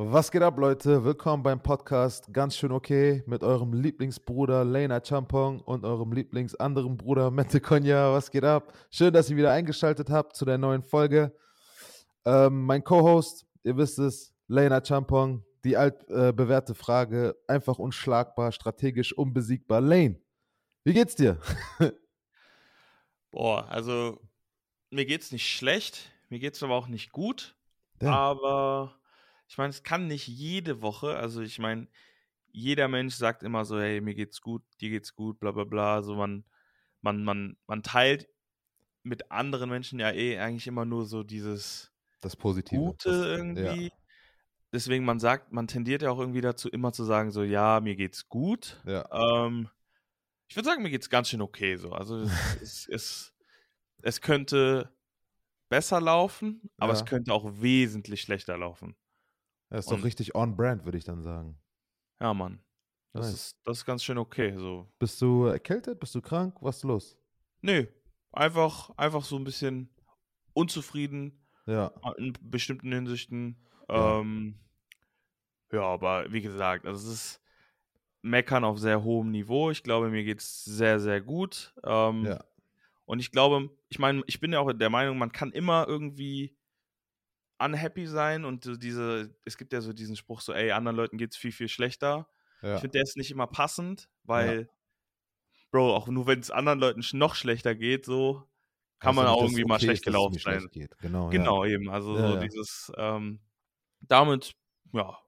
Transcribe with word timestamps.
Was 0.00 0.30
geht 0.30 0.42
ab, 0.42 0.56
Leute? 0.60 1.04
Willkommen 1.04 1.42
beim 1.42 1.60
Podcast 1.60 2.32
Ganz 2.32 2.56
schön 2.56 2.70
okay 2.70 3.24
mit 3.26 3.42
eurem 3.42 3.72
Lieblingsbruder 3.72 4.64
Lena 4.64 5.04
Champong 5.04 5.60
und 5.60 5.84
eurem 5.84 6.12
Lieblingsanderen 6.12 6.96
Bruder 6.96 7.32
Mette 7.32 7.60
Konya. 7.60 8.12
Was 8.12 8.30
geht 8.30 8.44
ab? 8.44 8.72
Schön, 8.92 9.12
dass 9.12 9.28
ihr 9.28 9.36
wieder 9.36 9.50
eingeschaltet 9.50 10.08
habt 10.08 10.36
zu 10.36 10.44
der 10.44 10.56
neuen 10.56 10.84
Folge. 10.84 11.36
Ähm, 12.24 12.64
mein 12.64 12.84
Co-Host, 12.84 13.44
ihr 13.64 13.76
wisst 13.76 13.98
es, 13.98 14.32
Lena 14.46 14.84
Champong. 14.84 15.44
Die 15.64 15.76
altbewährte 15.76 16.74
äh, 16.74 16.76
Frage, 16.76 17.36
einfach 17.48 17.80
unschlagbar, 17.80 18.52
strategisch 18.52 19.12
unbesiegbar. 19.12 19.80
Lane, 19.80 20.20
wie 20.84 20.92
geht's 20.92 21.16
dir? 21.16 21.40
Boah, 23.32 23.68
also 23.68 24.20
mir 24.90 25.06
geht's 25.06 25.32
nicht 25.32 25.48
schlecht, 25.48 26.12
mir 26.28 26.38
geht's 26.38 26.62
aber 26.62 26.76
auch 26.76 26.86
nicht 26.86 27.10
gut. 27.10 27.56
Ja. 28.00 28.12
Aber 28.12 28.97
ich 29.48 29.56
meine, 29.58 29.70
es 29.70 29.82
kann 29.82 30.06
nicht 30.06 30.28
jede 30.28 30.82
Woche, 30.82 31.16
also 31.16 31.40
ich 31.40 31.58
meine, 31.58 31.88
jeder 32.52 32.88
Mensch 32.88 33.14
sagt 33.14 33.42
immer 33.42 33.64
so, 33.64 33.80
hey, 33.80 34.00
mir 34.00 34.14
geht's 34.14 34.40
gut, 34.40 34.62
dir 34.80 34.90
geht's 34.90 35.14
gut, 35.14 35.40
bla 35.40 35.52
bla 35.52 35.64
bla. 35.64 36.02
So 36.02 36.14
man, 36.14 36.44
man, 37.00 37.24
man, 37.24 37.56
man 37.66 37.82
teilt 37.82 38.28
mit 39.02 39.30
anderen 39.30 39.70
Menschen 39.70 39.98
ja 39.98 40.10
eh 40.12 40.38
eigentlich 40.38 40.66
immer 40.66 40.84
nur 40.84 41.06
so 41.06 41.22
dieses 41.22 41.92
das 42.20 42.36
Positive. 42.36 42.80
Gute 42.80 43.10
das, 43.10 43.26
irgendwie. 43.26 43.86
Ja. 43.86 43.92
Deswegen, 44.72 45.04
man 45.04 45.18
sagt, 45.18 45.52
man 45.52 45.66
tendiert 45.66 46.02
ja 46.02 46.10
auch 46.10 46.18
irgendwie 46.18 46.42
dazu, 46.42 46.68
immer 46.68 46.92
zu 46.92 47.04
sagen, 47.04 47.30
so, 47.30 47.42
ja, 47.42 47.80
mir 47.80 47.96
geht's 47.96 48.28
gut. 48.28 48.82
Ja. 48.84 49.08
Ähm, 49.46 49.68
ich 50.48 50.56
würde 50.56 50.68
sagen, 50.68 50.82
mir 50.82 50.90
geht's 50.90 51.08
ganz 51.08 51.28
schön 51.28 51.40
okay 51.40 51.76
so. 51.76 51.92
Also 51.92 52.18
es, 52.18 52.30
es, 52.60 52.88
es, 52.88 53.34
es 54.02 54.20
könnte 54.20 54.92
besser 55.68 56.00
laufen, 56.00 56.70
aber 56.76 56.92
ja. 56.92 56.98
es 56.98 57.06
könnte 57.06 57.32
auch 57.32 57.60
wesentlich 57.60 58.20
schlechter 58.22 58.58
laufen. 58.58 58.96
Er 59.70 59.78
ist 59.78 59.88
Und, 59.88 59.98
doch 59.98 60.04
richtig 60.04 60.34
on-brand, 60.34 60.84
würde 60.84 60.98
ich 60.98 61.04
dann 61.04 61.22
sagen. 61.22 61.58
Ja, 62.20 62.32
Mann. 62.34 62.60
Das, 63.12 63.26
nice. 63.26 63.34
ist, 63.34 63.60
das 63.64 63.78
ist 63.78 63.84
ganz 63.84 64.02
schön 64.02 64.18
okay. 64.18 64.54
So. 64.56 64.90
Bist 64.98 65.20
du 65.20 65.44
erkältet? 65.44 66.00
Bist 66.00 66.14
du 66.14 66.20
krank? 66.20 66.56
Was 66.60 66.78
ist 66.78 66.84
los? 66.84 67.18
Nö. 67.60 67.86
Einfach, 68.32 68.90
einfach 68.96 69.24
so 69.24 69.36
ein 69.36 69.44
bisschen 69.44 69.88
unzufrieden. 70.52 71.44
Ja. 71.66 71.92
In 72.16 72.32
bestimmten 72.40 72.92
Hinsichten. 72.92 73.56
Ja, 73.88 74.20
ähm, 74.20 74.58
ja 75.72 75.82
aber 75.82 76.32
wie 76.32 76.40
gesagt, 76.40 76.86
also 76.86 77.08
es 77.08 77.14
ist 77.14 77.40
Meckern 78.22 78.64
auf 78.64 78.78
sehr 78.78 79.02
hohem 79.02 79.30
Niveau. 79.30 79.70
Ich 79.70 79.82
glaube, 79.82 80.10
mir 80.10 80.24
geht 80.24 80.40
es 80.40 80.64
sehr, 80.64 81.00
sehr 81.00 81.20
gut. 81.20 81.74
Ähm, 81.84 82.24
ja. 82.24 82.44
Und 83.04 83.20
ich 83.20 83.30
glaube, 83.30 83.70
ich 83.88 83.98
meine, 83.98 84.22
ich 84.26 84.40
bin 84.40 84.52
ja 84.52 84.60
auch 84.60 84.72
der 84.72 84.90
Meinung, 84.90 85.16
man 85.16 85.32
kann 85.32 85.50
immer 85.52 85.86
irgendwie 85.88 86.57
unhappy 87.58 88.06
sein 88.06 88.44
und 88.44 88.64
so 88.64 88.76
diese, 88.76 89.34
es 89.44 89.56
gibt 89.56 89.72
ja 89.72 89.80
so 89.80 89.92
diesen 89.92 90.16
Spruch 90.16 90.40
so, 90.40 90.52
ey, 90.52 90.70
anderen 90.70 90.96
Leuten 90.96 91.18
geht 91.18 91.32
es 91.32 91.36
viel, 91.36 91.52
viel 91.52 91.68
schlechter. 91.68 92.28
Ja. 92.62 92.74
Ich 92.74 92.80
finde, 92.80 92.92
der 92.92 93.02
ist 93.02 93.16
nicht 93.16 93.30
immer 93.30 93.46
passend, 93.46 94.08
weil, 94.24 94.62
ja. 94.62 94.66
Bro, 95.70 95.94
auch 95.94 96.08
nur 96.08 96.26
wenn 96.26 96.40
es 96.40 96.50
anderen 96.50 96.78
Leuten 96.78 97.02
noch 97.12 97.34
schlechter 97.34 97.74
geht, 97.74 98.04
so 98.04 98.48
kann 99.00 99.10
also 99.10 99.20
man 99.20 99.26
auch 99.26 99.42
irgendwie 99.42 99.62
okay 99.62 99.68
mal 99.68 99.80
schlecht 99.80 100.04
gelaufen 100.04 100.38
sein. 100.38 100.60
Schlecht 100.60 100.98
genau, 100.98 101.28
genau 101.28 101.64
ja. 101.64 101.74
eben. 101.74 101.90
Also 101.90 102.16
so 102.16 102.40
dieses, 102.40 102.90
ähm, 102.96 103.40
damit, 104.00 104.54
ja, 104.92 105.18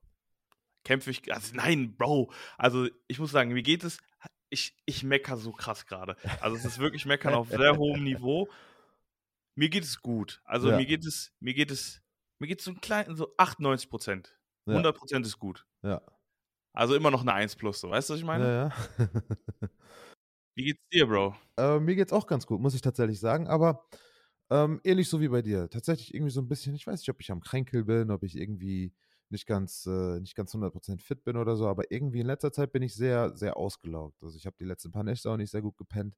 kämpfe 0.83 1.11
ich, 1.11 1.31
also 1.33 1.55
nein, 1.55 1.95
Bro, 1.95 2.31
also 2.57 2.87
ich 3.07 3.19
muss 3.19 3.31
sagen, 3.31 3.55
wie 3.55 3.63
geht 3.63 3.83
es, 3.83 3.99
ich, 4.49 4.75
ich 4.85 5.03
mecker 5.03 5.37
so 5.37 5.51
krass 5.51 5.85
gerade. 5.85 6.17
Also 6.41 6.57
es 6.57 6.65
ist 6.65 6.79
wirklich 6.79 7.05
meckern 7.05 7.33
auf 7.33 7.49
sehr 7.49 7.77
hohem 7.77 8.03
Niveau. 8.03 8.49
Mir 9.55 9.69
geht 9.69 9.83
es 9.83 10.01
gut. 10.01 10.41
Also 10.43 10.71
mir 10.71 10.85
geht 10.85 11.05
es, 11.05 11.31
mir 11.39 11.53
geht 11.53 11.71
es 11.71 12.01
mir 12.41 12.47
geht 12.47 12.59
es 12.59 12.65
so 12.65 12.71
ein 12.71 12.81
klein, 12.81 13.15
so 13.15 13.33
98 13.37 13.89
Prozent. 13.89 14.37
100 14.67 14.97
Prozent 14.97 15.25
ist 15.25 15.37
gut. 15.37 15.65
Ja. 15.83 16.01
Also 16.73 16.95
immer 16.95 17.11
noch 17.11 17.21
eine 17.21 17.33
1 17.33 17.55
plus, 17.55 17.79
so. 17.79 17.89
Weißt 17.89 18.09
du, 18.09 18.13
was 18.13 18.19
ich 18.19 18.25
meine? 18.25 18.45
Ja, 18.45 18.67
ja. 18.67 18.69
wie 20.55 20.63
geht's 20.63 20.81
dir, 20.91 21.05
Bro? 21.05 21.35
Äh, 21.57 21.79
mir 21.79 21.95
geht's 21.95 22.13
auch 22.13 22.25
ganz 22.25 22.47
gut, 22.47 22.59
muss 22.59 22.73
ich 22.73 22.81
tatsächlich 22.81 23.19
sagen. 23.19 23.47
Aber 23.47 23.85
ähm, 24.49 24.81
ähnlich 24.83 25.07
so 25.07 25.21
wie 25.21 25.27
bei 25.27 25.43
dir. 25.43 25.69
Tatsächlich 25.69 26.13
irgendwie 26.15 26.31
so 26.31 26.41
ein 26.41 26.47
bisschen, 26.47 26.73
ich 26.73 26.87
weiß 26.87 26.99
nicht, 26.99 27.09
ob 27.09 27.21
ich 27.21 27.31
am 27.31 27.41
Kränkel 27.41 27.85
bin, 27.85 28.09
ob 28.09 28.23
ich 28.23 28.35
irgendwie 28.35 28.93
nicht 29.29 29.45
ganz, 29.45 29.85
äh, 29.85 30.19
nicht 30.19 30.35
ganz 30.35 30.53
100% 30.53 31.01
fit 31.01 31.23
bin 31.23 31.37
oder 31.37 31.55
so, 31.55 31.67
aber 31.67 31.91
irgendwie 31.91 32.21
in 32.21 32.27
letzter 32.27 32.51
Zeit 32.51 32.71
bin 32.71 32.81
ich 32.81 32.95
sehr, 32.95 33.35
sehr 33.37 33.55
ausgelaugt. 33.55 34.23
Also 34.23 34.35
ich 34.35 34.45
habe 34.47 34.55
die 34.59 34.65
letzten 34.65 34.91
paar 34.91 35.03
Nächte 35.03 35.29
auch 35.29 35.37
nicht 35.37 35.51
sehr 35.51 35.61
gut 35.61 35.77
gepennt. 35.77 36.17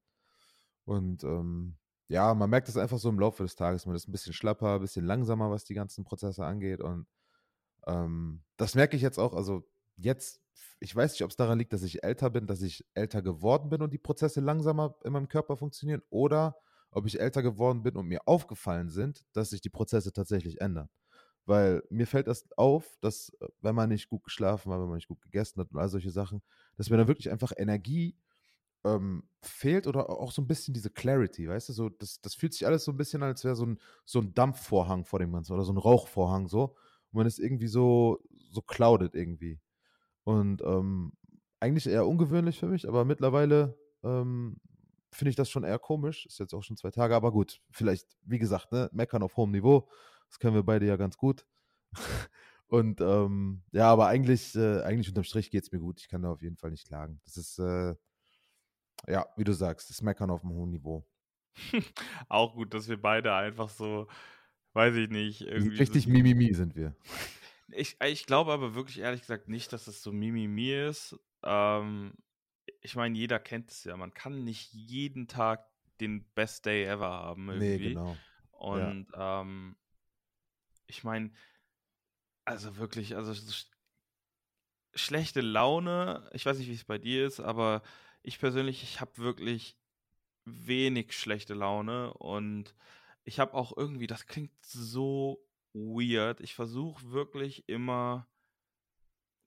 Und 0.86 1.24
ähm, 1.24 1.78
ja, 2.08 2.34
man 2.34 2.50
merkt 2.50 2.70
es 2.70 2.78
einfach 2.78 3.00
so 3.00 3.10
im 3.10 3.20
Laufe 3.20 3.44
des 3.44 3.56
Tages. 3.56 3.86
Man 3.86 3.96
ist 3.96 4.08
ein 4.08 4.12
bisschen 4.12 4.34
schlapper, 4.34 4.76
ein 4.76 4.82
bisschen 4.82 5.06
langsamer, 5.06 5.50
was 5.50 5.64
die 5.64 5.74
ganzen 5.74 6.04
Prozesse 6.04 6.46
angeht. 6.46 6.82
Und 6.82 7.08
ähm, 7.88 8.44
das 8.58 8.76
merke 8.76 8.96
ich 8.96 9.02
jetzt 9.02 9.20
auch. 9.20 9.34
Also 9.34 9.68
jetzt, 9.96 10.42
ich 10.80 10.96
weiß 10.96 11.14
nicht, 11.14 11.24
ob 11.24 11.32
es 11.32 11.38
daran 11.38 11.60
liegt, 11.60 11.74
dass 11.74 11.84
ich 11.84 12.04
älter 12.04 12.30
bin, 12.30 12.48
dass 12.48 12.62
ich 12.62 12.86
älter 12.94 13.22
geworden 13.22 13.70
bin 13.70 13.82
und 13.82 13.94
die 13.94 13.98
Prozesse 13.98 14.42
langsamer 14.42 14.96
in 15.04 15.14
meinem 15.14 15.28
Körper 15.28 15.58
funktionieren 15.58 16.02
oder 16.10 16.58
ob 16.92 17.08
ich 17.08 17.20
älter 17.20 17.42
geworden 17.42 17.84
bin 17.84 17.96
und 17.96 18.08
mir 18.08 18.28
aufgefallen 18.28 18.90
sind, 18.90 19.26
dass 19.34 19.50
sich 19.50 19.62
die 19.62 19.70
Prozesse 19.70 20.14
tatsächlich 20.14 20.62
ändern. 20.62 20.90
Weil 21.46 21.84
mir 21.90 22.08
fällt 22.08 22.28
das 22.28 22.48
auf, 22.56 22.98
dass 23.02 23.30
äh, 23.40 23.48
wenn 23.62 23.76
man 23.76 23.90
nicht 23.90 24.08
gut 24.08 24.24
geschlafen 24.24 24.72
hat, 24.72 24.80
wenn 24.80 24.88
man 24.88 24.96
nicht 24.96 25.08
gut 25.08 25.22
gegessen 25.22 25.60
hat 25.60 25.72
und 25.72 25.80
all 25.80 25.90
solche 25.90 26.12
Sachen, 26.12 26.42
dass 26.78 26.90
mir 26.90 26.98
dann 26.98 27.08
wirklich 27.08 27.32
einfach 27.32 27.52
Energie 27.58 28.16
ähm, 28.84 29.24
fehlt 29.42 29.88
oder 29.88 30.10
auch 30.10 30.32
so 30.32 30.42
ein 30.42 30.48
bisschen 30.48 30.74
diese 30.74 30.90
Clarity, 30.90 31.48
weißt 31.48 31.70
du? 31.70 31.74
So, 31.74 31.90
das, 31.90 32.22
das 32.22 32.36
fühlt 32.36 32.54
sich 32.54 32.66
alles 32.66 32.84
so 32.86 32.92
ein 32.92 32.98
bisschen, 32.98 33.24
als 33.24 33.44
wäre 33.44 33.56
so 33.56 33.66
ein, 33.66 33.80
so 34.06 34.20
ein 34.20 34.34
Dampfvorhang 34.34 35.06
vor 35.06 35.20
dem 35.20 35.32
Ganzen 35.32 35.54
oder 35.54 35.64
so 35.64 35.74
ein 35.74 35.78
Rauchvorhang 35.78 36.48
so. 36.48 36.76
Und 37.12 37.14
man 37.14 37.28
ist 37.28 37.40
irgendwie 37.40 37.68
so, 37.68 38.20
so 38.52 38.62
clouded 38.62 39.16
irgendwie. 39.16 39.60
Und 40.24 40.62
ähm, 40.62 41.14
eigentlich 41.60 41.88
eher 41.88 42.08
ungewöhnlich 42.08 42.60
für 42.60 42.68
mich, 42.68 42.88
aber 42.88 43.06
mittlerweile 43.06 43.78
ähm, 44.04 44.58
finde 45.12 45.30
ich 45.30 45.36
das 45.36 45.50
schon 45.50 45.64
eher 45.64 45.80
komisch. 45.80 46.26
Ist 46.26 46.40
jetzt 46.40 46.54
auch 46.54 46.64
schon 46.64 46.78
zwei 46.78 46.92
Tage, 46.92 47.16
aber 47.16 47.32
gut, 47.32 47.62
vielleicht, 47.72 48.18
wie 48.24 48.40
gesagt, 48.40 48.72
ne, 48.72 48.90
meckern 48.94 49.24
auf 49.24 49.38
hohem 49.38 49.52
Niveau. 49.52 49.88
Das 50.28 50.40
können 50.40 50.56
wir 50.56 50.64
beide 50.64 50.86
ja 50.86 50.96
ganz 50.98 51.18
gut. 51.18 51.46
Und 52.68 53.02
ähm, 53.02 53.62
ja, 53.72 53.92
aber 53.92 54.08
eigentlich, 54.08 54.56
äh, 54.56 54.82
eigentlich 54.82 55.08
unterm 55.08 55.24
Strich 55.26 55.52
geht 55.52 55.64
es 55.64 55.72
mir 55.72 55.80
gut. 55.80 56.00
Ich 56.00 56.10
kann 56.10 56.24
da 56.24 56.32
auf 56.32 56.42
jeden 56.42 56.58
Fall 56.58 56.72
nicht 56.72 56.88
klagen. 56.88 57.22
Das 57.24 57.38
ist, 57.38 57.60
äh, 57.60 57.94
ja, 59.08 59.26
wie 59.36 59.44
du 59.44 59.54
sagst, 59.54 59.90
das 59.90 60.02
Meckern 60.02 60.30
auf 60.30 60.44
einem 60.44 60.54
hohen 60.54 60.72
Niveau. 60.72 61.06
Auch 62.30 62.54
gut, 62.56 62.74
dass 62.74 62.88
wir 62.88 63.02
beide 63.02 63.34
einfach 63.34 63.70
so, 63.70 64.08
weiß 64.74 64.96
ich 64.96 65.10
nicht, 65.10 65.42
irgendwie. 65.42 65.78
Richtig 65.78 66.06
so 66.06 66.10
Mimimi 66.10 66.54
sind 66.54 66.76
wir. 66.76 66.96
Ich, 67.70 67.98
ich 68.04 68.26
glaube 68.26 68.52
aber 68.52 68.76
wirklich 68.76 69.00
ehrlich 69.00 69.22
gesagt 69.22 69.48
nicht, 69.48 69.74
dass 69.74 69.86
das 69.86 70.02
so 70.04 70.12
Mimimi 70.12 70.72
ist. 70.72 71.18
Ähm, 71.44 72.14
ich 72.82 72.96
meine, 72.96 73.18
jeder 73.18 73.40
kennt 73.40 73.72
es 73.72 73.84
ja. 73.84 73.96
Man 73.98 74.14
kann 74.14 74.44
nicht 74.44 74.74
jeden 74.74 75.28
Tag 75.28 75.66
den 76.00 76.24
Best 76.34 76.66
Day 76.66 76.86
ever 76.86 77.10
haben. 77.10 77.50
Irgendwie. 77.50 77.68
Nee, 77.68 77.90
genau. 77.90 78.18
Und 78.52 79.08
ja. 79.12 79.42
ähm, 79.42 79.76
ich 80.88 81.04
meine, 81.04 81.32
also 82.46 82.78
wirklich, 82.78 83.16
also 83.16 83.34
schlechte 84.96 85.42
Laune, 85.42 86.30
ich 86.34 86.46
weiß 86.46 86.58
nicht, 86.58 86.70
wie 86.70 86.76
es 86.76 86.86
bei 86.86 86.98
dir 86.98 87.26
ist, 87.26 87.40
aber 87.40 87.82
ich 88.24 88.40
persönlich, 88.40 88.84
ich 88.84 89.02
habe 89.02 89.18
wirklich 89.18 89.78
wenig 90.46 91.14
schlechte 91.14 91.54
Laune 91.54 92.14
und 92.16 92.76
ich 93.24 93.40
habe 93.40 93.54
auch 93.54 93.76
irgendwie, 93.76 94.08
das 94.08 94.26
klingt 94.26 94.52
so 94.66 95.46
weird. 95.74 96.42
Ich 96.42 96.56
versuche 96.56 97.12
wirklich 97.12 97.68
immer 97.70 98.28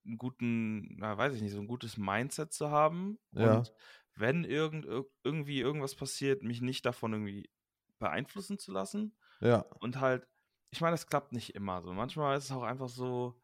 einen 0.06 0.18
guten, 0.18 0.96
na, 0.98 1.18
weiß 1.18 1.34
ich 1.34 1.42
nicht, 1.42 1.52
so 1.52 1.60
ein 1.60 1.66
gutes 1.66 1.96
Mindset 1.96 2.52
zu 2.52 2.70
haben. 2.70 3.18
Ja. 3.32 3.58
Und 3.58 3.72
wenn 4.14 4.44
irgend, 4.44 4.86
irgendwie 5.24 5.60
irgendwas 5.60 5.94
passiert, 5.94 6.42
mich 6.42 6.60
nicht 6.60 6.86
davon 6.86 7.12
irgendwie 7.12 7.50
beeinflussen 7.98 8.58
zu 8.58 8.72
lassen. 8.72 9.16
Ja. 9.40 9.66
Und 9.80 10.00
halt, 10.00 10.26
ich 10.70 10.80
meine, 10.80 10.94
das 10.94 11.06
klappt 11.06 11.32
nicht 11.32 11.54
immer 11.54 11.82
so. 11.82 11.92
Manchmal 11.92 12.38
ist 12.38 12.44
es 12.44 12.52
auch 12.52 12.62
einfach 12.62 12.88
so, 12.88 13.40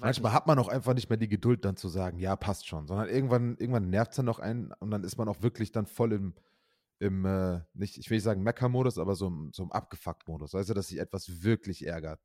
Manchmal 0.00 0.32
hat 0.32 0.46
man 0.46 0.58
auch 0.58 0.68
einfach 0.68 0.94
nicht 0.94 1.08
mehr 1.08 1.16
die 1.16 1.28
Geduld, 1.28 1.64
dann 1.64 1.76
zu 1.76 1.88
sagen, 1.88 2.18
ja, 2.18 2.36
passt 2.36 2.66
schon, 2.66 2.86
sondern 2.86 3.08
irgendwann, 3.08 3.56
irgendwann 3.58 3.90
nervt 3.90 4.12
es 4.12 4.16
dann 4.16 4.26
noch 4.26 4.38
einen 4.38 4.72
und 4.80 4.90
dann 4.90 5.04
ist 5.04 5.16
man 5.16 5.28
auch 5.28 5.42
wirklich 5.42 5.72
dann 5.72 5.86
voll 5.86 6.12
im, 6.12 6.34
im 6.98 7.24
äh, 7.24 7.60
nicht, 7.74 7.98
ich 7.98 8.10
will 8.10 8.16
nicht 8.16 8.24
sagen 8.24 8.42
Mecker-Modus, 8.42 8.98
aber 8.98 9.14
so, 9.14 9.28
im, 9.28 9.50
so 9.52 9.62
im 9.62 9.72
Abgefuckt-Modus. 9.72 10.54
Weißt 10.54 10.70
du, 10.70 10.74
dass 10.74 10.88
sich 10.88 10.98
etwas 10.98 11.42
wirklich 11.42 11.86
ärgert. 11.86 12.20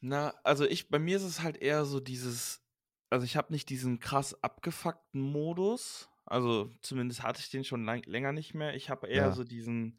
Na, 0.00 0.34
also 0.44 0.64
ich, 0.64 0.88
bei 0.88 0.98
mir 0.98 1.16
ist 1.16 1.24
es 1.24 1.42
halt 1.42 1.56
eher 1.56 1.84
so 1.84 2.00
dieses, 2.00 2.62
also 3.10 3.24
ich 3.24 3.36
habe 3.36 3.52
nicht 3.52 3.68
diesen 3.68 3.98
krass 3.98 4.42
abgefuckten 4.42 5.20
Modus, 5.20 6.08
also 6.24 6.76
zumindest 6.82 7.22
hatte 7.22 7.40
ich 7.40 7.50
den 7.50 7.64
schon 7.64 7.84
lang, 7.84 8.02
länger 8.04 8.32
nicht 8.32 8.54
mehr. 8.54 8.74
Ich 8.74 8.90
habe 8.90 9.08
eher 9.08 9.28
ja. 9.28 9.32
so 9.32 9.44
diesen 9.44 9.98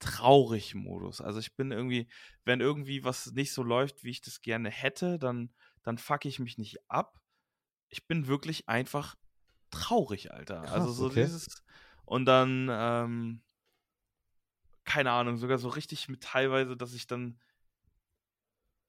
traurig 0.00 0.74
Modus. 0.74 1.20
Also 1.20 1.38
ich 1.38 1.56
bin 1.56 1.70
irgendwie, 1.70 2.08
wenn 2.44 2.60
irgendwie 2.60 3.04
was 3.04 3.32
nicht 3.32 3.52
so 3.52 3.62
läuft, 3.62 4.04
wie 4.04 4.10
ich 4.10 4.20
das 4.20 4.42
gerne 4.42 4.70
hätte, 4.70 5.18
dann 5.18 5.50
dann 5.88 5.98
fuck 5.98 6.24
ich 6.24 6.38
mich 6.38 6.58
nicht 6.58 6.78
ab. 6.90 7.20
Ich 7.88 8.06
bin 8.06 8.26
wirklich 8.26 8.68
einfach 8.68 9.16
traurig, 9.70 10.32
Alter. 10.32 10.60
Krass, 10.60 10.72
also 10.72 10.92
so 10.92 11.06
okay. 11.06 11.24
dieses. 11.24 11.62
Und 12.04 12.26
dann, 12.26 12.68
ähm, 12.70 13.42
keine 14.84 15.10
Ahnung, 15.10 15.36
sogar 15.36 15.58
so 15.58 15.68
richtig 15.68 16.08
mit 16.08 16.22
teilweise, 16.22 16.76
dass 16.76 16.94
ich 16.94 17.06
dann 17.06 17.38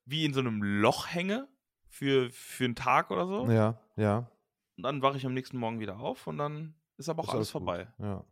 wie 0.05 0.25
in 0.25 0.33
so 0.33 0.39
einem 0.39 0.61
Loch 0.61 1.07
hänge, 1.07 1.47
für, 1.89 2.29
für 2.29 2.65
einen 2.65 2.75
Tag 2.75 3.11
oder 3.11 3.27
so. 3.27 3.49
Ja, 3.49 3.79
ja. 3.95 4.29
Und 4.77 4.83
dann 4.83 5.01
wache 5.01 5.17
ich 5.17 5.25
am 5.25 5.33
nächsten 5.33 5.57
Morgen 5.57 5.79
wieder 5.79 5.99
auf 5.99 6.27
und 6.27 6.37
dann 6.37 6.75
ist 6.97 7.09
aber 7.09 7.23
auch 7.23 7.25
ist 7.25 7.29
alles, 7.29 7.37
alles 7.37 7.49
vorbei. 7.51 7.87
Ja. 7.99 8.23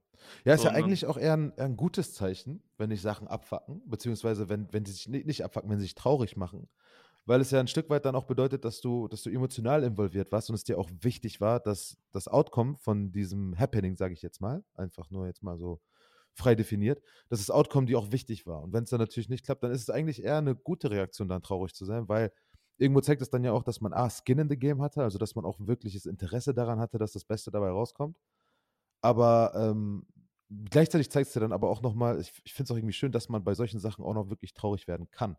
Ja, 0.45 0.55
ist 0.55 0.61
so, 0.61 0.67
ja 0.67 0.73
eigentlich 0.73 1.05
auch 1.05 1.17
eher 1.17 1.33
ein, 1.33 1.53
eher 1.57 1.65
ein, 1.65 1.77
gutes 1.77 2.13
Zeichen, 2.13 2.63
wenn 2.77 2.89
sich 2.89 3.01
Sachen 3.01 3.27
abfacken, 3.27 3.87
beziehungsweise 3.87 4.49
wenn, 4.49 4.71
wenn 4.73 4.83
sie 4.83 4.93
sich 4.93 5.07
nicht, 5.07 5.27
nicht 5.27 5.43
abfacken, 5.43 5.69
wenn 5.69 5.77
sie 5.77 5.85
sich 5.85 5.95
traurig 5.95 6.37
machen. 6.37 6.67
Weil 7.27 7.41
es 7.41 7.51
ja 7.51 7.59
ein 7.59 7.67
Stück 7.67 7.89
weit 7.89 8.05
dann 8.05 8.15
auch 8.15 8.23
bedeutet, 8.23 8.63
dass 8.63 8.79
du, 8.79 9.09
dass 9.09 9.21
du 9.21 9.29
emotional 9.29 9.83
involviert 9.83 10.31
warst 10.31 10.49
und 10.49 10.55
es 10.55 10.63
dir 10.63 10.79
auch 10.79 10.89
wichtig 11.01 11.41
war, 11.41 11.59
dass 11.59 11.97
das 12.13 12.29
Outcome 12.29 12.77
von 12.77 13.11
diesem 13.11 13.59
Happening, 13.59 13.97
sage 13.97 14.13
ich 14.13 14.21
jetzt 14.21 14.39
mal, 14.39 14.63
einfach 14.75 15.11
nur 15.11 15.27
jetzt 15.27 15.43
mal 15.43 15.57
so 15.57 15.81
frei 16.33 16.55
definiert, 16.55 17.01
dass 17.27 17.39
das 17.39 17.51
Outcome 17.51 17.85
dir 17.85 17.99
auch 17.99 18.13
wichtig 18.13 18.47
war. 18.47 18.61
Und 18.63 18.71
wenn 18.71 18.85
es 18.85 18.91
dann 18.91 19.01
natürlich 19.01 19.27
nicht 19.27 19.43
klappt, 19.43 19.61
dann 19.61 19.71
ist 19.71 19.81
es 19.81 19.89
eigentlich 19.89 20.23
eher 20.23 20.37
eine 20.37 20.55
gute 20.55 20.89
Reaktion, 20.89 21.27
dann 21.27 21.43
traurig 21.43 21.73
zu 21.73 21.83
sein, 21.83 22.07
weil 22.07 22.31
irgendwo 22.77 23.01
zeigt 23.01 23.21
es 23.21 23.29
dann 23.29 23.43
ja 23.43 23.51
auch, 23.51 23.63
dass 23.63 23.81
man 23.81 23.91
A, 23.91 24.09
Skin 24.09 24.39
in 24.39 24.49
the 24.49 24.57
Game 24.57 24.81
hatte, 24.81 25.03
also 25.03 25.17
dass 25.17 25.35
man 25.35 25.43
auch 25.43 25.59
wirkliches 25.59 26.05
Interesse 26.05 26.53
daran 26.53 26.79
hatte, 26.79 26.97
dass 26.97 27.11
das 27.11 27.25
Beste 27.25 27.51
dabei 27.51 27.71
rauskommt. 27.71 28.17
Aber 29.01 29.51
ähm, 29.55 30.05
gleichzeitig 30.69 31.11
zeigt 31.11 31.27
es 31.27 31.33
dir 31.33 31.41
dann 31.41 31.51
aber 31.51 31.69
auch 31.69 31.81
nochmal, 31.81 32.21
ich, 32.21 32.31
ich 32.45 32.53
finde 32.53 32.67
es 32.67 32.71
auch 32.71 32.77
irgendwie 32.77 32.93
schön, 32.93 33.11
dass 33.11 33.27
man 33.27 33.43
bei 33.43 33.53
solchen 33.53 33.79
Sachen 33.81 34.05
auch 34.05 34.13
noch 34.13 34.29
wirklich 34.29 34.53
traurig 34.53 34.87
werden 34.87 35.11
kann. 35.11 35.35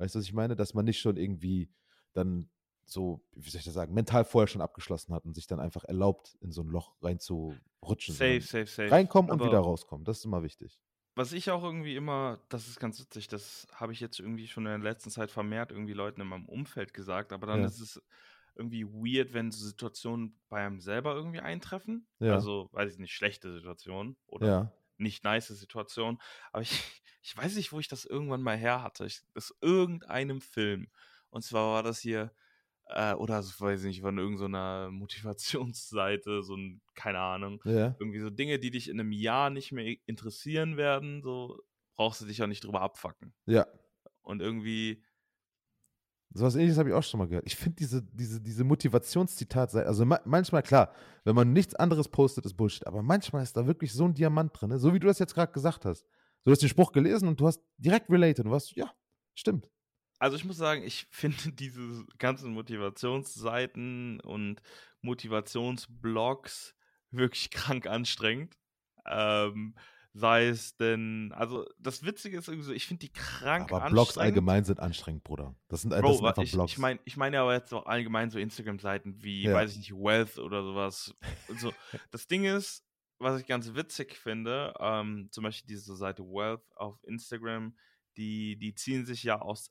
Weißt 0.00 0.14
du, 0.14 0.18
was 0.18 0.24
ich 0.24 0.32
meine? 0.32 0.56
Dass 0.56 0.72
man 0.72 0.86
nicht 0.86 0.98
schon 0.98 1.18
irgendwie 1.18 1.70
dann 2.14 2.48
so, 2.84 3.22
wie 3.32 3.50
soll 3.50 3.58
ich 3.58 3.66
das 3.66 3.74
sagen, 3.74 3.92
mental 3.92 4.24
vorher 4.24 4.48
schon 4.48 4.62
abgeschlossen 4.62 5.14
hat 5.14 5.24
und 5.26 5.34
sich 5.34 5.46
dann 5.46 5.60
einfach 5.60 5.84
erlaubt, 5.84 6.36
in 6.40 6.52
so 6.52 6.62
ein 6.62 6.68
Loch 6.68 6.96
reinzurutschen. 7.02 8.14
Safe, 8.14 8.40
safe, 8.40 8.66
safe. 8.66 8.90
Reinkommen 8.90 9.30
aber 9.30 9.44
und 9.44 9.50
wieder 9.50 9.60
rauskommen. 9.60 10.04
Das 10.06 10.18
ist 10.18 10.24
immer 10.24 10.42
wichtig. 10.42 10.80
Was 11.14 11.32
ich 11.32 11.50
auch 11.50 11.62
irgendwie 11.62 11.96
immer, 11.96 12.40
das 12.48 12.66
ist 12.66 12.80
ganz 12.80 12.98
witzig, 12.98 13.28
das 13.28 13.66
habe 13.74 13.92
ich 13.92 14.00
jetzt 14.00 14.18
irgendwie 14.18 14.46
schon 14.46 14.64
in 14.64 14.80
der 14.80 14.90
letzten 14.90 15.10
Zeit 15.10 15.30
vermehrt 15.30 15.70
irgendwie 15.70 15.92
Leuten 15.92 16.22
in 16.22 16.26
meinem 16.26 16.48
Umfeld 16.48 16.94
gesagt, 16.94 17.32
aber 17.34 17.46
dann 17.46 17.60
ja. 17.60 17.66
ist 17.66 17.80
es 17.80 18.02
irgendwie 18.54 18.86
weird, 18.86 19.34
wenn 19.34 19.50
so 19.50 19.64
Situationen 19.66 20.40
bei 20.48 20.64
einem 20.64 20.80
selber 20.80 21.14
irgendwie 21.14 21.40
eintreffen. 21.40 22.06
Ja. 22.20 22.34
Also, 22.34 22.70
weiß 22.72 22.92
ich 22.92 22.98
nicht, 22.98 23.12
schlechte 23.12 23.52
Situationen 23.52 24.16
oder 24.26 24.46
ja. 24.46 24.72
Nicht 25.00 25.24
nice 25.24 25.48
Situationen. 25.48 26.20
Aber 26.52 26.62
ich, 26.62 26.70
ich 27.22 27.36
weiß 27.36 27.56
nicht, 27.56 27.72
wo 27.72 27.80
ich 27.80 27.88
das 27.88 28.04
irgendwann 28.04 28.42
mal 28.42 28.56
her 28.56 28.82
hatte. 28.82 29.06
Ich, 29.06 29.22
aus 29.34 29.54
irgendeinem 29.60 30.40
Film. 30.40 30.88
Und 31.30 31.42
zwar 31.42 31.74
war 31.74 31.82
das 31.82 32.00
hier, 32.00 32.32
äh, 32.86 33.14
oder 33.14 33.42
so, 33.42 33.64
weiß 33.64 33.80
ich 33.80 33.86
nicht, 33.86 34.00
von 34.00 34.18
irgendeiner 34.18 34.90
Motivationsseite, 34.90 36.42
so 36.42 36.56
ein, 36.56 36.80
keine 36.94 37.20
Ahnung. 37.20 37.60
Ja. 37.64 37.96
Irgendwie 37.98 38.20
so 38.20 38.30
Dinge, 38.30 38.58
die 38.58 38.70
dich 38.70 38.88
in 38.88 38.98
einem 38.98 39.12
Jahr 39.12 39.50
nicht 39.50 39.72
mehr 39.72 39.96
interessieren 40.06 40.76
werden, 40.76 41.22
so 41.22 41.58
brauchst 41.96 42.20
du 42.20 42.26
dich 42.26 42.38
ja 42.38 42.46
nicht 42.46 42.64
drüber 42.64 42.80
abfacken. 42.80 43.34
Ja. 43.46 43.66
Und 44.22 44.40
irgendwie 44.40 45.04
so 46.32 46.44
was 46.44 46.54
ähnliches 46.54 46.78
habe 46.78 46.90
ich 46.90 46.94
auch 46.94 47.02
schon 47.02 47.18
mal 47.18 47.28
gehört. 47.28 47.46
Ich 47.46 47.56
finde 47.56 47.76
diese, 47.76 48.02
diese, 48.02 48.40
diese 48.40 48.64
Motivationszitat, 48.64 49.74
also 49.74 50.04
ma 50.04 50.20
manchmal 50.24 50.62
klar, 50.62 50.92
wenn 51.24 51.34
man 51.34 51.52
nichts 51.52 51.74
anderes 51.74 52.08
postet, 52.08 52.46
ist 52.46 52.54
Bullshit, 52.54 52.86
aber 52.86 53.02
manchmal 53.02 53.42
ist 53.42 53.56
da 53.56 53.66
wirklich 53.66 53.92
so 53.92 54.04
ein 54.04 54.14
Diamant 54.14 54.52
drin, 54.54 54.70
ne? 54.70 54.78
so 54.78 54.94
wie 54.94 55.00
du 55.00 55.06
das 55.06 55.18
jetzt 55.18 55.34
gerade 55.34 55.52
gesagt 55.52 55.84
hast. 55.84 56.06
Du 56.44 56.50
hast 56.50 56.62
den 56.62 56.68
Spruch 56.68 56.92
gelesen 56.92 57.28
und 57.28 57.40
du 57.40 57.46
hast 57.46 57.60
direkt 57.76 58.08
related 58.08 58.44
und 58.44 58.52
warst, 58.52 58.74
ja, 58.76 58.92
stimmt. 59.34 59.68
Also 60.18 60.36
ich 60.36 60.44
muss 60.44 60.56
sagen, 60.56 60.82
ich 60.84 61.06
finde 61.10 61.52
diese 61.52 62.04
ganzen 62.18 62.52
Motivationsseiten 62.52 64.20
und 64.20 64.62
Motivationsblogs 65.02 66.74
wirklich 67.10 67.50
krank 67.50 67.86
anstrengend. 67.86 68.56
Ähm, 69.06 69.74
Sei 70.12 70.48
es 70.48 70.76
denn, 70.76 71.32
also 71.36 71.64
das 71.78 72.04
Witzige 72.04 72.36
ist 72.36 72.48
irgendwie 72.48 72.66
so, 72.66 72.72
ich 72.72 72.86
finde 72.86 73.06
die 73.06 73.12
krank 73.12 73.72
aber 73.72 73.88
Blogs 73.90 74.18
allgemein 74.18 74.64
sind 74.64 74.80
anstrengend, 74.80 75.22
Bruder. 75.22 75.54
Das 75.68 75.82
sind, 75.82 75.90
Bro, 75.90 76.00
das 76.00 76.16
sind 76.16 76.26
einfach 76.26 76.42
ich, 76.42 76.52
Blogs. 76.52 76.72
Ich 76.72 76.78
meine 76.78 77.00
ich 77.04 77.16
mein 77.16 77.32
ja 77.32 77.42
aber 77.42 77.54
jetzt 77.54 77.72
auch 77.72 77.86
allgemein 77.86 78.30
so 78.30 78.38
Instagram-Seiten 78.38 79.22
wie, 79.22 79.44
ja. 79.44 79.54
weiß 79.54 79.70
ich 79.72 79.78
nicht, 79.78 79.92
Wealth 79.92 80.38
oder 80.38 80.64
sowas. 80.64 81.14
So. 81.58 81.72
Das 82.10 82.26
Ding 82.26 82.44
ist, 82.44 82.84
was 83.20 83.40
ich 83.40 83.46
ganz 83.46 83.74
witzig 83.74 84.16
finde, 84.16 84.74
ähm, 84.80 85.28
zum 85.30 85.44
Beispiel 85.44 85.68
diese 85.68 85.94
Seite 85.94 86.24
Wealth 86.24 86.64
auf 86.74 86.98
Instagram, 87.04 87.76
die, 88.16 88.56
die 88.56 88.74
ziehen 88.74 89.04
sich 89.04 89.22
ja 89.22 89.40
aus 89.40 89.70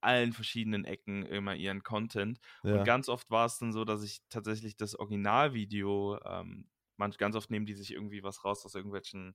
allen 0.00 0.32
verschiedenen 0.32 0.84
Ecken 0.84 1.24
immer 1.26 1.54
ihren 1.54 1.82
Content. 1.82 2.40
Ja. 2.62 2.78
Und 2.78 2.84
ganz 2.84 3.08
oft 3.08 3.30
war 3.30 3.46
es 3.46 3.58
dann 3.58 3.72
so, 3.72 3.84
dass 3.84 4.02
ich 4.02 4.22
tatsächlich 4.28 4.76
das 4.76 4.94
Originalvideo, 4.94 6.18
ähm, 6.24 6.68
manch, 6.96 7.18
ganz 7.18 7.36
oft 7.36 7.50
nehmen 7.50 7.66
die 7.66 7.74
sich 7.74 7.92
irgendwie 7.92 8.22
was 8.22 8.44
raus 8.44 8.64
aus 8.64 8.74
irgendwelchen 8.74 9.34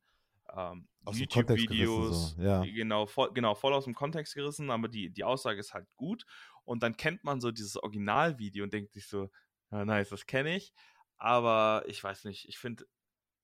ähm, 0.55 0.87
YouTube-Videos, 1.11 2.35
so. 2.35 2.41
ja. 2.41 2.63
genau, 2.65 3.05
voll, 3.05 3.31
genau, 3.33 3.55
voll 3.55 3.73
aus 3.73 3.85
dem 3.85 3.95
Kontext 3.95 4.35
gerissen, 4.35 4.69
aber 4.69 4.87
die, 4.87 5.09
die 5.09 5.23
Aussage 5.23 5.59
ist 5.59 5.73
halt 5.73 5.87
gut. 5.95 6.25
Und 6.63 6.83
dann 6.83 6.95
kennt 6.95 7.23
man 7.23 7.41
so 7.41 7.51
dieses 7.51 7.77
Originalvideo 7.77 8.63
und 8.63 8.73
denkt 8.73 8.93
sich 8.93 9.07
so, 9.07 9.29
ja, 9.71 9.85
nice, 9.85 10.09
das 10.09 10.25
kenne 10.25 10.55
ich. 10.55 10.73
Aber 11.17 11.83
ich 11.87 12.03
weiß 12.03 12.25
nicht, 12.25 12.47
ich 12.47 12.57
finde 12.57 12.85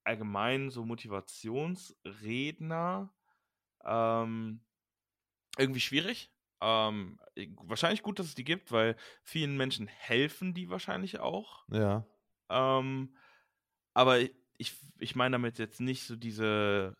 allgemein 0.04 0.70
so 0.70 0.86
Motivationsredner 0.86 3.14
ähm, 3.86 4.62
irgendwie 5.58 5.80
schwierig. 5.80 6.32
Ähm, 6.62 7.20
wahrscheinlich 7.58 8.04
gut, 8.04 8.20
dass 8.20 8.28
es 8.28 8.36
die 8.36 8.44
gibt, 8.44 8.72
weil 8.72 8.96
vielen 9.24 9.58
Menschen 9.58 9.88
helfen 9.88 10.54
die 10.54 10.70
wahrscheinlich 10.70 11.20
auch. 11.20 11.66
Ja. 11.70 12.06
Ähm, 12.50 13.16
aber 13.94 14.20
ich, 14.60 14.76
ich 15.00 15.16
meine 15.16 15.34
damit 15.34 15.58
jetzt 15.58 15.80
nicht 15.80 16.04
so 16.04 16.16
diese, 16.16 16.96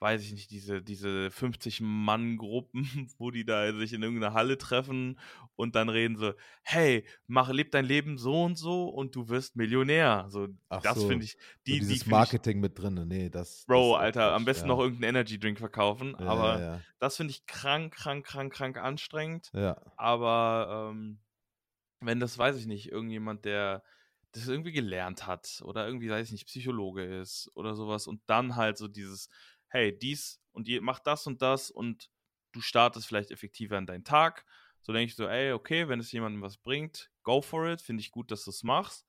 weiß 0.00 0.22
ich 0.22 0.32
nicht, 0.32 0.50
diese, 0.50 0.82
diese 0.82 1.28
50-Mann-Gruppen, 1.28 3.10
wo 3.18 3.30
die 3.30 3.44
da 3.44 3.72
sich 3.74 3.92
in 3.92 4.02
irgendeiner 4.02 4.34
Halle 4.34 4.56
treffen 4.58 5.20
und 5.54 5.76
dann 5.76 5.90
reden 5.90 6.16
so, 6.16 6.32
hey, 6.62 7.06
mach, 7.26 7.50
leb 7.50 7.70
dein 7.70 7.84
Leben 7.84 8.16
so 8.16 8.42
und 8.42 8.56
so 8.56 8.88
und 8.88 9.14
du 9.14 9.28
wirst 9.28 9.54
Millionär. 9.54 10.26
So, 10.28 10.48
Ach 10.70 10.80
das 10.82 10.98
so. 10.98 11.08
finde 11.08 11.26
ich, 11.26 11.36
die, 11.66 11.80
so 11.80 11.88
dieses 11.88 12.04
die 12.04 12.10
Marketing 12.10 12.56
ich, 12.56 12.62
mit 12.62 12.78
drin, 12.78 13.06
nee, 13.06 13.28
das. 13.28 13.64
Bro, 13.66 13.92
das 13.92 14.00
Alter, 14.02 14.32
am 14.32 14.46
besten 14.46 14.68
ja. 14.68 14.74
noch 14.74 14.80
irgendeinen 14.80 15.10
Energy-Drink 15.10 15.58
verkaufen, 15.58 16.16
ja, 16.18 16.26
aber 16.26 16.60
ja. 16.60 16.80
das 16.98 17.16
finde 17.18 17.32
ich 17.32 17.44
krank, 17.46 17.94
krank, 17.94 18.24
krank, 18.24 18.52
krank 18.52 18.78
anstrengend. 18.78 19.50
Ja. 19.52 19.76
Aber 19.96 20.90
ähm, 20.90 21.20
wenn 22.00 22.18
das, 22.18 22.38
weiß 22.38 22.56
ich 22.56 22.66
nicht, 22.66 22.90
irgendjemand, 22.90 23.44
der 23.44 23.82
das 24.34 24.48
irgendwie 24.48 24.72
gelernt 24.72 25.26
hat 25.26 25.62
oder 25.64 25.86
irgendwie, 25.86 26.10
weiß 26.10 26.26
ich 26.26 26.32
nicht, 26.32 26.46
Psychologe 26.46 27.04
ist 27.04 27.50
oder 27.54 27.74
sowas 27.74 28.06
und 28.06 28.20
dann 28.26 28.56
halt 28.56 28.76
so 28.76 28.88
dieses, 28.88 29.28
hey, 29.68 29.96
dies 29.96 30.40
und 30.52 30.68
ihr 30.68 30.82
macht 30.82 31.06
das 31.06 31.26
und 31.26 31.40
das 31.42 31.70
und 31.70 32.10
du 32.52 32.60
startest 32.60 33.06
vielleicht 33.06 33.30
effektiver 33.30 33.78
in 33.78 33.86
deinen 33.86 34.04
Tag. 34.04 34.44
So 34.82 34.92
denke 34.92 35.06
ich 35.06 35.16
so, 35.16 35.26
ey, 35.26 35.52
okay, 35.52 35.88
wenn 35.88 36.00
es 36.00 36.12
jemandem 36.12 36.42
was 36.42 36.56
bringt, 36.56 37.10
go 37.22 37.40
for 37.40 37.66
it. 37.68 37.80
Finde 37.80 38.00
ich 38.00 38.10
gut, 38.10 38.30
dass 38.30 38.44
du 38.44 38.50
es 38.50 38.62
machst. 38.62 39.06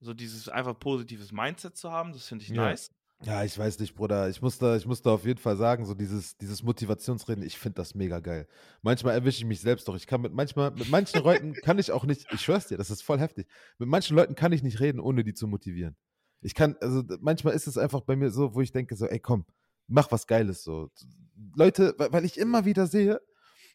So 0.00 0.12
dieses 0.12 0.48
einfach 0.48 0.78
positives 0.78 1.32
Mindset 1.32 1.76
zu 1.76 1.90
haben, 1.90 2.12
das 2.12 2.26
finde 2.26 2.44
ich 2.44 2.50
ja. 2.50 2.56
nice. 2.56 2.90
Ja, 3.22 3.42
ich 3.42 3.56
weiß 3.56 3.78
nicht, 3.78 3.94
Bruder. 3.94 4.28
Ich 4.28 4.42
muss 4.42 4.58
da, 4.58 4.76
ich 4.76 4.86
muss 4.86 5.00
da 5.00 5.10
auf 5.10 5.24
jeden 5.24 5.40
Fall 5.40 5.56
sagen, 5.56 5.86
so 5.86 5.94
dieses, 5.94 6.36
dieses 6.36 6.62
Motivationsreden, 6.62 7.42
ich 7.42 7.58
finde 7.58 7.76
das 7.76 7.94
mega 7.94 8.20
geil. 8.20 8.46
Manchmal 8.82 9.14
erwische 9.14 9.38
ich 9.38 9.44
mich 9.46 9.60
selbst 9.60 9.88
doch. 9.88 9.96
Ich 9.96 10.06
kann 10.06 10.20
mit 10.20 10.34
manchmal, 10.34 10.72
mit 10.72 10.90
manchen 10.90 11.22
Leuten 11.22 11.54
kann 11.54 11.78
ich 11.78 11.90
auch 11.90 12.04
nicht, 12.04 12.26
ich 12.32 12.40
schwör's 12.42 12.66
dir, 12.68 12.76
das 12.76 12.90
ist 12.90 13.02
voll 13.02 13.18
heftig. 13.18 13.48
Mit 13.78 13.88
manchen 13.88 14.16
Leuten 14.16 14.34
kann 14.34 14.52
ich 14.52 14.62
nicht 14.62 14.80
reden, 14.80 15.00
ohne 15.00 15.24
die 15.24 15.32
zu 15.32 15.46
motivieren. 15.46 15.96
Ich 16.42 16.54
kann, 16.54 16.76
also 16.80 17.02
manchmal 17.20 17.54
ist 17.54 17.66
es 17.66 17.78
einfach 17.78 18.02
bei 18.02 18.16
mir 18.16 18.30
so, 18.30 18.54
wo 18.54 18.60
ich 18.60 18.72
denke 18.72 18.94
so, 18.96 19.06
ey 19.06 19.18
komm, 19.18 19.46
mach 19.86 20.12
was 20.12 20.26
Geiles 20.26 20.62
so. 20.62 20.90
Leute, 21.56 21.94
weil 21.96 22.26
ich 22.26 22.36
immer 22.36 22.66
wieder 22.66 22.86
sehe, 22.86 23.20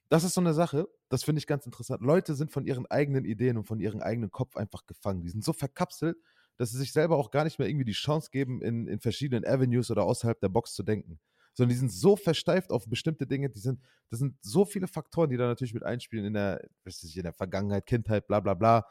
das 0.09 0.23
ist 0.23 0.35
so 0.35 0.41
eine 0.41 0.53
Sache, 0.53 0.87
das 1.09 1.23
finde 1.23 1.39
ich 1.39 1.47
ganz 1.47 1.65
interessant. 1.65 2.01
Leute 2.01 2.35
sind 2.35 2.51
von 2.51 2.65
ihren 2.65 2.85
eigenen 2.87 3.25
Ideen 3.25 3.57
und 3.57 3.65
von 3.65 3.79
ihrem 3.79 4.01
eigenen 4.01 4.29
Kopf 4.31 4.55
einfach 4.55 4.85
gefangen. 4.85 5.21
Die 5.21 5.29
sind 5.29 5.43
so 5.43 5.53
verkapselt, 5.53 6.17
dass 6.59 6.71
sie 6.71 6.77
sich 6.77 6.91
selber 6.91 7.15
auch 7.15 7.31
gar 7.31 7.45
nicht 7.45 7.57
mehr 7.57 7.69
irgendwie 7.69 7.85
die 7.85 7.93
Chance 7.93 8.29
geben, 8.31 8.61
in, 8.61 8.85
in 8.85 8.99
verschiedenen 8.99 9.45
Avenues 9.45 9.89
oder 9.91 10.03
außerhalb 10.03 10.39
der 10.41 10.49
Box 10.49 10.73
zu 10.73 10.83
denken. 10.83 11.17
Sondern 11.53 11.69
die 11.69 11.79
sind 11.79 11.91
so 11.91 12.17
versteift 12.17 12.71
auf 12.71 12.85
bestimmte 12.85 13.25
Dinge, 13.25 13.49
die 13.49 13.59
sind, 13.59 13.79
das 14.09 14.19
sind 14.19 14.35
so 14.41 14.65
viele 14.65 14.87
Faktoren, 14.87 15.29
die 15.29 15.37
da 15.37 15.47
natürlich 15.47 15.73
mit 15.73 15.83
einspielen 15.83 16.25
in 16.25 16.33
der, 16.33 16.61
weiß 16.83 17.01
ich, 17.03 17.15
in 17.15 17.23
der 17.23 17.31
Vergangenheit, 17.31 17.85
Kindheit, 17.85 18.27
bla 18.27 18.41
bla 18.41 18.55
bla, 18.55 18.85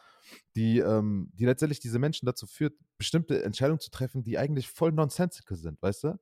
die, 0.56 0.78
ähm, 0.78 1.30
die 1.34 1.44
letztendlich 1.44 1.78
diese 1.78 1.98
Menschen 1.98 2.24
dazu 2.24 2.46
führt, 2.46 2.74
bestimmte 2.96 3.44
Entscheidungen 3.44 3.80
zu 3.80 3.90
treffen, 3.90 4.24
die 4.24 4.38
eigentlich 4.38 4.68
voll 4.68 4.92
nonsensical 4.92 5.58
sind, 5.58 5.80
weißt 5.82 6.04
du? 6.04 6.18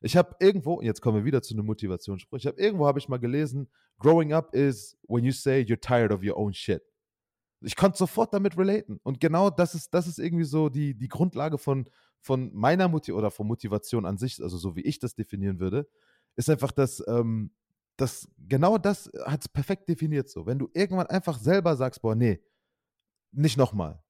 Ich 0.00 0.16
habe 0.16 0.36
irgendwo, 0.38 0.80
jetzt 0.80 1.00
kommen 1.00 1.18
wir 1.18 1.24
wieder 1.24 1.42
zu 1.42 1.54
einem 1.54 1.66
Motivationsspruch, 1.66 2.38
ich 2.38 2.46
habe 2.46 2.60
irgendwo 2.60 2.86
habe 2.86 3.00
ich 3.00 3.08
mal 3.08 3.18
gelesen, 3.18 3.68
growing 3.98 4.32
up 4.32 4.54
is 4.54 4.96
when 5.08 5.24
you 5.24 5.32
say 5.32 5.60
you're 5.60 5.80
tired 5.80 6.12
of 6.12 6.22
your 6.22 6.36
own 6.36 6.52
shit. 6.52 6.82
Ich 7.64 7.76
konnte 7.76 7.98
sofort 7.98 8.32
damit 8.34 8.56
relaten. 8.56 9.00
Und 9.02 9.20
genau 9.20 9.50
das 9.50 9.74
ist, 9.74 9.92
das 9.94 10.06
ist 10.06 10.18
irgendwie 10.18 10.44
so 10.44 10.68
die, 10.68 10.94
die 10.94 11.08
Grundlage 11.08 11.58
von, 11.58 11.88
von 12.20 12.50
meiner 12.54 12.88
Motivation 12.88 13.18
oder 13.18 13.30
von 13.30 13.46
Motivation 13.46 14.06
an 14.06 14.18
sich, 14.18 14.42
also 14.42 14.56
so 14.56 14.76
wie 14.76 14.82
ich 14.82 14.98
das 14.98 15.14
definieren 15.14 15.60
würde, 15.60 15.88
ist 16.36 16.50
einfach, 16.50 16.72
dass, 16.72 17.02
ähm, 17.06 17.50
dass 17.96 18.28
genau 18.38 18.78
das 18.78 19.10
hat 19.24 19.42
es 19.42 19.48
perfekt 19.48 19.88
definiert 19.88 20.28
so. 20.28 20.46
Wenn 20.46 20.58
du 20.58 20.68
irgendwann 20.74 21.06
einfach 21.06 21.38
selber 21.38 21.76
sagst, 21.76 22.02
boah, 22.02 22.14
nee, 22.14 22.40
nicht 23.32 23.56
nochmal. 23.56 24.02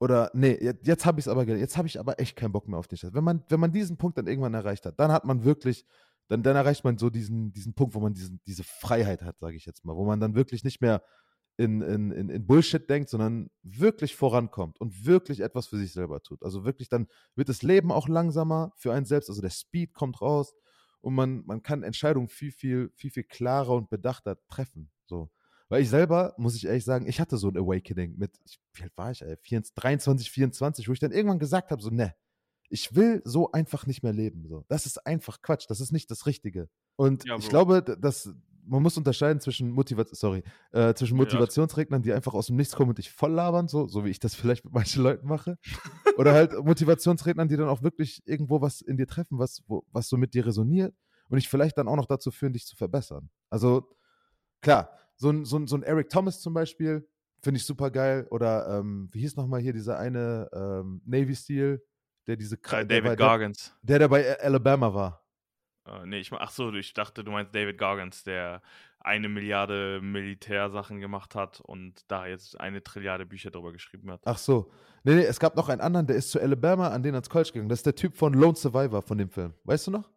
Oder 0.00 0.30
nee, 0.32 0.56
jetzt, 0.60 0.86
jetzt 0.86 1.04
habe 1.04 1.20
ich 1.20 1.26
es 1.26 1.28
aber, 1.28 1.46
jetzt 1.46 1.76
habe 1.76 1.86
ich 1.86 2.00
aber 2.00 2.18
echt 2.18 2.34
keinen 2.34 2.52
Bock 2.52 2.66
mehr 2.66 2.78
auf 2.78 2.88
dich. 2.88 3.04
Wenn 3.04 3.24
man, 3.24 3.44
wenn 3.48 3.60
man 3.60 3.72
diesen 3.72 3.98
Punkt 3.98 4.16
dann 4.16 4.26
irgendwann 4.26 4.54
erreicht 4.54 4.86
hat, 4.86 4.98
dann 4.98 5.12
hat 5.12 5.24
man 5.24 5.44
wirklich, 5.44 5.84
dann, 6.28 6.42
dann 6.42 6.56
erreicht 6.56 6.84
man 6.84 6.96
so 6.96 7.10
diesen, 7.10 7.52
diesen 7.52 7.74
Punkt, 7.74 7.94
wo 7.94 8.00
man 8.00 8.14
diesen, 8.14 8.40
diese 8.46 8.64
Freiheit 8.64 9.22
hat, 9.22 9.38
sage 9.38 9.56
ich 9.56 9.66
jetzt 9.66 9.84
mal, 9.84 9.96
wo 9.96 10.06
man 10.06 10.18
dann 10.18 10.34
wirklich 10.34 10.64
nicht 10.64 10.80
mehr 10.80 11.02
in, 11.56 11.82
in, 11.82 12.10
in, 12.10 12.28
in 12.30 12.46
Bullshit 12.46 12.88
denkt, 12.88 13.10
sondern 13.10 13.50
wirklich 13.62 14.16
vorankommt 14.16 14.80
und 14.80 15.04
wirklich 15.04 15.40
etwas 15.40 15.66
für 15.66 15.76
sich 15.76 15.92
selber 15.92 16.22
tut. 16.22 16.42
Also 16.42 16.64
wirklich, 16.64 16.88
dann 16.88 17.06
wird 17.34 17.48
das 17.48 17.62
Leben 17.62 17.92
auch 17.92 18.08
langsamer 18.08 18.72
für 18.76 18.92
einen 18.92 19.04
selbst, 19.04 19.28
also 19.28 19.42
der 19.42 19.50
Speed 19.50 19.92
kommt 19.92 20.20
raus 20.22 20.54
und 21.00 21.14
man, 21.14 21.44
man 21.46 21.62
kann 21.62 21.82
Entscheidungen 21.82 22.28
viel, 22.28 22.52
viel, 22.52 22.90
viel, 22.94 23.10
viel 23.10 23.24
klarer 23.24 23.74
und 23.74 23.90
bedachter 23.90 24.38
treffen. 24.48 24.90
So. 25.06 25.30
Weil 25.68 25.82
ich 25.82 25.90
selber, 25.90 26.34
muss 26.36 26.56
ich 26.56 26.66
ehrlich 26.66 26.84
sagen, 26.84 27.06
ich 27.06 27.20
hatte 27.20 27.36
so 27.36 27.48
ein 27.48 27.56
Awakening 27.56 28.16
mit, 28.16 28.38
wie 28.74 28.82
alt 28.82 28.96
war 28.96 29.10
ich, 29.10 29.22
ey, 29.22 29.36
24, 29.42 29.74
23, 29.74 30.30
24, 30.30 30.88
wo 30.88 30.92
ich 30.92 30.98
dann 30.98 31.12
irgendwann 31.12 31.38
gesagt 31.38 31.70
habe, 31.70 31.82
so, 31.82 31.90
ne, 31.90 32.14
ich 32.70 32.94
will 32.94 33.20
so 33.24 33.52
einfach 33.52 33.86
nicht 33.86 34.02
mehr 34.02 34.12
leben. 34.12 34.46
So. 34.48 34.64
Das 34.68 34.86
ist 34.86 35.04
einfach 35.06 35.42
Quatsch, 35.42 35.66
das 35.68 35.80
ist 35.80 35.92
nicht 35.92 36.10
das 36.10 36.26
Richtige. 36.26 36.68
Und 36.96 37.24
ja, 37.24 37.36
ich 37.36 37.48
glaube, 37.48 37.82
dass 37.82 38.34
man 38.70 38.82
muss 38.82 38.96
unterscheiden 38.96 39.40
zwischen, 39.40 39.70
Motiva 39.70 40.04
sorry, 40.12 40.44
äh, 40.72 40.94
zwischen 40.94 41.16
Motivationsregnern, 41.16 42.02
die 42.02 42.12
einfach 42.12 42.34
aus 42.34 42.46
dem 42.46 42.56
Nichts 42.56 42.74
kommen 42.74 42.90
und 42.90 42.98
dich 42.98 43.10
voll 43.10 43.32
labern, 43.32 43.66
so, 43.68 43.86
so 43.88 44.04
wie 44.04 44.10
ich 44.10 44.20
das 44.20 44.34
vielleicht 44.36 44.64
mit 44.64 44.72
manchen 44.72 45.02
Leuten 45.02 45.26
mache. 45.26 45.58
Oder 46.16 46.32
halt 46.32 46.52
Motivationsrednern, 46.52 47.48
die 47.48 47.56
dann 47.56 47.68
auch 47.68 47.82
wirklich 47.82 48.22
irgendwo 48.26 48.60
was 48.60 48.80
in 48.80 48.96
dir 48.96 49.06
treffen, 49.06 49.38
was, 49.38 49.62
wo, 49.66 49.84
was 49.90 50.08
so 50.08 50.16
mit 50.16 50.34
dir 50.34 50.46
resoniert 50.46 50.94
und 51.28 51.36
dich 51.36 51.48
vielleicht 51.48 51.78
dann 51.78 51.88
auch 51.88 51.96
noch 51.96 52.06
dazu 52.06 52.30
führen, 52.30 52.52
dich 52.52 52.66
zu 52.66 52.76
verbessern. 52.76 53.30
Also 53.50 53.88
klar, 54.60 54.90
so 55.16 55.30
ein, 55.30 55.44
so 55.44 55.58
ein, 55.58 55.66
so 55.66 55.76
ein 55.76 55.82
Eric 55.82 56.08
Thomas 56.08 56.40
zum 56.40 56.54
Beispiel, 56.54 57.08
finde 57.42 57.58
ich 57.58 57.66
super 57.66 57.90
geil. 57.90 58.26
Oder 58.30 58.78
ähm, 58.78 59.08
wie 59.12 59.20
hieß 59.20 59.36
nochmal 59.36 59.60
hier 59.60 59.72
dieser 59.72 59.98
eine 59.98 60.48
ähm, 60.52 61.02
Navy 61.04 61.34
Steel, 61.34 61.82
der 62.26 62.36
diese 62.36 62.56
äh, 62.56 62.86
David 62.86 63.18
Gargans. 63.18 63.74
Der, 63.82 63.98
der 63.98 64.08
bei 64.08 64.38
Alabama 64.40 64.94
war. 64.94 65.19
Uh, 65.90 66.06
nee, 66.06 66.20
ich, 66.20 66.32
ach 66.32 66.50
so, 66.50 66.72
ich 66.72 66.94
dachte, 66.94 67.24
du 67.24 67.32
meinst 67.32 67.54
David 67.54 67.76
Gargans, 67.76 68.22
der 68.22 68.62
eine 69.00 69.28
Milliarde 69.28 70.00
Militärsachen 70.02 71.00
gemacht 71.00 71.34
hat 71.34 71.60
und 71.60 72.04
da 72.08 72.26
jetzt 72.26 72.60
eine 72.60 72.82
Trilliarde 72.82 73.26
Bücher 73.26 73.50
drüber 73.50 73.72
geschrieben 73.72 74.10
hat. 74.10 74.20
Ach 74.24 74.38
so. 74.38 74.70
Nee, 75.04 75.14
nee, 75.14 75.24
es 75.24 75.40
gab 75.40 75.56
noch 75.56 75.68
einen 75.68 75.80
anderen, 75.80 76.06
der 76.06 76.16
ist 76.16 76.30
zu 76.30 76.40
Alabama 76.40 76.88
an 76.88 77.02
den 77.02 77.14
ans 77.14 77.30
College 77.30 77.52
gegangen. 77.52 77.70
Das 77.70 77.80
ist 77.80 77.86
der 77.86 77.94
Typ 77.94 78.16
von 78.16 78.34
Lone 78.34 78.56
Survivor 78.56 79.02
von 79.02 79.18
dem 79.18 79.30
Film. 79.30 79.54
Weißt 79.64 79.86
du 79.86 79.90
noch? 79.90 80.10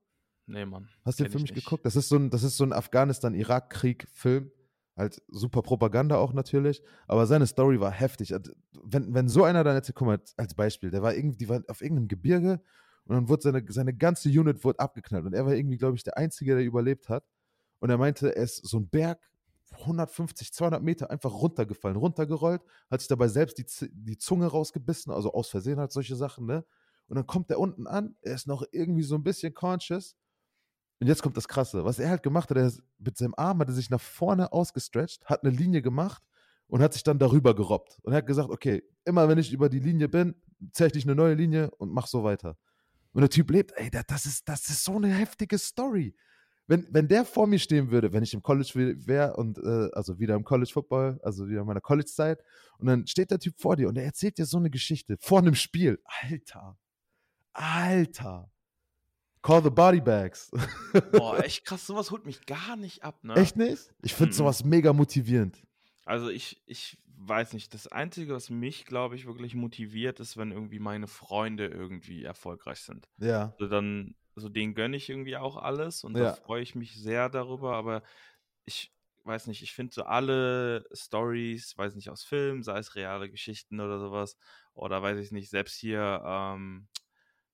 Nee, 0.45 0.65
Mann. 0.65 0.89
Hast 1.05 1.19
du 1.19 1.23
den 1.23 1.31
Film 1.31 1.43
nicht 1.43 1.55
geguckt? 1.55 1.85
Das 1.85 1.95
ist 1.95 2.09
so 2.09 2.17
ein, 2.17 2.29
ein 2.29 2.73
Afghanistan-Irak-Krieg-Film. 2.73 4.51
Halt 4.97 5.21
super 5.29 5.61
Propaganda 5.61 6.17
auch 6.17 6.33
natürlich. 6.33 6.83
Aber 7.07 7.25
seine 7.25 7.47
Story 7.47 7.79
war 7.79 7.91
heftig. 7.91 8.33
Also, 8.33 8.51
wenn, 8.83 9.13
wenn 9.13 9.29
so 9.29 9.45
einer 9.45 9.63
dann 9.63 9.75
jetzt, 9.75 9.93
guck 9.95 10.05
mal, 10.05 10.19
als 10.35 10.53
Beispiel, 10.53 10.91
der 10.91 11.01
war 11.01 11.15
irgendwie, 11.15 11.37
die 11.37 11.49
war 11.49 11.63
auf 11.69 11.81
irgendeinem 11.81 12.09
Gebirge 12.09 12.61
und 13.05 13.15
dann 13.15 13.29
wurde 13.29 13.43
seine, 13.43 13.65
seine 13.67 13.93
ganze 13.93 14.29
Unit 14.29 14.63
wurde 14.63 14.79
abgeknallt. 14.79 15.25
Und 15.25 15.33
er 15.33 15.45
war 15.45 15.53
irgendwie, 15.53 15.77
glaube 15.77 15.95
ich, 15.95 16.03
der 16.03 16.17
Einzige, 16.17 16.55
der 16.55 16.63
überlebt 16.63 17.09
hat. 17.09 17.25
Und 17.79 17.89
er 17.89 17.97
meinte, 17.97 18.35
er 18.35 18.43
ist 18.43 18.65
so 18.65 18.77
ein 18.77 18.87
Berg, 18.87 19.19
150, 19.71 20.53
200 20.53 20.81
Meter 20.81 21.09
einfach 21.09 21.33
runtergefallen, 21.33 21.97
runtergerollt, 21.97 22.61
hat 22.89 23.01
sich 23.01 23.07
dabei 23.07 23.27
selbst 23.27 23.57
die, 23.57 23.65
die 23.91 24.17
Zunge 24.17 24.47
rausgebissen, 24.47 25.11
also 25.11 25.33
aus 25.33 25.49
Versehen 25.49 25.79
halt 25.79 25.91
solche 25.91 26.15
Sachen, 26.15 26.45
ne? 26.45 26.63
Und 27.07 27.17
dann 27.17 27.27
kommt 27.27 27.49
er 27.51 27.59
unten 27.59 27.85
an, 27.85 28.15
er 28.21 28.35
ist 28.35 28.47
noch 28.47 28.63
irgendwie 28.71 29.03
so 29.03 29.15
ein 29.15 29.23
bisschen 29.23 29.53
conscious. 29.53 30.15
Und 30.99 31.07
jetzt 31.07 31.21
kommt 31.21 31.35
das 31.35 31.49
Krasse. 31.49 31.83
Was 31.83 31.99
er 31.99 32.09
halt 32.09 32.23
gemacht 32.23 32.49
hat, 32.49 32.57
er 32.57 32.71
mit 32.97 33.17
seinem 33.17 33.33
Arm 33.35 33.59
hat 33.59 33.67
er 33.67 33.73
sich 33.73 33.89
nach 33.89 33.99
vorne 33.99 34.53
ausgestretcht, 34.53 35.25
hat 35.25 35.43
eine 35.43 35.53
Linie 35.53 35.81
gemacht 35.81 36.23
und 36.67 36.81
hat 36.81 36.93
sich 36.93 37.03
dann 37.03 37.19
darüber 37.19 37.53
gerobbt. 37.53 37.99
Und 38.03 38.13
er 38.13 38.19
hat 38.19 38.25
gesagt, 38.25 38.49
okay, 38.49 38.83
immer 39.03 39.27
wenn 39.27 39.37
ich 39.37 39.51
über 39.51 39.67
die 39.67 39.79
Linie 39.79 40.07
bin, 40.07 40.33
zeige 40.71 40.97
ich 40.97 41.03
eine 41.03 41.15
neue 41.15 41.33
Linie 41.33 41.71
und 41.71 41.91
mach 41.91 42.07
so 42.07 42.23
weiter. 42.23 42.57
Und 43.13 43.21
der 43.21 43.29
Typ 43.29 43.49
lebt, 43.51 43.71
ey, 43.75 43.89
das 43.89 44.25
ist, 44.25 44.47
das 44.49 44.69
ist 44.69 44.83
so 44.83 44.95
eine 44.95 45.07
heftige 45.07 45.57
Story. 45.57 46.15
Wenn, 46.65 46.87
wenn 46.91 47.07
der 47.07 47.25
vor 47.25 47.45
mir 47.45 47.59
stehen 47.59 47.91
würde, 47.91 48.13
wenn 48.13 48.23
ich 48.23 48.33
im 48.33 48.41
College 48.41 48.95
wäre 49.05 49.35
und 49.35 49.57
äh, 49.57 49.89
also 49.93 50.17
wieder 50.17 50.35
im 50.35 50.43
College 50.43 50.71
Football, 50.71 51.19
also 51.21 51.47
wieder 51.47 51.61
in 51.61 51.67
meiner 51.67 51.81
College-Zeit, 51.81 52.41
und 52.77 52.87
dann 52.87 53.05
steht 53.05 53.31
der 53.31 53.39
Typ 53.39 53.59
vor 53.59 53.75
dir 53.75 53.89
und 53.89 53.97
er 53.97 54.05
erzählt 54.05 54.37
dir 54.37 54.45
so 54.45 54.57
eine 54.57 54.69
Geschichte 54.69 55.17
vor 55.19 55.39
einem 55.39 55.55
Spiel. 55.55 56.01
Alter, 56.21 56.77
Alter. 57.53 58.49
Call 59.41 59.61
the 59.61 59.69
Body 59.69 59.99
Bags. 59.99 60.49
Boah, 61.11 61.43
echt 61.43 61.65
krass, 61.65 61.85
sowas 61.85 62.11
holt 62.11 62.25
mich 62.25 62.45
gar 62.45 62.77
nicht 62.77 63.03
ab, 63.03 63.23
ne? 63.23 63.35
Echt 63.35 63.57
nicht? 63.57 63.93
Ich 64.01 64.13
finde 64.13 64.33
sowas 64.33 64.63
mega 64.63 64.93
motivierend. 64.93 65.61
Also 66.05 66.29
ich, 66.29 66.61
ich 66.65 66.97
weiß 67.27 67.53
nicht, 67.53 67.73
das 67.73 67.87
Einzige, 67.87 68.33
was 68.33 68.49
mich, 68.49 68.85
glaube 68.85 69.15
ich, 69.15 69.25
wirklich 69.25 69.55
motiviert, 69.55 70.19
ist, 70.19 70.37
wenn 70.37 70.51
irgendwie 70.51 70.79
meine 70.79 71.07
Freunde 71.07 71.67
irgendwie 71.67 72.23
erfolgreich 72.23 72.79
sind. 72.79 73.07
Ja. 73.17 73.53
Also 73.53 73.67
dann, 73.67 74.15
so 74.35 74.49
denen 74.49 74.75
gönne 74.75 74.97
ich 74.97 75.09
irgendwie 75.09 75.37
auch 75.37 75.57
alles 75.57 76.03
und 76.03 76.17
ja. 76.17 76.23
da 76.23 76.33
freue 76.33 76.61
ich 76.61 76.75
mich 76.75 76.95
sehr 76.95 77.29
darüber, 77.29 77.75
aber 77.75 78.03
ich 78.65 78.93
weiß 79.25 79.47
nicht, 79.47 79.61
ich 79.61 79.73
finde 79.73 79.93
so 79.93 80.03
alle 80.03 80.85
Stories, 80.93 81.77
weiß 81.77 81.95
nicht, 81.95 82.09
aus 82.09 82.23
Filmen, 82.23 82.63
sei 82.63 82.77
es 82.77 82.95
reale 82.95 83.29
Geschichten 83.29 83.79
oder 83.79 83.99
sowas, 83.99 84.37
oder 84.73 85.01
weiß 85.01 85.17
ich 85.19 85.31
nicht, 85.31 85.49
selbst 85.49 85.75
hier, 85.77 86.21
ähm, 86.25 86.87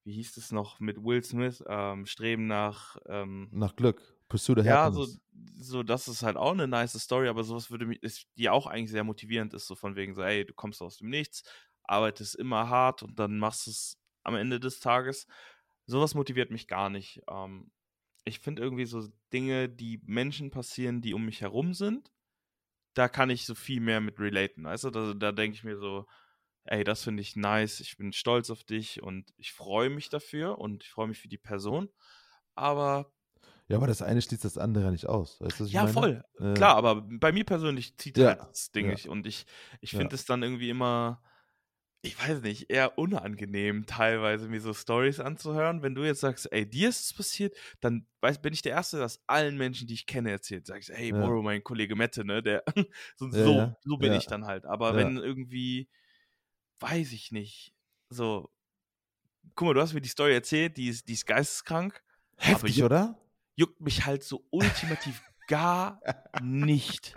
wie 0.04 0.14
hieß 0.14 0.38
es 0.38 0.52
noch 0.52 0.80
mit 0.80 1.04
Will 1.04 1.24
Smith, 1.24 1.64
ähm, 1.68 2.06
Streben 2.06 2.48
nach 2.48 2.98
ähm, 3.08 3.50
nach 3.52 3.76
Glück. 3.76 4.02
Pursuit 4.30 4.60
of 4.60 4.66
ja, 4.66 4.86
Happiness. 4.86 5.20
so, 5.32 5.62
so, 5.62 5.84
das 5.84 6.08
ist 6.08 6.24
halt 6.24 6.38
auch 6.38 6.52
eine 6.52 6.68
nice 6.68 6.94
Story, 7.00 7.28
aber 7.28 7.44
sowas 7.44 7.72
würde 7.72 7.86
mich, 7.86 8.02
ist, 8.04 8.28
die 8.38 8.50
auch 8.50 8.68
eigentlich 8.68 8.92
sehr 8.92 9.04
motivierend 9.04 9.54
ist, 9.54 9.68
so 9.68 9.76
von 9.76 9.96
wegen 9.96 10.14
so, 10.14 10.22
ey, 10.22 10.46
du 10.46 10.54
kommst 10.54 10.82
aus 10.82 10.98
dem 10.98 11.10
Nichts, 11.10 11.44
arbeitest 11.84 12.36
immer 12.36 12.70
hart 12.70 13.04
und 13.04 13.20
dann 13.20 13.40
machst 13.40 13.68
du 13.68 13.72
es 13.72 13.98
am 14.24 14.36
Ende 14.36 14.60
des 14.60 14.80
Tages. 14.80 15.28
Sowas 15.86 16.14
motiviert 16.16 16.52
mich 16.52 16.68
gar 16.68 16.90
nicht. 16.90 17.22
Ähm, 17.30 17.72
ich 18.26 18.40
finde 18.40 18.62
irgendwie 18.62 18.86
so 18.86 19.08
Dinge, 19.34 19.70
die 19.70 20.02
Menschen 20.06 20.52
passieren, 20.52 21.02
die 21.02 21.14
um 21.14 21.26
mich 21.26 21.42
herum 21.42 21.74
sind, 21.74 22.12
da 22.94 23.08
kann 23.08 23.30
ich 23.30 23.46
so 23.46 23.56
viel 23.56 23.80
mehr 23.82 24.02
mit 24.02 24.20
relaten. 24.20 24.66
Weißt 24.66 24.86
du, 24.86 24.90
da, 24.92 25.14
da 25.14 25.32
denke 25.32 25.56
ich 25.56 25.64
mir 25.64 25.78
so, 25.78 26.06
ey, 26.66 26.84
das 26.84 27.04
finde 27.04 27.22
ich 27.22 27.36
nice, 27.36 27.80
ich 27.80 27.98
bin 27.98 28.14
stolz 28.14 28.50
auf 28.50 28.64
dich 28.64 29.02
und 29.02 29.34
ich 29.38 29.54
freue 29.54 29.90
mich 29.90 30.10
dafür 30.10 30.60
und 30.60 30.84
ich 30.84 30.92
freue 30.92 31.08
mich 31.08 31.20
für 31.20 31.30
die 31.30 31.38
Person. 31.38 31.90
Aber 32.56 33.12
ja, 33.70 33.78
aber 33.78 33.86
das 33.86 34.02
eine 34.02 34.20
schließt 34.20 34.44
das 34.44 34.58
andere 34.58 34.92
nicht 34.92 35.06
aus. 35.06 35.40
Weißt 35.40 35.60
du, 35.60 35.66
ja, 35.66 35.84
meine? 35.84 35.94
voll. 35.94 36.24
Äh, 36.40 36.56
Klar, 36.56 36.76
aber 36.76 37.02
bei 37.02 37.32
mir 37.32 37.46
persönlich 37.46 37.96
zieht 37.98 38.18
ja, 38.18 38.30
halt 38.30 38.42
das 38.50 38.72
Ding 38.72 38.88
ja. 38.88 38.94
nicht. 38.94 39.08
Und 39.08 39.28
ich, 39.28 39.46
ich 39.80 39.92
finde 39.92 40.16
es 40.16 40.26
dann 40.26 40.42
irgendwie 40.42 40.72
immer, 40.72 41.22
ich 42.02 42.20
weiß 42.20 42.42
nicht, 42.42 42.72
eher 42.72 42.98
unangenehm, 42.98 43.86
teilweise 43.86 44.50
mir 44.50 44.60
so 44.60 44.74
Stories 44.74 45.20
anzuhören. 45.20 45.84
Wenn 45.84 45.94
du 45.94 46.04
jetzt 46.04 46.22
sagst, 46.22 46.52
ey, 46.52 46.68
dir 46.68 46.90
ist 46.90 47.06
es 47.06 47.14
passiert, 47.14 47.56
dann 47.80 48.08
weiß, 48.22 48.42
bin 48.42 48.54
ich 48.54 48.64
der 48.64 48.72
Erste, 48.72 48.98
das 48.98 49.22
allen 49.28 49.56
Menschen, 49.56 49.88
die 49.88 49.94
ich 49.94 50.08
kenne, 50.08 50.32
erzählt. 50.32 50.66
Sagst, 50.66 50.90
ey, 50.90 51.12
Boro, 51.12 51.44
mein 51.44 51.64
Kollege 51.64 51.96
Mette, 51.96 52.26
ne? 52.26 52.42
Der, 52.42 52.64
so, 53.18 53.30
so, 53.30 53.72
so, 53.82 53.98
bin 53.98 54.14
ich 54.14 54.26
dann 54.26 54.46
halt. 54.46 54.66
Aber 54.66 54.96
wenn 54.96 55.18
irgendwie, 55.18 55.88
weiß 56.80 57.12
ich 57.12 57.32
nicht, 57.32 57.76
so, 58.10 58.50
guck 59.54 59.68
mal, 59.68 59.74
du 59.76 59.82
hast 59.82 59.94
mir 59.94 60.02
die 60.02 60.10
Story 60.10 60.34
erzählt, 60.34 60.76
die 60.76 60.88
ist, 60.88 61.08
die 61.08 61.14
ist 61.14 61.28
geisteskrank. 61.28 62.02
Heftig, 62.38 62.82
oder? 62.82 63.16
Juckt 63.60 63.82
mich 63.82 64.06
halt 64.06 64.24
so 64.24 64.46
ultimativ 64.52 65.22
gar 65.48 66.02
nicht. 66.42 67.14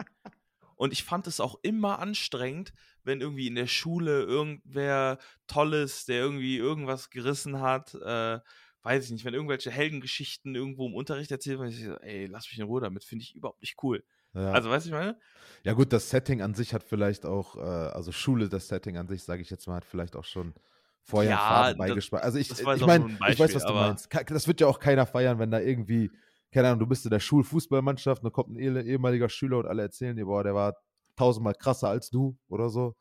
Und 0.75 0.92
ich 0.92 1.04
fand 1.04 1.28
es 1.28 1.38
auch 1.38 1.61
immer 1.62 2.00
anstrengend, 2.00 2.72
wenn 3.04 3.20
irgendwie 3.20 3.46
in 3.46 3.54
der 3.54 3.68
Schule 3.68 4.22
irgendwer 4.22 5.18
Tolles, 5.46 6.06
der 6.06 6.16
irgendwie 6.16 6.56
irgendwas 6.56 7.11
gerissen 7.11 7.61
hat, 7.61 7.94
äh, 7.94 8.40
weiß 8.82 9.04
ich 9.04 9.11
nicht, 9.12 9.25
wenn 9.25 9.34
irgendwelche 9.34 9.70
Heldengeschichten 9.70 10.56
irgendwo 10.56 10.88
im 10.88 10.94
Unterricht 10.94 11.30
erzählt 11.30 11.61
werden, 11.61 11.70
ich 11.70 11.84
so, 11.84 11.94
ey, 11.99 12.26
lass 12.26 12.50
mich 12.50 12.58
in 12.58 12.64
Ruhe 12.64 12.80
damit, 12.80 13.04
finde 13.04 13.22
ich 13.22 13.37
überhaupt 13.37 13.61
nicht 13.61 13.76
cool. 13.84 14.02
Ja. 14.34 14.50
Also, 14.50 14.70
weißt 14.70 14.87
du, 14.87 14.88
ich 14.88 14.94
meine? 14.94 15.16
Ja, 15.62 15.75
gut, 15.75 15.92
das 15.92 16.11
Setting 16.11 16.42
an 16.42 16.54
sich 16.54 16.75
hat 16.75 16.82
vielleicht 16.82 17.25
auch, 17.25 17.56
äh, 17.56 17.61
also 17.61 18.11
Schule, 18.11 18.49
das 18.49 18.66
Setting 18.66 18.96
an 18.96 19.06
sich, 19.06 19.22
sage 19.22 19.42
ich 19.42 19.50
jetzt 19.50 19.68
mal, 19.68 19.76
hat 19.76 19.84
vielleicht 19.84 20.16
auch 20.16 20.25
schon 20.25 20.54
vorher 21.02 21.32
ja, 21.32 21.37
Farben 21.37 21.78
beigespannt. 21.78 22.25
Also, 22.25 22.38
ich, 22.38 22.50
ich 22.50 22.64
meine, 22.64 23.16
ich 23.28 23.38
weiß, 23.38 23.54
was 23.54 23.64
du 23.64 23.72
meinst. 23.72 24.08
Das 24.26 24.49
wird 24.49 24.61
ja 24.61 24.66
auch 24.66 24.80
keiner 24.80 25.06
feiern, 25.06 25.38
wenn 25.38 25.52
da 25.52 25.61
irgendwie 25.61 26.11
keine 26.52 26.68
Ahnung, 26.68 26.80
du 26.80 26.87
bist 26.87 27.04
in 27.04 27.11
der 27.11 27.21
Schulfußballmannschaft, 27.21 28.23
dann 28.23 28.32
kommt 28.32 28.50
ein 28.50 28.59
ehemaliger 28.59 29.28
Schüler 29.28 29.59
und 29.59 29.66
alle 29.66 29.82
erzählen 29.82 30.14
dir, 30.14 30.26
boah, 30.26 30.44
der 30.44 30.54
war 30.54 30.76
tausendmal 31.16 31.54
krasser 31.54 31.88
als 31.88 32.11
du 32.11 32.38
oder 32.49 32.68
so. 32.68 32.94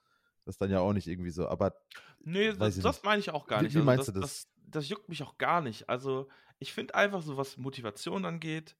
Das 0.45 0.55
ist 0.55 0.61
dann 0.61 0.71
ja 0.71 0.79
auch 0.79 0.93
nicht 0.93 1.07
irgendwie 1.07 1.29
so, 1.29 1.47
aber. 1.47 1.73
Nee, 2.19 2.53
das, 2.53 2.79
das 2.79 3.03
meine 3.03 3.19
ich 3.19 3.29
auch 3.29 3.45
gar 3.45 3.61
nicht. 3.61 3.71
Wie, 3.71 3.75
wie 3.75 3.79
also 3.79 3.85
meinst 3.85 4.07
das, 4.07 4.13
du 4.13 4.19
das? 4.21 4.29
das? 4.31 4.47
das? 4.67 4.89
juckt 4.89 5.09
mich 5.09 5.21
auch 5.21 5.37
gar 5.37 5.61
nicht. 5.61 5.87
Also, 5.89 6.29
ich 6.59 6.73
finde 6.73 6.95
einfach 6.95 7.21
so, 7.21 7.37
was 7.37 7.57
Motivation 7.57 8.25
angeht, 8.25 8.75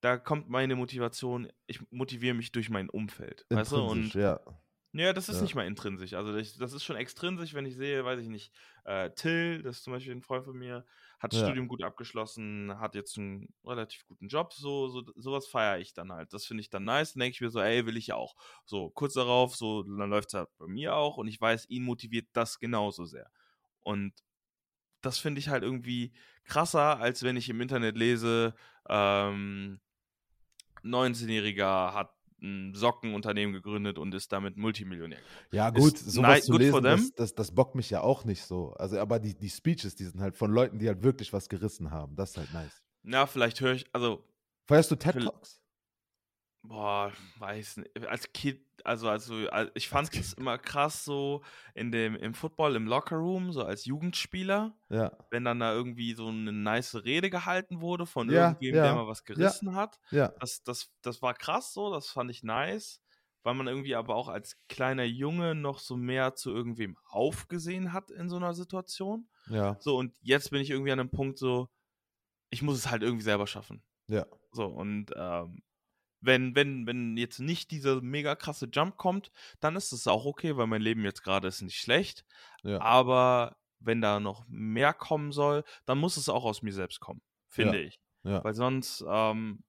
da 0.00 0.16
kommt 0.16 0.48
meine 0.48 0.76
Motivation, 0.76 1.50
ich 1.66 1.80
motiviere 1.90 2.34
mich 2.34 2.52
durch 2.52 2.70
mein 2.70 2.90
Umfeld. 2.90 3.46
Weißt 3.50 3.72
du? 3.72 3.82
Und 3.82 4.14
ja. 4.14 4.40
Ja, 4.92 5.12
das 5.12 5.28
ist 5.28 5.36
ja. 5.36 5.42
nicht 5.42 5.54
mal 5.54 5.66
intrinsisch. 5.66 6.14
Also 6.14 6.32
das, 6.32 6.56
das, 6.56 6.72
ist 6.72 6.82
schon 6.82 6.96
extrinsisch, 6.96 7.52
wenn 7.54 7.66
ich 7.66 7.76
sehe, 7.76 8.04
weiß 8.04 8.20
ich 8.20 8.28
nicht, 8.28 8.52
äh, 8.84 9.10
Till, 9.10 9.62
das 9.62 9.78
ist 9.78 9.84
zum 9.84 9.92
Beispiel 9.92 10.14
ein 10.14 10.22
Freund 10.22 10.44
von 10.44 10.56
mir, 10.56 10.84
hat 11.18 11.32
das 11.32 11.40
ja. 11.40 11.46
Studium 11.46 11.68
gut 11.68 11.82
abgeschlossen, 11.82 12.78
hat 12.78 12.94
jetzt 12.94 13.18
einen 13.18 13.52
relativ 13.64 14.06
guten 14.06 14.28
Job, 14.28 14.52
so, 14.52 14.88
so 14.88 15.02
sowas 15.16 15.48
feiere 15.48 15.78
ich 15.78 15.92
dann 15.92 16.12
halt. 16.12 16.32
Das 16.32 16.46
finde 16.46 16.60
ich 16.60 16.70
dann 16.70 16.84
nice. 16.84 17.14
Dann 17.14 17.20
denke 17.20 17.34
ich 17.34 17.40
mir 17.40 17.50
so, 17.50 17.60
ey, 17.60 17.86
will 17.86 17.96
ich 17.96 18.12
auch. 18.12 18.36
So, 18.64 18.90
kurz 18.90 19.14
darauf, 19.14 19.56
so, 19.56 19.82
dann 19.82 20.10
läuft 20.10 20.28
es 20.28 20.34
halt 20.34 20.48
bei 20.58 20.66
mir 20.66 20.94
auch 20.94 21.16
und 21.16 21.28
ich 21.28 21.40
weiß, 21.40 21.68
ihn 21.70 21.84
motiviert 21.84 22.28
das 22.32 22.58
genauso 22.58 23.04
sehr. 23.04 23.30
Und 23.80 24.12
das 25.00 25.18
finde 25.18 25.40
ich 25.40 25.48
halt 25.48 25.62
irgendwie 25.62 26.12
krasser, 26.44 26.98
als 27.00 27.22
wenn 27.22 27.36
ich 27.36 27.48
im 27.48 27.60
Internet 27.60 27.96
lese, 27.96 28.54
ähm, 28.88 29.80
19-Jähriger 30.82 31.94
hat 31.94 32.17
ein 32.40 32.74
Sockenunternehmen 32.74 33.52
gegründet 33.52 33.98
und 33.98 34.14
ist 34.14 34.32
damit 34.32 34.56
Multimillionär. 34.56 35.18
Ja, 35.50 35.70
gut, 35.70 35.94
ist 35.94 36.12
sowas 36.12 36.44
zu 36.44 36.56
lesen, 36.56 36.82
das, 36.82 37.12
das, 37.14 37.34
das, 37.34 37.50
bockt 37.50 37.74
mich 37.74 37.90
ja 37.90 38.00
auch 38.00 38.24
nicht 38.24 38.44
so. 38.44 38.72
Also, 38.74 38.98
aber 38.98 39.18
die, 39.18 39.34
die 39.34 39.50
Speeches, 39.50 39.96
die 39.96 40.04
sind 40.04 40.20
halt 40.20 40.36
von 40.36 40.50
Leuten, 40.52 40.78
die 40.78 40.88
halt 40.88 41.02
wirklich 41.02 41.32
was 41.32 41.48
gerissen 41.48 41.90
haben. 41.90 42.14
Das 42.16 42.30
ist 42.30 42.38
halt 42.38 42.52
nice. 42.52 42.82
Na, 43.02 43.26
vielleicht 43.26 43.60
höre 43.60 43.74
ich, 43.74 43.86
also. 43.92 44.24
Feierst 44.66 44.90
du 44.90 44.96
TED 44.96 45.22
Talks? 45.22 45.57
Boah, 46.62 47.12
weiß 47.38 47.78
nicht. 47.78 48.06
Als 48.06 48.32
Kind, 48.32 48.60
also, 48.84 49.08
also, 49.08 49.34
ich 49.74 49.88
fand 49.88 50.14
es 50.14 50.32
immer 50.34 50.58
krass 50.58 51.04
so 51.04 51.42
in 51.74 51.92
dem, 51.92 52.16
im 52.16 52.34
Football, 52.34 52.76
im 52.76 52.86
Lockerroom, 52.86 53.52
so 53.52 53.64
als 53.64 53.84
Jugendspieler. 53.84 54.76
Ja. 54.88 55.16
Wenn 55.30 55.44
dann 55.44 55.60
da 55.60 55.72
irgendwie 55.72 56.14
so 56.14 56.28
eine 56.28 56.52
nice 56.52 57.04
Rede 57.04 57.30
gehalten 57.30 57.80
wurde 57.80 58.06
von 58.06 58.30
ja, 58.30 58.48
irgendjemandem, 58.48 58.84
ja. 58.84 58.92
der 58.92 59.02
mal 59.02 59.08
was 59.08 59.24
gerissen 59.24 59.74
hat. 59.74 59.98
Ja. 60.10 60.28
Das, 60.40 60.62
das, 60.62 60.92
das 61.02 61.22
war 61.22 61.34
krass 61.34 61.72
so, 61.72 61.92
das 61.92 62.08
fand 62.08 62.30
ich 62.30 62.42
nice. 62.42 63.00
Weil 63.44 63.54
man 63.54 63.68
irgendwie 63.68 63.94
aber 63.94 64.16
auch 64.16 64.28
als 64.28 64.58
kleiner 64.68 65.04
Junge 65.04 65.54
noch 65.54 65.78
so 65.78 65.96
mehr 65.96 66.34
zu 66.34 66.50
irgendwem 66.50 66.98
aufgesehen 67.06 67.92
hat 67.92 68.10
in 68.10 68.28
so 68.28 68.36
einer 68.36 68.52
Situation. 68.52 69.28
Ja. 69.48 69.76
So, 69.80 69.96
und 69.96 70.14
jetzt 70.20 70.50
bin 70.50 70.60
ich 70.60 70.70
irgendwie 70.70 70.92
an 70.92 71.00
einem 71.00 71.10
Punkt 71.10 71.38
so, 71.38 71.68
ich 72.50 72.62
muss 72.62 72.76
es 72.76 72.90
halt 72.90 73.02
irgendwie 73.02 73.22
selber 73.22 73.46
schaffen. 73.46 73.82
Ja. 74.08 74.26
So, 74.52 74.66
und 74.66 75.12
ähm, 75.16 75.62
wenn, 76.20 76.54
wenn, 76.54 76.86
wenn 76.86 77.16
jetzt 77.16 77.38
nicht 77.38 77.70
dieser 77.70 78.00
mega 78.00 78.34
krasse 78.34 78.68
Jump 78.72 78.96
kommt, 78.96 79.30
dann 79.60 79.76
ist 79.76 79.92
es 79.92 80.06
auch 80.06 80.24
okay, 80.24 80.56
weil 80.56 80.66
mein 80.66 80.82
Leben 80.82 81.04
jetzt 81.04 81.22
gerade 81.22 81.48
ist 81.48 81.62
nicht 81.62 81.78
schlecht. 81.78 82.24
Ja. 82.62 82.80
Aber 82.80 83.56
wenn 83.80 84.00
da 84.00 84.20
noch 84.20 84.44
mehr 84.48 84.92
kommen 84.92 85.32
soll, 85.32 85.64
dann 85.86 85.98
muss 85.98 86.16
es 86.16 86.28
auch 86.28 86.44
aus 86.44 86.62
mir 86.62 86.72
selbst 86.72 87.00
kommen, 87.00 87.22
finde 87.48 87.80
ja. 87.80 87.86
ich. 87.86 88.00
Ja. 88.24 88.42
Weil 88.42 88.54
sonst 88.54 89.04
ähm, 89.08 89.62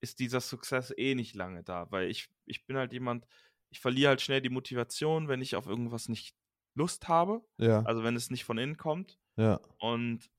ist 0.00 0.18
dieser 0.18 0.40
Success 0.40 0.92
eh 0.96 1.14
nicht 1.14 1.34
lange 1.34 1.64
da. 1.64 1.90
Weil 1.90 2.10
ich, 2.10 2.28
ich 2.44 2.66
bin 2.66 2.76
halt 2.76 2.92
jemand, 2.92 3.26
ich 3.70 3.80
verliere 3.80 4.10
halt 4.10 4.20
schnell 4.20 4.42
die 4.42 4.50
Motivation, 4.50 5.28
wenn 5.28 5.40
ich 5.40 5.56
auf 5.56 5.66
irgendwas 5.66 6.08
nicht 6.08 6.34
Lust 6.74 7.08
habe. 7.08 7.42
Ja. 7.56 7.82
Also 7.82 8.04
wenn 8.04 8.16
es 8.16 8.30
nicht 8.30 8.44
von 8.44 8.58
innen 8.58 8.76
kommt. 8.76 9.18
Ja. 9.36 9.60
Und 9.78 10.30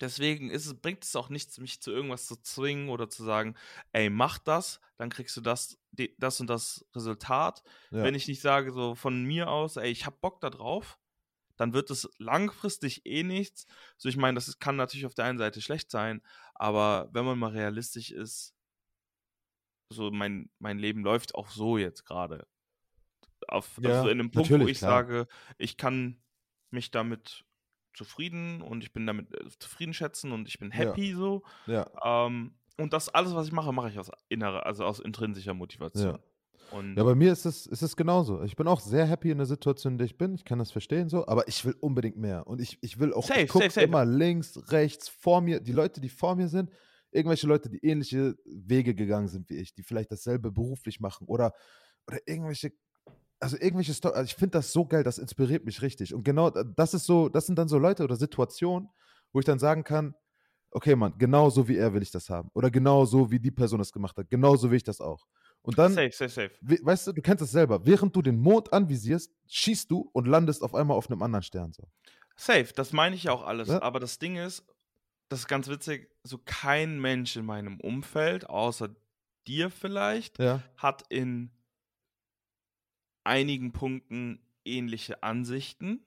Deswegen 0.00 0.50
ist 0.50 0.66
es, 0.66 0.74
bringt 0.74 1.04
es 1.04 1.14
auch 1.14 1.28
nichts, 1.28 1.58
mich 1.58 1.80
zu 1.80 1.92
irgendwas 1.92 2.26
zu 2.26 2.36
zwingen 2.36 2.88
oder 2.88 3.08
zu 3.08 3.22
sagen, 3.22 3.54
ey, 3.92 4.10
mach 4.10 4.38
das, 4.38 4.80
dann 4.96 5.08
kriegst 5.10 5.36
du 5.36 5.40
das, 5.40 5.78
das 6.18 6.40
und 6.40 6.48
das 6.48 6.84
Resultat. 6.94 7.62
Ja. 7.90 8.02
Wenn 8.02 8.14
ich 8.14 8.26
nicht 8.26 8.40
sage, 8.40 8.72
so 8.72 8.94
von 8.94 9.22
mir 9.22 9.48
aus, 9.48 9.76
ey, 9.76 9.90
ich 9.90 10.04
hab 10.04 10.20
Bock 10.20 10.40
da 10.40 10.50
drauf, 10.50 10.98
dann 11.56 11.72
wird 11.72 11.90
es 11.90 12.08
langfristig 12.18 13.06
eh 13.06 13.22
nichts. 13.22 13.66
So, 13.96 14.08
ich 14.08 14.16
meine, 14.16 14.34
das 14.34 14.58
kann 14.58 14.76
natürlich 14.76 15.06
auf 15.06 15.14
der 15.14 15.26
einen 15.26 15.38
Seite 15.38 15.60
schlecht 15.62 15.90
sein, 15.90 16.22
aber 16.54 17.08
wenn 17.12 17.24
man 17.24 17.38
mal 17.38 17.52
realistisch 17.52 18.10
ist, 18.10 18.54
so 19.90 20.10
mein, 20.10 20.50
mein 20.58 20.78
Leben 20.78 21.04
läuft 21.04 21.36
auch 21.36 21.50
so 21.50 21.78
jetzt 21.78 22.04
gerade. 22.04 22.48
Auf, 23.46 23.78
ja, 23.80 23.98
also 23.98 24.08
in 24.08 24.18
einem 24.18 24.30
Punkt, 24.30 24.50
wo 24.50 24.66
ich 24.66 24.78
klar. 24.78 24.90
sage, 24.90 25.28
ich 25.58 25.76
kann 25.76 26.20
mich 26.70 26.90
damit 26.90 27.44
zufrieden 27.94 28.60
und 28.60 28.82
ich 28.82 28.92
bin 28.92 29.06
damit 29.06 29.32
äh, 29.34 29.48
zufrieden 29.58 29.94
schätzen 29.94 30.32
und 30.32 30.48
ich 30.48 30.58
bin 30.58 30.70
happy 30.70 31.10
ja. 31.10 31.16
so. 31.16 31.42
Ja. 31.66 31.90
Ähm, 32.04 32.54
und 32.76 32.92
das 32.92 33.08
alles, 33.08 33.34
was 33.34 33.46
ich 33.46 33.52
mache, 33.52 33.72
mache 33.72 33.90
ich 33.90 33.98
aus 33.98 34.10
innerer, 34.28 34.66
also 34.66 34.84
aus 34.84 35.00
intrinsischer 35.00 35.54
Motivation. 35.54 36.14
Ja. 36.14 36.18
Und 36.70 36.96
ja, 36.96 37.04
bei 37.04 37.14
mir 37.14 37.30
ist 37.30 37.44
es, 37.44 37.66
ist 37.66 37.82
es 37.82 37.96
genauso. 37.96 38.42
Ich 38.42 38.56
bin 38.56 38.66
auch 38.66 38.80
sehr 38.80 39.06
happy 39.06 39.30
in 39.30 39.38
der 39.38 39.46
Situation, 39.46 39.94
in 39.94 39.98
der 39.98 40.06
ich 40.06 40.18
bin. 40.18 40.34
Ich 40.34 40.44
kann 40.44 40.58
das 40.58 40.72
verstehen 40.72 41.08
so, 41.08 41.26
aber 41.26 41.46
ich 41.46 41.64
will 41.64 41.76
unbedingt 41.80 42.16
mehr. 42.16 42.46
Und 42.46 42.60
ich, 42.60 42.78
ich 42.80 42.98
will 42.98 43.12
auch, 43.12 43.24
safe, 43.24 43.42
ich 43.42 43.52
safe, 43.52 43.70
safe. 43.70 43.86
immer 43.86 44.04
links, 44.04 44.58
rechts, 44.72 45.08
vor 45.08 45.40
mir, 45.40 45.60
die 45.60 45.72
Leute, 45.72 46.00
die 46.00 46.08
vor 46.08 46.34
mir 46.34 46.48
sind, 46.48 46.70
irgendwelche 47.12 47.46
Leute, 47.46 47.70
die 47.70 47.84
ähnliche 47.84 48.34
Wege 48.44 48.94
gegangen 48.94 49.28
sind 49.28 49.48
wie 49.50 49.56
ich, 49.56 49.72
die 49.74 49.84
vielleicht 49.84 50.10
dasselbe 50.10 50.50
beruflich 50.50 51.00
machen 51.00 51.28
oder, 51.28 51.52
oder 52.08 52.18
irgendwelche 52.26 52.72
also 53.44 53.58
irgendwelche 53.58 53.92
Story, 53.92 54.14
also 54.14 54.24
ich 54.24 54.34
finde 54.34 54.52
das 54.52 54.72
so 54.72 54.86
geil, 54.86 55.02
das 55.04 55.18
inspiriert 55.18 55.66
mich 55.66 55.82
richtig. 55.82 56.14
Und 56.14 56.24
genau 56.24 56.48
das 56.48 56.94
ist 56.94 57.04
so, 57.04 57.28
das 57.28 57.44
sind 57.44 57.58
dann 57.58 57.68
so 57.68 57.78
Leute 57.78 58.02
oder 58.02 58.16
Situationen, 58.16 58.88
wo 59.32 59.38
ich 59.38 59.44
dann 59.44 59.58
sagen 59.58 59.84
kann, 59.84 60.14
okay, 60.70 60.96
Mann, 60.96 61.12
genau 61.18 61.50
so 61.50 61.68
wie 61.68 61.76
er 61.76 61.92
will 61.92 62.02
ich 62.02 62.10
das 62.10 62.30
haben. 62.30 62.50
Oder 62.54 62.70
genau 62.70 63.04
so 63.04 63.30
wie 63.30 63.38
die 63.38 63.50
Person 63.50 63.78
das 63.80 63.92
gemacht 63.92 64.16
hat. 64.16 64.30
Genau 64.30 64.56
so 64.56 64.70
will 64.70 64.78
ich 64.78 64.82
das 64.82 65.00
auch. 65.00 65.26
Und 65.60 65.78
dann, 65.78 65.92
safe, 65.92 66.10
safe, 66.10 66.30
safe. 66.30 66.50
weißt 66.60 67.08
du, 67.08 67.12
du 67.12 67.20
kennst 67.20 67.42
das 67.42 67.50
selber. 67.50 67.84
Während 67.84 68.16
du 68.16 68.22
den 68.22 68.38
Mond 68.40 68.72
anvisierst, 68.72 69.30
schießt 69.46 69.90
du 69.90 70.08
und 70.12 70.26
landest 70.26 70.62
auf 70.62 70.74
einmal 70.74 70.96
auf 70.96 71.10
einem 71.10 71.22
anderen 71.22 71.42
Stern. 71.42 71.72
So. 71.72 71.84
Safe, 72.36 72.72
das 72.74 72.92
meine 72.92 73.14
ich 73.14 73.24
ja 73.24 73.32
auch 73.32 73.44
alles. 73.44 73.68
Ja? 73.68 73.82
Aber 73.82 74.00
das 74.00 74.18
Ding 74.18 74.36
ist, 74.36 74.64
das 75.28 75.40
ist 75.40 75.48
ganz 75.48 75.68
witzig, 75.68 76.10
so 76.22 76.38
kein 76.44 76.98
Mensch 76.98 77.36
in 77.36 77.44
meinem 77.44 77.78
Umfeld, 77.80 78.48
außer 78.48 78.88
dir 79.46 79.70
vielleicht, 79.70 80.38
Ja. 80.38 80.62
hat 80.78 81.04
in 81.10 81.50
einigen 83.24 83.72
Punkten 83.72 84.40
ähnliche 84.64 85.22
Ansichten. 85.22 86.04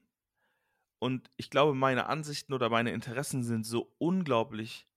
Und 0.99 1.29
ich 1.37 1.49
glaube, 1.49 1.75
meine 1.75 2.07
Ansichten 2.07 2.53
oder 2.53 2.69
meine 2.69 2.91
Interessen 2.91 3.43
sind 3.43 3.65
so 3.65 3.93
unglaublich 3.97 4.87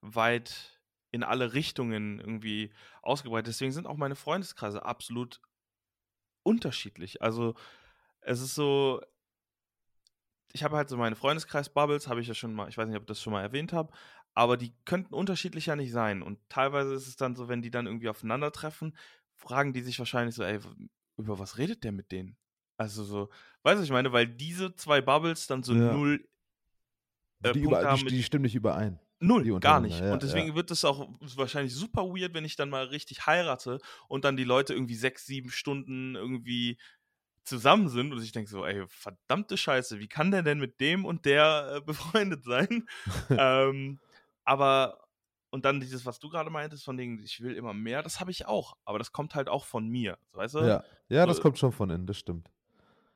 weit 0.00 0.80
in 1.10 1.24
alle 1.24 1.54
Richtungen 1.54 2.20
irgendwie 2.20 2.72
ausgebreitet. 3.02 3.48
Deswegen 3.48 3.72
sind 3.72 3.86
auch 3.86 3.96
meine 3.96 4.14
Freundeskreise 4.14 4.84
absolut 4.84 5.40
unterschiedlich. 6.42 7.20
Also 7.20 7.54
es 8.20 8.40
ist 8.40 8.54
so, 8.54 9.00
ich 10.52 10.62
habe 10.62 10.76
halt 10.76 10.88
so 10.88 10.96
meine 10.96 11.16
Freundeskreis-Bubbles, 11.16 12.08
habe 12.08 12.20
ich 12.20 12.28
ja 12.28 12.34
schon 12.34 12.54
mal, 12.54 12.68
ich 12.68 12.78
weiß 12.78 12.86
nicht, 12.86 12.96
ob 12.96 13.02
ich 13.02 13.08
das 13.08 13.22
schon 13.22 13.32
mal 13.32 13.42
erwähnt 13.42 13.72
habe, 13.72 13.92
aber 14.34 14.56
die 14.56 14.72
könnten 14.84 15.14
unterschiedlicher 15.14 15.76
nicht 15.76 15.92
sein. 15.92 16.22
Und 16.22 16.38
teilweise 16.48 16.94
ist 16.94 17.08
es 17.08 17.16
dann 17.16 17.36
so, 17.36 17.48
wenn 17.48 17.62
die 17.62 17.70
dann 17.70 17.86
irgendwie 17.86 18.08
aufeinandertreffen, 18.08 18.96
fragen 19.34 19.72
die 19.72 19.82
sich 19.82 19.98
wahrscheinlich 19.98 20.34
so, 20.34 20.42
ey, 20.44 20.60
über 21.20 21.38
was 21.38 21.58
redet 21.58 21.84
der 21.84 21.92
mit 21.92 22.10
denen? 22.12 22.36
Also 22.76 23.04
so, 23.04 23.30
weißt 23.62 23.76
du, 23.76 23.80
was 23.80 23.84
ich 23.84 23.90
meine, 23.90 24.12
weil 24.12 24.26
diese 24.26 24.74
zwei 24.74 25.00
Bubbles 25.00 25.46
dann 25.46 25.62
so 25.62 25.74
Ja. 25.74 25.92
null 25.94 26.26
äh, 27.42 27.52
die, 27.52 27.60
über, 27.60 27.82
haben 27.84 28.06
die, 28.06 28.16
die 28.16 28.22
stimmen 28.22 28.42
nicht 28.42 28.54
überein. 28.54 28.98
Null, 29.22 29.60
gar 29.60 29.80
nicht. 29.80 30.00
ja, 30.00 30.14
und 30.14 30.22
deswegen 30.22 30.48
ja. 30.48 30.54
wird 30.54 30.70
es 30.70 30.82
auch 30.84 31.10
wahrscheinlich 31.36 31.74
super 31.74 32.04
weird, 32.04 32.32
wenn 32.32 32.46
ich 32.46 32.56
dann 32.56 32.70
mal 32.70 32.86
richtig 32.86 33.26
heirate 33.26 33.78
und 34.08 34.24
dann 34.24 34.36
die 34.36 34.44
Leute 34.44 34.72
irgendwie 34.72 34.94
sechs, 34.94 35.26
sieben 35.26 35.50
Stunden 35.50 36.14
irgendwie 36.14 36.78
zusammen 37.44 37.88
sind 37.88 38.12
und 38.12 38.22
ich 38.22 38.32
denke 38.32 38.50
so, 38.50 38.64
ey, 38.64 38.86
verdammte 38.88 39.58
Scheiße, 39.58 39.98
wie 39.98 40.08
kann 40.08 40.30
der 40.30 40.42
denn 40.42 40.58
mit 40.58 40.80
dem 40.80 41.04
und 41.04 41.26
der 41.26 41.74
äh, 41.76 41.80
befreundet 41.84 42.44
sein? 42.44 42.88
ähm, 43.30 43.98
aber, 44.44 45.06
und 45.50 45.64
dann 45.64 45.80
dieses, 45.80 46.06
was 46.06 46.18
du 46.18 46.28
gerade 46.28 46.50
meintest, 46.50 46.84
von 46.84 46.96
denen, 46.96 47.18
ich 47.20 47.40
will 47.40 47.54
immer 47.54 47.74
mehr, 47.74 48.02
das 48.02 48.20
habe 48.20 48.30
ich 48.30 48.46
auch. 48.46 48.76
Aber 48.84 48.98
das 48.98 49.12
kommt 49.12 49.34
halt 49.34 49.48
auch 49.48 49.64
von 49.64 49.88
mir, 49.88 50.18
weißt 50.32 50.54
du? 50.54 50.58
Ja, 50.60 50.84
ja 51.08 51.26
das 51.26 51.36
so- 51.36 51.42
kommt 51.42 51.58
schon 51.58 51.72
von 51.72 51.90
innen, 51.90 52.06
das 52.06 52.16
stimmt. 52.18 52.50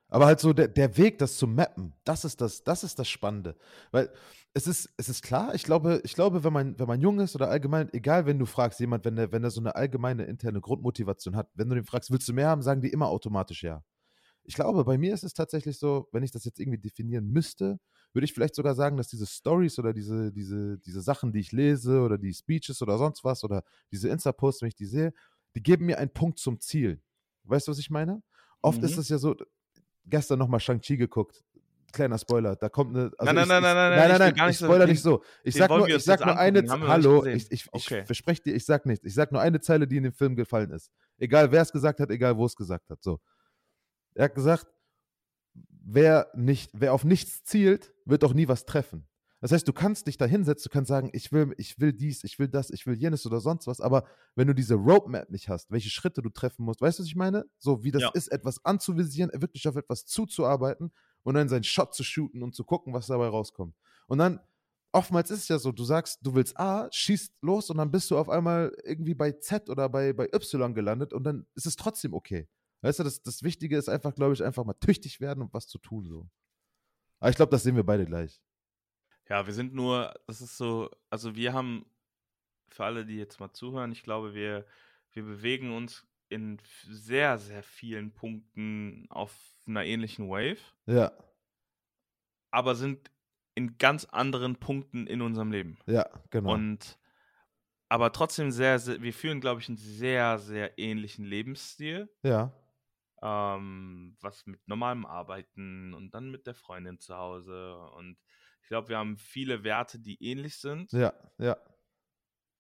Aber 0.09 0.27
halt 0.27 0.39
so 0.39 0.53
der, 0.53 0.69
der 0.69 0.97
Weg, 0.97 1.19
das 1.19 1.37
zu 1.39 1.47
mappen, 1.47 1.93
das 2.05 2.25
ist 2.25 2.41
das, 2.41 2.63
das 2.63 2.85
ist 2.85 2.99
das 2.99 3.09
Spannende. 3.09 3.57
Weil 3.91 4.11
es 4.53 4.67
ist, 4.69 4.89
es 4.97 5.09
ist 5.09 5.23
klar, 5.23 5.55
ich 5.55 5.65
glaube, 5.65 6.01
ich 6.05 6.15
glaube, 6.15 6.45
wenn 6.45 6.53
man, 6.53 6.79
wenn 6.79 6.87
man 6.87 7.01
jung 7.01 7.19
ist 7.19 7.35
oder 7.35 7.49
allgemein, 7.51 7.93
egal, 7.93 8.25
wenn 8.27 8.39
du 8.39 8.47
fragst, 8.47 8.79
jemand, 8.79 9.05
wenn 9.05 9.17
der, 9.17 9.33
wenn 9.33 9.43
der 9.43 9.51
so 9.51 9.61
eine 9.61 9.75
allgemeine 9.75 10.25
interne 10.25 10.61
Grundmotivation 10.61 11.35
hat, 11.35 11.49
wenn 11.55 11.69
du 11.69 11.75
den 11.75 11.85
fragst, 11.85 12.13
willst 12.13 12.29
du 12.29 12.33
mehr 12.33 12.49
haben, 12.49 12.63
sagen 12.63 12.81
die 12.81 12.91
immer 12.91 13.09
automatisch 13.09 13.65
ja. 13.65 13.83
Ich 14.45 14.55
glaube, 14.55 14.85
bei 14.85 14.99
mir 14.99 15.15
ist 15.15 15.25
es 15.25 15.35
tatsächlich 15.35 15.79
so, 15.79 16.09
wenn 16.13 16.23
ich 16.23 16.31
das 16.33 16.45
jetzt 16.45 16.61
irgendwie 16.61 16.79
definieren 16.81 17.27
müsste, 17.29 17.81
würde 18.15 18.25
ich 18.25 18.33
vielleicht 18.33 18.55
sogar 18.55 18.75
sagen, 18.75 18.97
dass 18.97 19.09
diese 19.09 19.27
Stories 19.27 19.79
oder 19.79 19.93
diese, 19.93 20.33
diese, 20.33 20.79
diese 20.79 21.01
Sachen, 21.03 21.33
die 21.33 21.41
ich 21.41 21.53
lese 21.53 22.01
oder 22.01 22.17
die 22.17 22.33
Speeches 22.33 22.81
oder 22.81 22.97
sonst 22.97 23.25
was 23.25 23.43
oder 23.45 23.63
diese 23.91 24.09
Insta-Posts, 24.09 24.63
wenn 24.63 24.69
ich 24.69 24.77
die 24.77 24.87
sehe, 24.87 25.13
die 25.55 25.63
geben 25.63 25.87
mir 25.87 25.99
einen 25.99 26.11
Punkt 26.13 26.39
zum 26.39 26.61
Ziel. 26.61 27.01
Weißt 27.45 27.67
du, 27.67 27.73
was 27.73 27.79
ich 27.79 27.91
meine? 27.91 28.23
Oft 28.63 28.83
ist 28.83 28.95
Mhm. 28.95 29.01
es 29.01 29.09
ja 29.09 29.19
so, 29.19 29.35
gestern 30.07 30.39
nochmal 30.39 30.61
Shang-Chi 30.61 30.97
geguckt. 30.97 31.43
Kleiner 31.93 32.19
Spoiler, 32.19 32.57
da 32.57 32.69
kommt 32.69 32.97
eine. 32.97 33.13
Also 33.19 33.33
Nein, 33.33 33.35
nein, 33.37 33.43
ich, 33.45 33.49
nein, 33.49 33.59
ich, 33.59 33.63
nein, 33.63 33.63
nein, 33.63 33.75
nein, 33.75 33.99
nein, 33.99 34.11
will 34.11 34.19
nein, 34.19 34.35
gar 34.35 34.51
ich 34.51 34.57
spoiler 34.57 34.87
den- 34.87 34.91
nicht 34.93 35.03
so. 35.03 35.23
Ich 35.45 35.55
sag 35.55 35.71
nur, 35.71 35.89
ich 35.89 36.03
sag 36.03 36.25
nur 36.27 36.37
eine, 36.37 36.59
angucken, 36.61 36.81
nicht 36.81 36.89
hallo, 36.89 37.25
ich, 37.25 37.53
ich, 37.53 37.67
Okay. 37.73 38.01
ich 38.01 38.07
verspreche 38.07 38.43
dir, 38.43 38.55
ich 38.57 38.65
sag 38.65 38.85
nichts. 38.87 39.05
Ich 39.05 39.15
sag 39.15 39.31
nur 39.31 39.41
eine 39.41 39.61
Zeile, 39.61 39.87
die 39.87 39.99
in 39.99 40.03
dem 40.03 40.13
Film 40.13 40.35
gefallen 40.35 40.71
ist. 40.73 40.91
Egal, 41.19 41.53
wer 41.53 41.63
es 41.63 41.71
gesagt 41.71 42.01
hat, 42.01 42.11
egal, 42.11 42.37
wo 42.37 42.47
es 42.47 42.57
gesagt 42.57 42.91
hat. 42.91 43.01
So. 43.03 43.21
Er 44.15 44.25
hat 44.25 44.35
gesagt, 44.35 44.67
wer, 45.85 46.31
nicht, 46.35 46.71
wer 46.75 46.93
auf 46.93 47.05
nichts 47.05 47.45
zielt, 47.45 47.93
wird 48.05 48.25
auch 48.25 48.35
nie 48.35 48.49
was 48.49 48.65
treffen. 48.67 49.09
Das 49.41 49.53
heißt, 49.53 49.69
du 49.69 49.75
kannst 49.75 50.07
dich 50.07 50.17
da 50.17 50.25
hinsetzen, 50.25 50.71
du 50.71 50.73
kannst 50.73 50.89
sagen, 50.89 51.11
ich 51.13 51.31
will, 51.31 51.53
ich 51.59 51.79
will 51.79 51.93
dies, 51.93 52.25
ich 52.25 52.39
will 52.39 52.49
das, 52.49 52.71
ich 52.71 52.87
will 52.87 52.95
jenes 52.95 53.27
oder 53.27 53.41
sonst 53.41 53.67
was, 53.67 53.81
aber 53.81 54.05
wenn 54.37 54.47
du 54.49 54.55
diese 54.55 54.75
Roadmap 54.75 55.29
nicht 55.31 55.51
hast, 55.51 55.71
welche 55.71 55.91
Schritte 55.91 56.23
du 56.23 56.31
treffen 56.31 56.65
musst, 56.65 56.81
weißt 56.81 56.99
du, 56.99 57.03
was 57.03 57.09
ich 57.09 57.15
meine? 57.17 57.45
So 57.59 57.85
wie 57.85 57.91
das 57.91 58.03
Ja. 58.05 58.11
ist, 58.15 58.29
etwas 58.29 58.65
anzuvisieren, 58.65 59.31
wirklich 59.35 59.69
auf 59.69 59.77
etwas 59.77 60.07
zuzuarbeiten 60.07 60.93
und 61.25 61.35
dann 61.35 61.51
seinen 61.51 61.65
Shot 61.65 61.95
zu 61.95 62.03
shooten 62.05 62.43
und 62.43 62.55
zu 62.55 62.65
gucken, 62.65 62.95
was 62.95 63.07
dabei 63.09 63.29
rauskommt. 63.29 63.77
Und 64.07 64.17
dann, 64.19 64.41
oftmals 64.93 65.31
ist 65.31 65.41
es 65.43 65.49
ja 65.49 65.59
so, 65.59 65.73
du 65.73 65.85
sagst, 65.85 66.21
du 66.23 66.35
willst 66.35 66.59
A, 66.59 66.89
schießt 66.91 67.35
los 67.43 67.69
und 67.69 67.77
dann 67.77 67.91
bist 67.91 68.11
du 68.11 68.17
auf 68.19 68.31
einmal 68.31 68.73
irgendwie 68.85 69.15
bei 69.15 69.33
Z 69.33 69.69
oder 69.69 69.89
bei, 69.91 70.15
bei 70.15 70.27
Y 70.33 70.73
gelandet 70.75 71.13
und 71.13 71.25
dann 71.25 71.47
ist 71.55 71.67
es 71.67 71.77
trotzdem 71.77 72.15
okay. 72.15 72.49
Weißt 72.85 72.99
du, 72.99 73.03
das, 73.03 73.23
das 73.23 73.43
Wichtige 73.43 73.79
ist 73.79 73.89
einfach, 73.89 74.15
glaube 74.15 74.35
ich, 74.35 74.45
einfach 74.45 74.63
mal 74.63 74.75
tüchtig 74.75 75.19
werden 75.19 75.43
und 75.43 75.55
was 75.55 75.67
zu 75.67 75.79
tun. 75.79 76.07
So. 76.07 76.29
Aber 77.19 77.31
ich 77.31 77.37
glaube, 77.37 77.51
das 77.51 77.63
sehen 77.63 77.77
wir 77.77 77.83
beide 77.83 78.05
gleich. 78.05 78.43
Ja, 79.27 79.47
wir 79.47 79.55
sind 79.55 79.73
nur, 79.73 80.13
das 80.27 80.43
ist 80.43 80.59
so, 80.59 80.91
also 81.09 81.35
wir 81.35 81.55
haben, 81.55 81.87
für 82.69 82.85
alle, 82.85 83.07
die 83.07 83.17
jetzt 83.17 83.41
mal 83.41 83.55
zuhören, 83.55 83.91
ich 83.91 84.03
glaube, 84.03 84.35
wir, 84.35 84.67
wir 85.13 85.23
bewegen 85.23 85.75
uns 85.75 86.07
in 86.29 86.59
sehr, 86.87 87.39
sehr 87.39 87.63
vielen 87.63 88.13
Punkten 88.13 89.07
auf 89.09 89.35
einer 89.67 89.85
ähnlichen 89.85 90.29
Wave. 90.29 90.61
Ja. 90.85 91.11
Aber 92.51 92.75
sind 92.75 93.11
in 93.55 93.79
ganz 93.79 94.05
anderen 94.05 94.57
Punkten 94.57 95.07
in 95.07 95.23
unserem 95.23 95.51
Leben. 95.53 95.79
Ja, 95.87 96.07
genau. 96.29 96.53
Und 96.53 96.99
aber 97.89 98.13
trotzdem 98.13 98.51
sehr, 98.51 98.79
sehr 98.79 99.01
wir 99.01 99.15
führen, 99.15 99.41
glaube 99.41 99.63
ich, 99.63 99.69
einen 99.69 99.79
sehr, 99.79 100.39
sehr 100.39 100.79
ähnlichen 100.79 101.25
Lebensstil. 101.25 102.11
Ja. 102.23 102.53
Ähm, 103.27 104.17
was 104.21 104.45
mit 104.45 104.61
normalem 104.69 105.07
Arbeiten 105.07 105.95
und 105.95 106.11
dann 106.15 106.31
mit 106.31 106.47
der 106.47 106.55
Freundin 106.55 106.99
zu 106.99 107.17
Hause. 107.17 107.79
Und 107.97 108.19
ich 108.61 108.69
glaube, 108.69 108.91
wir 108.91 108.99
haben 108.99 109.17
viele 109.17 109.65
Werte, 109.65 109.99
die 109.99 110.23
ähnlich 110.23 110.59
sind. 110.59 110.93
Ja, 110.93 111.15
ja. 111.39 111.57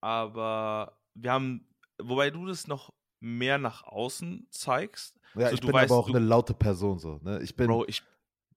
Aber 0.00 0.98
wir 1.14 1.32
haben, 1.32 1.68
wobei 2.02 2.30
du 2.30 2.46
das 2.46 2.66
noch 2.66 2.92
mehr 3.20 3.58
nach 3.58 3.82
außen 3.84 4.46
zeigst. 4.50 5.18
Ja, 5.34 5.48
so, 5.48 5.54
ich 5.54 5.60
du 5.60 5.66
bin 5.68 5.74
weißt, 5.74 5.90
aber 5.92 6.00
auch 6.00 6.06
du, 6.10 6.16
eine 6.16 6.24
laute 6.24 6.54
Person 6.54 6.98
so. 6.98 7.18
Ne? 7.22 7.40
Ich 7.42 7.56
bin, 7.56 7.66
Bro, 7.66 7.84
ich, 7.86 8.02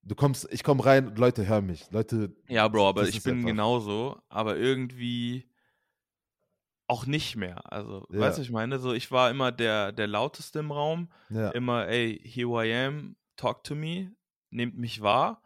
du 0.03 0.15
kommst, 0.15 0.47
ich 0.51 0.63
komme 0.63 0.85
rein 0.85 1.07
und 1.07 1.17
Leute 1.17 1.45
hören 1.45 1.65
mich. 1.65 1.89
Leute, 1.91 2.35
ja, 2.47 2.67
Bro, 2.67 2.87
aber 2.89 3.07
ich 3.07 3.21
bin 3.23 3.35
einfach- 3.35 3.47
genauso, 3.47 4.21
aber 4.29 4.57
irgendwie 4.57 5.49
auch 6.87 7.05
nicht 7.05 7.35
mehr. 7.35 7.71
Also, 7.71 8.07
Ja. 8.11 8.19
weißt 8.21 8.37
du, 8.37 8.41
ich 8.41 8.51
meine, 8.51 8.79
so 8.79 8.93
ich 8.93 9.11
war 9.11 9.29
immer 9.29 9.51
der, 9.51 9.91
der 9.91 10.07
lauteste 10.07 10.59
im 10.59 10.71
Raum, 10.71 11.11
ja, 11.29 11.49
immer, 11.51 11.87
ey, 11.87 12.19
here 12.23 12.65
I 12.65 12.73
am, 12.73 13.15
talk 13.35 13.63
to 13.63 13.75
me, 13.75 14.15
nehmt 14.49 14.77
mich 14.77 15.01
wahr. 15.01 15.43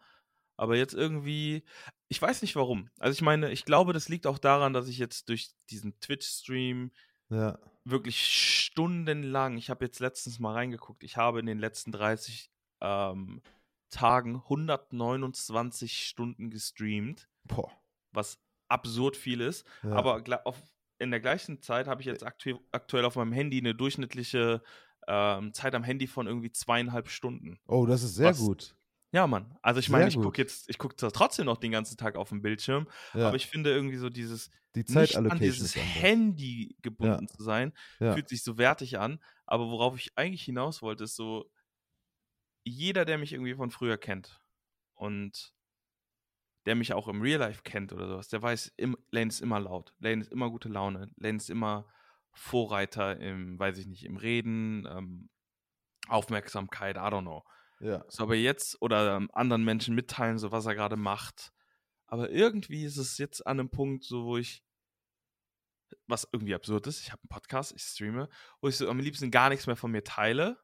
Aber 0.58 0.75
jetzt 0.77 0.93
irgendwie, 0.93 1.63
ich 2.08 2.21
weiß 2.21 2.43
nicht 2.43 2.56
warum. 2.56 2.89
Also 2.99 3.13
ich 3.13 3.21
meine, 3.23 3.51
ich 3.51 3.65
glaube, 3.65 3.93
das 3.93 4.10
liegt 4.10 4.27
auch 4.27 4.38
daran, 4.38 4.73
dass 4.73 4.88
ich 4.88 4.99
jetzt 4.99 5.30
durch 5.30 5.49
diesen 5.71 5.99
Twitch-Stream 5.99 6.91
ja, 7.30 7.58
wirklich 7.86 8.19
stundenlang, 8.27 9.58
ich 9.58 9.71
habe 9.71 9.86
jetzt 9.86 9.99
letztens 9.99 10.38
mal 10.39 10.54
reingeguckt, 10.54 11.04
ich 11.04 11.17
habe 11.17 11.39
in 11.39 11.47
den 11.47 11.58
letzten 11.58 11.91
30 11.91 12.51
ähm, 12.82 13.41
Tagen 13.89 14.36
129 14.36 16.06
Stunden 16.08 16.49
gestreamt, 16.51 17.27
boah, 17.43 17.71
was 18.12 18.39
absurd 18.67 19.17
viel 19.17 19.41
ist. 19.41 19.65
ja. 19.84 19.91
Aber 19.93 20.21
auf, 20.45 20.62
in 21.01 21.11
der 21.11 21.19
gleichen 21.19 21.61
Zeit 21.61 21.87
habe 21.87 22.01
ich 22.01 22.07
jetzt 22.07 22.25
aktu 22.25 22.59
aktuell 22.71 23.05
auf 23.05 23.15
meinem 23.15 23.33
Handy 23.33 23.57
eine 23.59 23.75
durchschnittliche 23.75 24.61
ähm, 25.07 25.53
Zeit 25.53 25.73
am 25.75 25.83
Handy 25.83 26.07
von 26.07 26.27
irgendwie 26.27 26.51
zweieinhalb 26.51 27.09
Stunden. 27.09 27.59
oh, 27.67 27.85
das 27.85 28.03
ist 28.03 28.15
sehr 28.15 28.29
was- 28.29 28.39
gut. 28.39 28.75
Ja, 29.13 29.27
Mann. 29.27 29.57
Also 29.61 29.81
ich 29.81 29.89
meine, 29.89 30.07
ich 30.07 30.15
gucke 30.15 30.41
jetzt, 30.41 30.69
ich 30.69 30.77
gucke 30.77 30.95
zwar 30.95 31.11
trotzdem 31.11 31.45
noch 31.45 31.57
den 31.57 31.71
ganzen 31.73 31.97
Tag 31.97 32.15
auf 32.15 32.29
dem 32.29 32.41
Bildschirm, 32.41 32.87
Ja. 33.13 33.27
aber 33.27 33.35
ich 33.35 33.47
finde 33.47 33.69
irgendwie 33.69 33.97
so 33.97 34.09
dieses 34.09 34.49
die 34.73 34.85
nicht 34.87 35.17
an 35.17 35.37
dieses. 35.37 35.75
Handy 35.75 36.77
gebunden 36.81 37.27
zu 37.27 37.43
sein, 37.43 37.73
Ja. 37.99 38.13
fühlt 38.13 38.29
sich 38.29 38.41
so 38.41 38.57
wertig 38.57 38.99
an. 38.99 39.19
Aber 39.45 39.67
worauf 39.69 39.97
ich 39.97 40.17
eigentlich 40.17 40.43
hinaus 40.43 40.81
wollte, 40.81 41.03
ist 41.03 41.17
so, 41.17 41.51
jeder, 42.63 43.03
der 43.03 43.17
mich 43.17 43.33
irgendwie 43.33 43.55
von 43.55 43.69
früher 43.71 43.97
kennt 43.97 44.39
und 44.93 45.53
der 46.65 46.76
mich 46.76 46.93
auch 46.93 47.08
im 47.08 47.21
Real 47.21 47.39
Life 47.39 47.63
kennt 47.63 47.91
oder 47.93 48.08
sowas, 48.08 48.28
der 48.28 48.41
weiß, 48.41 48.74
im, 48.78 48.97
Lane 49.10 49.28
ist 49.28 49.41
immer 49.41 49.60
laut, 49.60 49.93
Lane 50.00 50.21
ist 50.21 50.32
immer 50.32 50.50
gute 50.50 50.69
Laune, 50.69 51.10
Lane 51.15 51.38
ist 51.38 51.50
immer 51.50 51.88
Vorreiter 52.34 53.17
im, 53.17 53.60
weiß 53.60 53.78
ich 53.78 53.88
nicht, 53.88 54.06
im 54.06 54.17
Reden, 54.17 54.88
ähm, 54.89 55.30
Aufmerksamkeit, 56.08 56.97
I 56.97 57.00
don't 57.00 57.21
know. 57.21 57.43
Ja, 57.80 58.06
So, 58.10 58.24
aber 58.24 58.36
jetzt 58.36 58.80
oder 58.82 59.15
ähm, 59.15 59.30
anderen 59.34 59.63
Menschen 59.63 59.95
mitteilen, 59.95 60.38
so 60.38 60.52
was 60.52 60.65
er 60.65 60.76
gerade 60.76 60.97
macht. 60.97 61.52
Aber 62.06 62.30
irgendwie 62.30 62.84
ist 62.84 62.97
es 62.97 63.17
jetzt 63.17 63.45
an 63.47 63.60
einem 63.60 63.69
Punkt, 63.69 64.04
so 64.04 64.26
wo 64.26 64.38
ich, 64.38 64.63
was 66.08 66.28
irgendwie 66.32 66.54
absurd 66.54 66.86
ist, 66.88 67.02
ich 67.02 67.12
habe 67.12 67.21
einen 67.24 67.30
Podcast, 67.30 67.74
ich 67.76 67.82
streame, 67.82 68.30
wo 68.60 68.67
ich 68.67 68.78
so 68.78 68.88
am 68.89 69.00
liebsten 69.00 69.32
gar 69.32 69.50
nichts 69.50 69.65
mehr 69.65 69.76
von 69.76 69.91
mir 69.91 70.04
teile, 70.04 70.60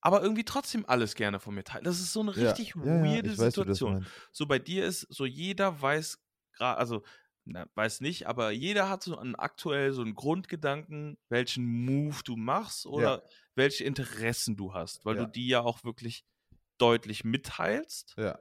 aber 0.00 0.22
irgendwie 0.22 0.44
trotzdem 0.44 0.84
alles 0.86 1.14
gerne 1.14 1.40
von 1.40 1.54
mir 1.54 1.64
teile. 1.64 1.84
Das 1.84 2.00
ist 2.00 2.12
so 2.12 2.20
eine 2.20 2.34
ja. 2.34 2.48
richtig 2.50 2.74
ja, 2.76 2.84
ja, 2.84 3.02
weirde 3.02 3.30
weiß, 3.30 3.54
Situation. 3.54 4.06
So 4.32 4.46
bei 4.46 4.58
dir 4.58 4.84
ist 4.84 5.06
so 5.10 5.24
jeder 5.26 5.80
weiß 5.80 6.18
gerade, 6.52 6.78
also 6.78 7.02
na, 7.44 7.66
weiß 7.74 8.02
nicht, 8.02 8.26
aber 8.26 8.50
jeder 8.50 8.90
hat 8.90 9.02
so 9.02 9.16
einen 9.16 9.34
aktuell 9.34 9.92
so 9.92 10.02
einen 10.02 10.14
Grundgedanken, 10.14 11.16
welchen 11.30 11.64
Move 11.64 12.18
du 12.24 12.36
machst 12.36 12.84
oder 12.86 13.22
welche 13.54 13.84
Interessen 13.84 14.56
du 14.56 14.74
hast, 14.74 15.04
weil 15.06 15.16
Ja. 15.16 15.24
du 15.24 15.30
die 15.32 15.48
ja 15.48 15.62
auch 15.62 15.82
wirklich 15.82 16.24
deutlich 16.78 17.24
mitteilst. 17.24 18.14
Ja, 18.18 18.38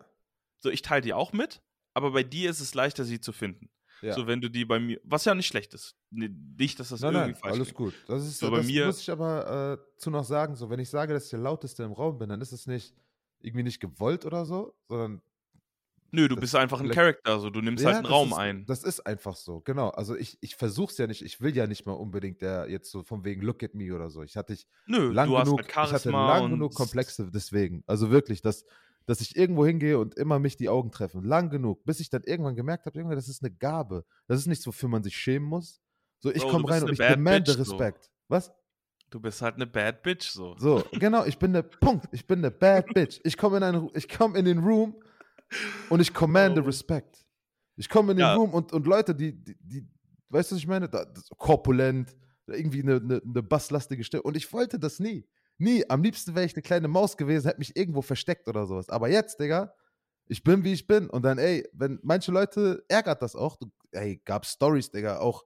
So, 0.60 0.70
ich 0.70 0.82
teile 0.82 1.02
die 1.02 1.14
auch 1.14 1.34
mit, 1.34 1.62
aber 1.94 2.12
bei 2.12 2.24
dir 2.24 2.50
ist 2.50 2.60
es 2.60 2.74
leichter, 2.74 3.06
sie 3.06 3.22
zu 3.22 3.32
finden. 3.32 3.70
Ja. 4.02 4.14
So, 4.14 4.28
wenn 4.28 4.42
du 4.42 4.50
die 4.50 4.66
bei 4.66 4.80
mir, 4.80 5.00
was 5.04 5.26
ja 5.26 5.34
nicht 5.36 5.48
schlecht 5.48 5.74
ist. 5.74 5.96
Nicht, 6.12 6.80
dass 6.80 6.90
das 6.90 7.02
nein, 7.02 7.14
irgendwie 7.14 7.32
nein, 7.32 7.40
falsch 7.40 7.54
alles 7.56 7.68
klingt. 7.74 7.78
gut. 7.78 7.94
Das 8.08 8.26
ist 8.26 8.40
So, 8.40 8.52
bei 8.52 8.58
das 8.58 8.68
mir- 8.68 8.86
muss 8.86 9.02
ich 9.02 9.10
aber 9.12 9.80
äh, 9.80 10.00
zu 10.00 10.10
noch 10.12 10.24
sagen, 10.24 10.56
so 10.56 10.70
wenn 10.70 10.80
ich 10.80 10.90
sage, 10.90 11.14
dass 11.14 11.26
ich 11.26 11.30
der 11.32 11.40
lauteste 11.40 11.84
im 11.84 11.92
Raum 11.94 12.18
bin, 12.18 12.30
dann 12.30 12.42
ist 12.42 12.52
es 12.52 12.68
nicht 12.68 12.94
irgendwie 13.40 13.64
nicht 13.64 13.80
gewollt 13.80 14.26
oder 14.26 14.46
so, 14.46 14.74
sondern 14.88 15.22
Nö, 16.10 16.30
du 16.30 16.36
Das 16.36 16.42
bist 16.42 16.56
einfach 16.56 16.80
ein 16.80 16.90
Charakter, 16.90 17.38
so 17.38 17.50
du 17.50 17.60
nimmst 17.60 17.84
Ja, 17.84 17.88
halt 17.88 17.98
einen 17.98 18.04
das 18.06 18.14
Raum 18.14 18.30
ist, 18.30 18.38
ein. 18.38 18.66
Das 18.66 18.84
ist 18.84 19.06
einfach 19.06 19.36
so, 19.36 19.60
genau. 19.60 19.90
Also 19.90 20.16
ich, 20.16 20.38
ich 20.40 20.56
versuche 20.56 20.90
es 20.94 20.98
ja 20.98 21.06
nicht, 21.06 21.22
ich 21.22 21.42
will 21.42 21.54
ja 21.56 21.68
nicht 21.68 21.86
mal 21.86 21.92
unbedingt 21.94 22.42
der 22.42 22.70
jetzt 22.70 22.90
so 22.92 23.04
von 23.04 23.26
wegen 23.26 23.42
Look 23.42 23.62
at 23.62 23.74
me 23.76 23.94
oder 23.94 24.10
so. 24.10 24.24
Ich 24.24 24.38
hatte 24.38 24.54
ich 24.54 24.68
Nö, 24.86 25.12
lang 25.12 25.28
du 25.28 25.38
hast 25.38 25.46
genug, 25.48 25.60
halt 25.60 25.68
ich 25.70 25.76
hatte 25.76 25.90
Charisma 25.90 26.38
lang 26.40 26.52
genug 26.52 26.74
Komplexe 26.76 27.30
deswegen. 27.30 27.84
Also 27.88 28.10
wirklich, 28.10 28.42
dass, 28.42 28.64
dass 29.08 29.22
ich 29.22 29.36
irgendwo 29.36 29.66
hingehe 29.66 29.98
und 29.98 30.14
immer 30.16 30.38
mich 30.38 30.56
die 30.58 30.70
Augen 30.70 30.92
treffen. 30.92 31.24
Lang 31.24 31.50
genug, 31.50 31.84
bis 31.86 32.00
ich 32.00 32.10
dann 32.12 32.22
irgendwann 32.24 32.56
gemerkt 32.56 32.86
habe, 32.86 33.00
irgendwie, 33.00 33.16
das 33.16 33.28
ist 33.28 33.42
eine 33.44 33.52
Gabe. 33.52 34.06
Das 34.28 34.38
ist 34.40 34.46
nichts, 34.46 34.68
wofür 34.68 34.90
man 34.90 35.02
sich 35.02 35.18
schämen 35.18 35.48
muss. 35.50 35.82
So, 36.20 36.32
ich 36.32 36.48
komme 36.48 36.70
rein 36.70 36.84
und 36.84 36.92
ich 36.92 36.98
demande 37.00 37.52
bitch, 37.56 37.66
so. 37.66 37.76
Respekt. 37.78 38.12
Was? 38.28 38.54
Du 39.10 39.20
bist 39.22 39.42
halt 39.42 39.56
eine 39.56 39.66
Bad 39.66 40.04
Bitch, 40.04 40.30
so. 40.30 40.56
So, 40.60 40.84
genau, 40.92 41.24
ich 41.26 41.40
bin 41.40 41.56
eine 41.56 41.64
Punkt, 41.82 42.08
ich 42.12 42.28
bin 42.28 42.40
eine 42.40 42.52
Bad 42.52 42.94
Bitch. 42.94 43.20
Ich 43.24 43.38
komme 43.38 43.58
in, 43.58 43.64
einen- 43.64 43.90
ich 43.94 44.10
komm 44.10 44.36
in 44.36 44.46
den 44.46 44.60
Room 44.60 44.96
und 45.90 46.02
ich 46.02 46.14
commande 46.14 46.62
Oh. 46.62 46.66
Respekt. 46.66 47.26
Ich 47.78 47.88
komme 47.88 48.12
in 48.12 48.18
den 48.18 48.26
Ja. 48.26 48.36
Room 48.36 48.52
und, 48.54 48.74
und 48.74 48.86
Leute, 48.86 49.16
die, 49.16 49.32
die, 49.32 49.56
die, 49.62 49.88
weißt 50.30 50.52
du, 50.52 50.56
was 50.56 50.60
ich 50.62 50.68
meine? 50.68 50.90
Da, 50.90 51.06
korpulent, 51.38 52.18
irgendwie 52.48 52.82
eine, 52.82 52.96
eine, 52.96 53.22
eine 53.24 53.44
basslastige 53.44 54.04
Stimme. 54.04 54.24
Und 54.24 54.36
ich 54.36 54.52
wollte 54.52 54.78
das 54.80 55.00
nie. 55.00 55.26
Nie. 55.58 55.90
Am 55.90 56.04
liebsten 56.04 56.36
wäre 56.36 56.46
ich 56.46 56.54
eine 56.54 56.62
kleine 56.62 56.88
Maus 56.88 57.18
gewesen, 57.18 57.48
hätte 57.48 57.60
mich 57.60 57.76
irgendwo 57.76 58.02
versteckt 58.02 58.48
oder 58.48 58.66
sowas. 58.66 58.90
Aber 58.90 59.10
jetzt, 59.10 59.40
Digga, 59.40 59.74
ich 60.28 60.44
bin, 60.44 60.64
wie 60.64 60.74
ich 60.74 60.88
bin. 60.88 61.10
Und 61.10 61.24
dann, 61.24 61.38
ey, 61.38 61.68
wenn 61.74 62.00
manche 62.04 62.32
Leute 62.32 62.84
ärgert 62.88 63.22
das 63.22 63.36
auch, 63.36 63.58
du, 63.58 63.72
ey, 63.92 64.22
gab 64.24 64.46
Stories, 64.46 64.92
Digga, 64.92 65.20
auch, 65.20 65.46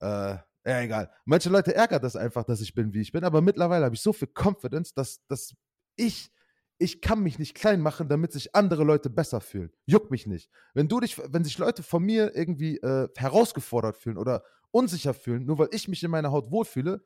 äh, 0.00 0.36
ja, 0.64 0.80
egal. 0.80 1.10
Manche 1.24 1.48
Leute 1.48 1.74
ärgert 1.74 2.04
das 2.04 2.16
einfach, 2.16 2.44
dass 2.44 2.60
ich 2.60 2.74
bin, 2.74 2.92
wie 2.92 3.00
ich 3.00 3.12
bin, 3.12 3.24
aber 3.24 3.40
mittlerweile 3.40 3.84
habe 3.84 3.94
ich 3.94 4.00
so 4.00 4.12
viel 4.12 4.28
Confidence, 4.28 4.94
dass, 4.94 5.24
dass 5.26 5.54
ich, 5.96 6.30
ich 6.78 7.00
kann 7.00 7.22
mich 7.22 7.38
nicht 7.38 7.54
klein 7.54 7.80
machen, 7.80 8.08
damit 8.08 8.32
sich 8.32 8.54
andere 8.54 8.84
Leute 8.84 9.10
besser 9.10 9.40
fühlen. 9.40 9.72
Juckt 9.86 10.10
mich 10.10 10.26
nicht. 10.26 10.50
Wenn 10.74 10.88
du 10.88 11.00
dich, 11.00 11.18
wenn 11.18 11.44
sich 11.44 11.58
Leute 11.58 11.82
von 11.82 12.02
mir 12.02 12.34
irgendwie 12.34 12.78
äh, 12.78 13.08
herausgefordert 13.16 13.96
fühlen 13.96 14.18
oder 14.18 14.44
unsicher 14.70 15.14
fühlen, 15.14 15.44
nur 15.44 15.58
weil 15.58 15.68
ich 15.72 15.88
mich 15.88 16.02
in 16.02 16.10
meiner 16.10 16.32
Haut 16.32 16.50
wohlfühle, 16.50 17.04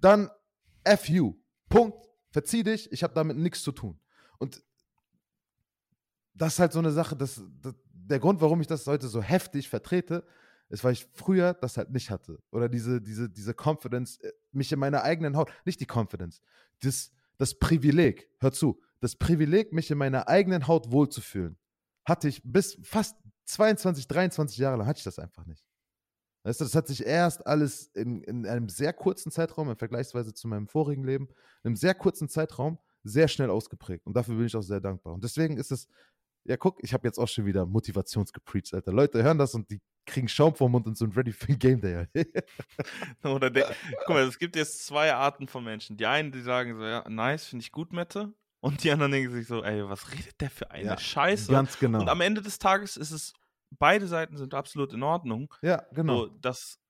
dann 0.00 0.30
F 0.82 1.08
you. 1.08 1.34
Punkt. 1.68 1.98
Verzieh 2.30 2.62
dich, 2.62 2.90
ich 2.92 3.02
habe 3.02 3.14
damit 3.14 3.36
nichts 3.36 3.62
zu 3.62 3.72
tun. 3.72 3.98
Und 4.38 4.62
das 6.34 6.54
ist 6.54 6.58
halt 6.58 6.72
so 6.72 6.80
eine 6.80 6.90
Sache, 6.90 7.16
dass, 7.16 7.40
dass 7.60 7.74
der 7.92 8.18
Grund, 8.18 8.40
warum 8.40 8.60
ich 8.60 8.66
das 8.66 8.86
heute 8.86 9.06
so 9.06 9.22
heftig 9.22 9.68
vertrete, 9.68 10.26
ist, 10.68 10.82
weil 10.82 10.92
ich 10.92 11.06
früher 11.12 11.54
das 11.54 11.76
halt 11.76 11.90
nicht 11.90 12.10
hatte. 12.10 12.42
Oder 12.50 12.68
diese, 12.68 13.00
diese, 13.00 13.30
diese 13.30 13.54
Confidence, 13.54 14.18
äh, 14.20 14.32
mich 14.52 14.72
in 14.72 14.78
meiner 14.78 15.02
eigenen 15.02 15.36
Haut, 15.36 15.50
nicht 15.64 15.80
die 15.80 15.86
Confidence, 15.86 16.40
das, 16.82 17.12
das 17.38 17.58
Privileg, 17.58 18.28
hör 18.40 18.52
zu, 18.52 18.80
das 19.00 19.16
Privileg, 19.16 19.72
mich 19.72 19.90
in 19.90 19.98
meiner 19.98 20.28
eigenen 20.28 20.66
Haut 20.66 20.90
wohlzufühlen, 20.90 21.56
hatte 22.04 22.28
ich 22.28 22.42
bis 22.44 22.78
fast 22.82 23.16
22, 23.44 24.08
23 24.08 24.58
Jahre 24.58 24.78
lang, 24.78 24.86
hatte 24.86 24.98
ich 24.98 25.04
das 25.04 25.18
einfach 25.18 25.46
nicht. 25.46 25.64
Weißt 26.44 26.60
du, 26.60 26.64
das 26.64 26.74
hat 26.74 26.86
sich 26.86 27.04
erst 27.04 27.46
alles 27.46 27.86
in, 27.94 28.22
in 28.22 28.46
einem 28.46 28.68
sehr 28.68 28.92
kurzen 28.92 29.32
Zeitraum, 29.32 29.70
im 29.70 29.76
Vergleichsweise 29.76 30.34
zu 30.34 30.46
meinem 30.46 30.68
vorigen 30.68 31.02
Leben, 31.02 31.28
in 31.62 31.68
einem 31.68 31.76
sehr 31.76 31.94
kurzen 31.94 32.28
Zeitraum 32.28 32.78
sehr 33.02 33.28
schnell 33.28 33.50
ausgeprägt. 33.50 34.06
Und 34.06 34.14
dafür 34.14 34.36
bin 34.36 34.46
ich 34.46 34.54
auch 34.54 34.62
sehr 34.62 34.80
dankbar. 34.80 35.14
Und 35.14 35.24
deswegen 35.24 35.56
ist 35.56 35.72
es, 35.72 35.88
ja, 36.44 36.58
guck, 36.58 36.82
ich 36.82 36.92
habe 36.92 37.08
jetzt 37.08 37.18
auch 37.18 37.28
schon 37.28 37.46
wieder 37.46 37.64
Motivationsgepreacht, 37.64 38.74
Alter. 38.74 38.92
Leute 38.92 39.22
hören 39.22 39.38
das 39.38 39.54
und 39.54 39.70
die 39.70 39.80
kriegen 40.04 40.28
Schaum 40.28 40.54
vom 40.54 40.72
Mund 40.72 40.86
und 40.86 40.98
sind 40.98 41.16
ready 41.16 41.32
für 41.32 41.48
ein 41.48 41.58
Game 41.58 41.80
Day. 41.80 42.06
Oder 43.24 43.48
der, 43.48 43.74
guck 44.04 44.14
mal, 44.14 44.24
es 44.24 44.38
gibt 44.38 44.54
jetzt 44.54 44.84
zwei 44.84 45.14
Arten 45.14 45.48
von 45.48 45.64
Menschen. 45.64 45.96
Die 45.96 46.04
einen, 46.04 46.30
die 46.30 46.42
sagen 46.42 46.76
so, 46.76 46.84
ja, 46.84 47.08
nice, 47.08 47.46
finde 47.46 47.62
ich 47.62 47.72
gut, 47.72 47.94
Mette. 47.94 48.34
Und 48.60 48.84
die 48.84 48.90
anderen 48.90 49.12
denken 49.12 49.32
sich 49.32 49.46
so, 49.46 49.62
ey, 49.62 49.86
was 49.88 50.12
redet 50.12 50.40
der 50.40 50.50
für 50.50 50.70
eine 50.70 50.86
Ja, 50.86 50.98
Scheiße? 50.98 51.50
Ganz 51.50 51.78
genau. 51.78 52.00
Und 52.00 52.08
am 52.08 52.20
Ende 52.20 52.42
des 52.42 52.58
Tages 52.58 52.98
ist 52.98 53.10
es, 53.10 53.32
beide 53.70 54.06
Seiten 54.06 54.36
sind 54.36 54.54
absolut 54.54 54.92
in 54.92 55.02
Ordnung. 55.02 55.52
ja, 55.62 55.84
genau. 55.92 56.26
So, 56.26 56.28
dass 56.28 56.80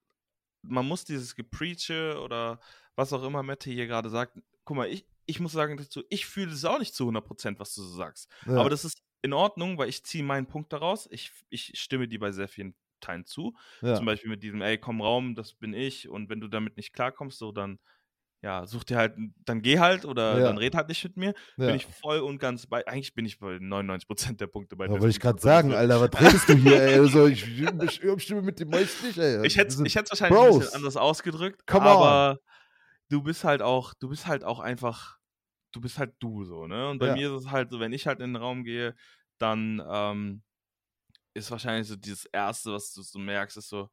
man 0.62 0.87
muss 0.87 1.04
dieses 1.04 1.34
Gepreache 1.34 2.20
oder 2.20 2.60
was 2.96 3.12
auch 3.12 3.22
immer 3.24 3.42
Mette 3.42 3.70
hier 3.70 3.87
gerade 3.87 4.08
sagt. 4.08 4.38
Guck 4.64 4.76
mal, 4.76 4.88
ich, 4.88 5.06
ich 5.26 5.40
muss 5.40 5.52
sagen 5.52 5.76
dazu, 5.76 6.02
ich 6.08 6.26
fühle 6.26 6.52
es 6.52 6.64
auch 6.64 6.78
nicht 6.78 6.94
zu 6.94 7.08
100%, 7.08 7.58
was 7.58 7.74
du 7.74 7.82
so 7.82 7.94
sagst. 7.94 8.30
ja. 8.46 8.56
Aber 8.56 8.70
das 8.70 8.84
ist 8.84 9.02
in 9.22 9.32
Ordnung, 9.32 9.78
weil 9.78 9.88
ich 9.88 10.04
ziehe 10.04 10.24
meinen 10.24 10.46
Punkt 10.46 10.72
daraus. 10.72 11.08
Ich, 11.10 11.32
ich 11.48 11.72
stimme 11.74 12.08
dir 12.08 12.18
bei 12.18 12.30
sehr 12.30 12.48
vielen 12.48 12.74
Teilen 13.00 13.24
zu. 13.26 13.54
ja. 13.82 13.94
Zum 13.94 14.06
Beispiel 14.06 14.30
mit 14.30 14.42
diesem, 14.42 14.62
ey, 14.62 14.78
komm 14.78 15.00
Raum, 15.00 15.34
das 15.34 15.54
bin 15.54 15.74
ich. 15.74 16.08
Und 16.08 16.28
wenn 16.28 16.40
du 16.40 16.48
damit 16.48 16.76
nicht 16.76 16.92
klarkommst, 16.92 17.38
so 17.38 17.52
dann, 17.52 17.78
ja, 18.44 18.66
such 18.66 18.85
dir 18.85 18.98
halt, 18.98 19.16
dann 19.46 19.62
geh 19.62 19.78
halt 19.78 20.04
oder 20.04 20.38
Ja. 20.38 20.48
dann 20.48 20.59
red 20.59 20.74
halt 20.74 20.88
nicht 20.88 21.02
mit 21.02 21.16
mir. 21.16 21.35
Ja. 21.57 21.66
Bin 21.66 21.76
ich 21.76 21.87
voll 21.87 22.18
und 22.20 22.38
ganz 22.38 22.66
bei, 22.66 22.87
eigentlich 22.87 23.14
bin 23.14 23.24
ich 23.24 23.38
bei 23.38 23.59
99% 23.59 24.38
der 24.38 24.48
Punkte 24.48 24.76
bei 24.76 24.85
Ja, 24.87 24.92
dir. 24.92 25.00
wollte 25.00 25.09
ich 25.16 25.20
gerade 25.20 25.40
sagen, 25.40 25.72
Alter, 25.72 25.98
was 26.00 26.20
redest 26.20 26.48
du 26.50 26.54
hier, 26.54 26.83
ey? 26.83 26.98
Also, 26.98 27.26
ich, 27.26 27.42
ich 27.83 28.00
überstimme 28.02 28.42
mit 28.42 28.61
dem 28.61 28.68
meisten 28.68 29.07
nicht, 29.07 29.16
ey. 29.16 29.46
Ich 29.46 29.57
Wir 29.57 29.64
hätte 29.64 29.83
ich 29.83 29.96
hätt's 29.96 30.11
wahrscheinlich 30.11 30.38
ein 30.42 30.46
Bros. 30.46 30.59
bisschen 30.59 30.74
anders 30.76 30.96
ausgedrückt, 30.98 31.66
Come 31.66 31.88
on. 31.88 31.96
aber 31.96 32.38
du 33.09 33.22
bist 33.22 33.44
halt 33.44 33.62
auch, 33.62 33.94
du 33.94 34.11
bist 34.11 34.26
halt 34.26 34.44
auch 34.44 34.61
einfach, 34.61 35.16
du 35.72 35.80
bist 35.80 35.98
halt 35.98 36.14
du 36.18 36.44
so, 36.44 36.66
ne? 36.66 36.90
Und 36.90 36.98
bei 36.98 37.09
Ja. 37.09 37.14
mir 37.14 37.35
ist 37.35 37.46
es 37.46 37.50
halt 37.50 37.70
so, 37.70 37.80
wenn 37.80 37.94
ich 37.94 38.07
halt 38.07 38.20
in 38.20 38.35
den 38.35 38.37
Raum 38.42 38.62
gehe, 38.64 38.94
dann 39.38 39.83
ähm, 39.90 40.42
ist 41.33 41.50
wahrscheinlich 41.50 41.88
so 41.88 41.96
dieses 41.96 42.26
Erste, 42.26 42.72
was 42.72 42.92
du 42.92 43.02
so 43.02 43.18
merkst, 43.18 43.57
ist 43.57 43.70
so, 43.70 43.88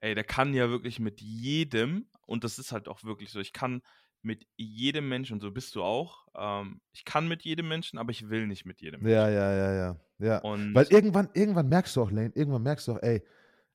ey, 0.00 0.14
der 0.14 0.24
kann 0.24 0.54
ja 0.54 0.70
wirklich 0.70 0.98
mit 0.98 1.20
jedem, 1.20 2.06
und 2.26 2.44
das 2.44 2.58
ist 2.58 2.72
halt 2.72 2.88
auch 2.88 3.04
wirklich 3.04 3.30
so, 3.30 3.40
ich 3.40 3.52
kann 3.52 3.82
mit 4.22 4.46
jedem 4.56 5.08
Menschen, 5.08 5.34
und 5.34 5.40
so 5.40 5.50
bist 5.50 5.74
du 5.74 5.82
auch, 5.82 6.26
ähm, 6.34 6.80
ich 6.92 7.04
kann 7.04 7.28
mit 7.28 7.42
jedem 7.42 7.68
Menschen, 7.68 7.98
aber 7.98 8.10
ich 8.10 8.28
will 8.28 8.46
nicht 8.46 8.66
mit 8.66 8.80
jedem 8.80 9.02
Menschen. 9.02 9.14
Ja, 9.14 9.28
ja, 9.28 9.54
ja, 9.54 9.74
ja. 9.74 10.00
ja. 10.18 10.38
Und 10.38 10.74
Weil 10.74 10.86
irgendwann, 10.90 11.30
irgendwann 11.34 11.68
merkst 11.68 11.96
du 11.96 12.02
auch, 12.02 12.10
Lane, 12.10 12.32
irgendwann 12.34 12.62
merkst 12.62 12.88
du 12.88 12.92
auch, 12.92 13.02
ey, 13.02 13.22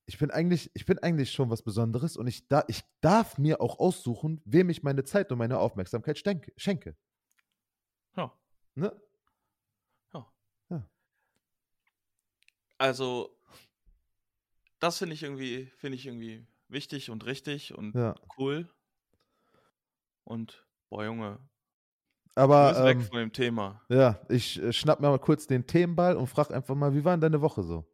ich 0.07 0.19
bin 0.19 0.29
eigentlich, 0.29 0.69
ich 0.75 0.85
bin 0.85 0.99
eigentlich 0.99 1.31
schon 1.31 1.49
was 1.49 1.63
Besonderes 1.63 2.15
und 2.15 2.27
ich, 2.27 2.47
da, 2.47 2.63
ich 2.67 2.83
darf 3.01 3.39
mir 3.39 3.59
auch 3.59 3.79
aussuchen, 3.79 4.41
wem 4.45 4.69
ich 4.69 4.83
meine 4.83 5.03
Zeit 5.03 5.31
und 5.31 5.39
meine 5.39 5.57
Aufmerksamkeit 5.57 6.19
stenke, 6.19 6.53
schenke. 6.57 6.95
ja. 8.15 8.31
Ne? 8.75 8.95
Also, 12.77 13.37
das 14.85 14.97
finde 14.99 15.13
ich 15.15 15.23
irgendwie, 15.23 15.65
finde 15.77 15.95
ich 15.97 16.05
irgendwie 16.05 16.45
wichtig 16.69 17.09
und 17.09 17.25
richtig 17.25 17.73
und 17.75 17.95
Ja. 17.95 18.15
cool. 18.37 18.67
Und, 20.23 20.65
boah, 20.89 21.05
Junge, 21.05 21.39
du 22.35 22.41
Aber 22.41 22.69
bist 22.69 22.83
weg 22.83 22.97
ähm, 22.97 23.03
von 23.03 23.17
dem 23.19 23.31
Thema. 23.33 23.81
ja, 23.89 24.19
ich 24.29 24.61
äh, 24.61 24.73
schnapp 24.73 24.99
mir 24.99 25.09
mal 25.09 25.19
kurz 25.19 25.47
den 25.47 25.67
Themenball 25.67 26.15
und 26.17 26.27
frag 26.27 26.51
einfach 26.51 26.75
mal, 26.75 26.93
wie 26.95 27.03
war 27.05 27.13
denn 27.13 27.21
deine 27.21 27.41
Woche 27.41 27.63
so? 27.63 27.85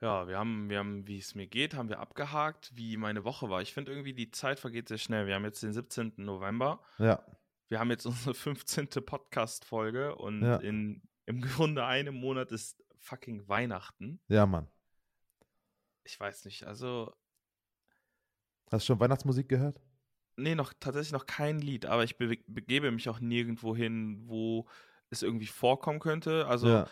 Ja, 0.00 0.26
wir 0.26 0.38
haben, 0.38 0.70
wir 0.70 0.78
haben, 0.78 1.06
wie 1.06 1.18
es 1.18 1.34
mir 1.34 1.46
geht, 1.46 1.74
haben 1.74 1.90
wir 1.90 1.98
abgehakt, 2.00 2.74
wie 2.74 2.96
meine 2.96 3.24
Woche 3.24 3.50
war. 3.50 3.60
Ich 3.60 3.74
finde 3.74 3.92
irgendwie, 3.92 4.14
die 4.14 4.30
Zeit 4.30 4.58
vergeht 4.58 4.88
sehr 4.88 4.96
schnell. 4.96 5.26
Wir 5.26 5.34
haben 5.34 5.44
jetzt 5.44 5.62
den 5.62 5.74
17. 5.74 6.14
November. 6.16 6.80
Ja, 6.98 7.22
Wir 7.68 7.78
haben 7.80 7.90
jetzt 7.90 8.06
unsere 8.06 8.32
15. 8.34 8.88
Podcast-Folge 9.04 10.14
und 10.16 10.40
Ja. 10.42 10.56
in, 10.56 11.02
im 11.26 11.42
Grunde 11.42 11.84
einem 11.84 12.14
Monat 12.14 12.50
ist 12.50 12.82
fucking 12.98 13.46
Weihnachten. 13.48 14.20
ja, 14.28 14.46
Mann. 14.46 14.68
Ich 16.10 16.18
weiß 16.18 16.44
nicht, 16.44 16.64
also 16.64 17.14
Hast 18.72 18.82
du 18.82 18.86
schon 18.92 19.00
Weihnachtsmusik 19.00 19.48
gehört? 19.48 19.80
Nee, 20.36 20.54
noch 20.54 20.72
tatsächlich 20.78 21.12
noch 21.12 21.26
kein 21.26 21.60
Lied, 21.60 21.86
aber 21.86 22.04
ich 22.04 22.16
be 22.18 22.36
begebe 22.46 22.90
mich 22.90 23.08
auch 23.08 23.20
nirgendwo 23.20 23.76
hin, 23.76 24.22
wo 24.26 24.66
es 25.10 25.22
irgendwie 25.22 25.46
vorkommen 25.46 26.00
könnte. 26.00 26.46
Also 26.46 26.68
ja, 26.68 26.88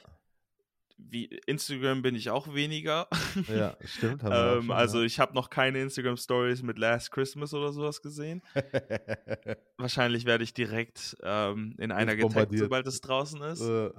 wie 0.98 1.26
Instagram 1.46 2.02
bin 2.02 2.14
ich 2.14 2.30
auch 2.30 2.52
weniger. 2.54 3.08
ja, 3.48 3.76
stimmt. 3.84 4.22
Ähm, 4.24 4.62
schon, 4.62 4.70
also 4.72 5.02
ich 5.02 5.18
habe 5.20 5.34
noch 5.34 5.48
keine 5.50 5.80
Instagram 5.80 6.16
Stories 6.16 6.62
mit 6.62 6.78
Last 6.78 7.10
Christmas 7.10 7.54
oder 7.54 7.72
sowas 7.72 8.02
gesehen. 8.02 8.42
ja. 8.54 8.62
Wahrscheinlich 9.78 10.26
werde 10.26 10.44
ich 10.44 10.54
direkt 10.54 11.16
ähm, 11.22 11.74
in 11.78 11.92
einer 11.92 12.16
getaggt, 12.16 12.56
sobald 12.56 12.86
es 12.86 13.00
draußen 13.00 13.40
ist. 13.42 13.62
äh, 13.62 13.90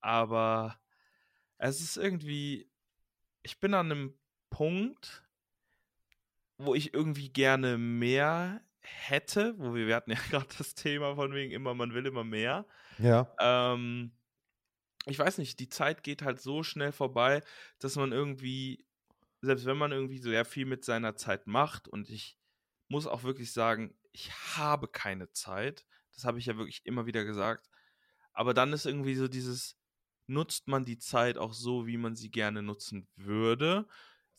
Aber 0.00 0.78
es 1.58 1.80
ist 1.80 1.96
irgendwie, 1.96 2.70
ich 3.42 3.58
bin 3.58 3.72
an 3.74 3.90
einem 3.90 4.14
Punkt, 4.52 5.24
wo 6.58 6.74
ich 6.74 6.92
irgendwie 6.92 7.32
gerne 7.32 7.78
mehr 7.78 8.62
hätte, 8.82 9.58
wo 9.58 9.74
wir, 9.74 9.86
wir 9.86 9.96
hatten 9.96 10.10
ja 10.10 10.18
gerade 10.30 10.46
das 10.58 10.74
Thema 10.74 11.14
von 11.16 11.32
wegen 11.32 11.52
immer, 11.52 11.74
man 11.74 11.94
will 11.94 12.04
immer 12.04 12.22
mehr. 12.22 12.66
ja, 12.98 13.26
Ähm, 13.40 14.12
ich 15.06 15.18
weiß 15.18 15.38
nicht, 15.38 15.58
die 15.58 15.70
Zeit 15.70 16.02
geht 16.02 16.22
halt 16.22 16.40
so 16.40 16.62
schnell 16.62 16.92
vorbei, 16.92 17.42
dass 17.78 17.96
man 17.96 18.12
irgendwie, 18.12 18.86
selbst 19.40 19.64
wenn 19.64 19.78
man 19.78 19.90
irgendwie 19.90 20.18
sehr 20.18 20.44
viel 20.44 20.66
mit 20.66 20.84
seiner 20.84 21.16
Zeit 21.16 21.46
macht 21.46 21.88
und 21.88 22.10
ich 22.10 22.38
muss 22.88 23.06
auch 23.06 23.22
wirklich 23.22 23.52
sagen, 23.54 23.96
ich 24.12 24.30
habe 24.56 24.86
keine 24.86 25.32
Zeit, 25.32 25.86
das 26.14 26.24
habe 26.24 26.38
ich 26.38 26.44
ja 26.46 26.58
wirklich 26.58 26.84
immer 26.84 27.06
wieder 27.06 27.24
gesagt, 27.24 27.70
aber 28.34 28.52
dann 28.52 28.74
ist 28.74 28.84
irgendwie 28.84 29.14
so 29.14 29.28
dieses, 29.28 29.78
nutzt 30.26 30.68
man 30.68 30.84
die 30.84 30.98
Zeit 30.98 31.38
auch 31.38 31.54
so, 31.54 31.86
wie 31.86 31.96
man 31.96 32.16
sie 32.16 32.30
gerne 32.30 32.62
nutzen 32.62 33.08
würde. 33.16 33.88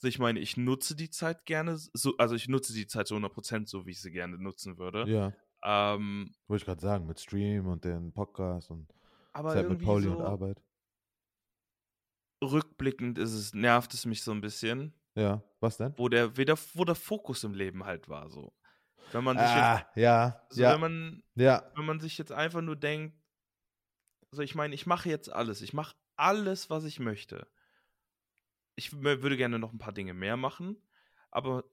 Also 0.03 0.09
ich 0.09 0.19
meine, 0.19 0.41
ich 0.41 0.57
nutze 0.57 0.97
die 0.97 1.09
Zeit 1.09 1.45
gerne, 1.45 1.77
so, 1.77 2.17
also 2.17 2.35
ich 2.35 2.49
nutze 2.49 2.73
die 2.73 2.87
Zeit 2.87 3.07
zu 3.07 3.15
100% 3.15 3.69
so, 3.69 3.85
wie 3.85 3.91
ich 3.91 4.01
sie 4.01 4.11
gerne 4.11 4.37
nutzen 4.37 4.77
würde. 4.77 5.09
ja. 5.09 5.31
Ähm, 5.65 6.35
Wollte 6.49 6.63
ich 6.63 6.65
gerade 6.65 6.81
sagen, 6.81 7.07
mit 7.07 7.21
Stream 7.21 7.67
und 7.67 7.85
den 7.85 8.11
Podcast 8.11 8.69
und 8.69 8.93
Zeit 9.33 9.69
mit 9.69 9.81
Pauli 9.81 10.03
so, 10.03 10.11
und 10.11 10.21
Arbeit. 10.21 10.61
rückblickend 12.43 13.17
ist 13.17 13.31
es, 13.31 13.53
nervt 13.53 13.93
es 13.93 14.05
mich 14.05 14.23
so 14.23 14.31
ein 14.31 14.41
bisschen, 14.41 14.93
Ja, 15.15 15.41
was 15.61 15.77
denn? 15.77 15.93
wo 15.95 16.09
der, 16.09 16.35
wieder, 16.35 16.57
wo 16.73 16.83
der 16.83 16.95
Fokus 16.95 17.45
im 17.45 17.53
Leben 17.53 17.85
halt 17.85 18.09
war. 18.09 18.29
So. 18.29 18.51
Wenn 19.13 19.23
man 19.23 19.37
sich 19.37 19.47
Ah, 19.47 19.89
ja, 19.95 20.27
jetzt, 20.27 20.55
so 20.55 20.61
ja, 20.63 20.73
wenn 20.73 20.81
man, 20.81 21.23
ja, 21.35 21.71
wenn 21.75 21.85
man 21.85 22.01
sich 22.01 22.17
jetzt 22.17 22.33
einfach 22.33 22.59
nur 22.61 22.75
denkt, 22.75 23.15
also 24.31 24.41
ich 24.43 24.53
meine, 24.53 24.75
ich 24.75 24.85
mache 24.85 25.07
jetzt 25.07 25.31
alles, 25.31 25.61
ich 25.61 25.71
mache 25.71 25.95
alles, 26.17 26.69
was 26.69 26.83
ich 26.83 26.99
möchte. 26.99 27.47
Ich 28.75 29.01
würde 29.01 29.37
gerne 29.37 29.59
noch 29.59 29.71
ein 29.73 29.77
paar 29.79 29.93
Dinge 29.93 30.13
mehr 30.13 30.37
machen, 30.37 30.81
aber 31.31 31.63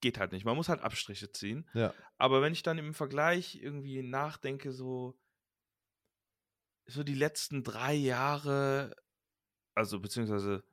geht 0.00 0.18
halt 0.18 0.32
nicht. 0.32 0.44
Man 0.44 0.56
muss 0.56 0.68
halt 0.68 0.80
Abstriche 0.80 1.32
ziehen. 1.32 1.68
ja, 1.74 1.92
Aber 2.18 2.40
wenn 2.42 2.52
ich 2.52 2.62
dann 2.62 2.78
im 2.78 2.94
Vergleich 2.94 3.56
irgendwie 3.56 4.02
nachdenke, 4.02 4.72
so, 4.72 5.18
so 6.86 7.02
die 7.04 7.14
letzten 7.14 7.62
drei 7.64 7.94
Jahre, 7.94 8.94
also 9.74 10.00
beziehungsweise, 10.00 10.64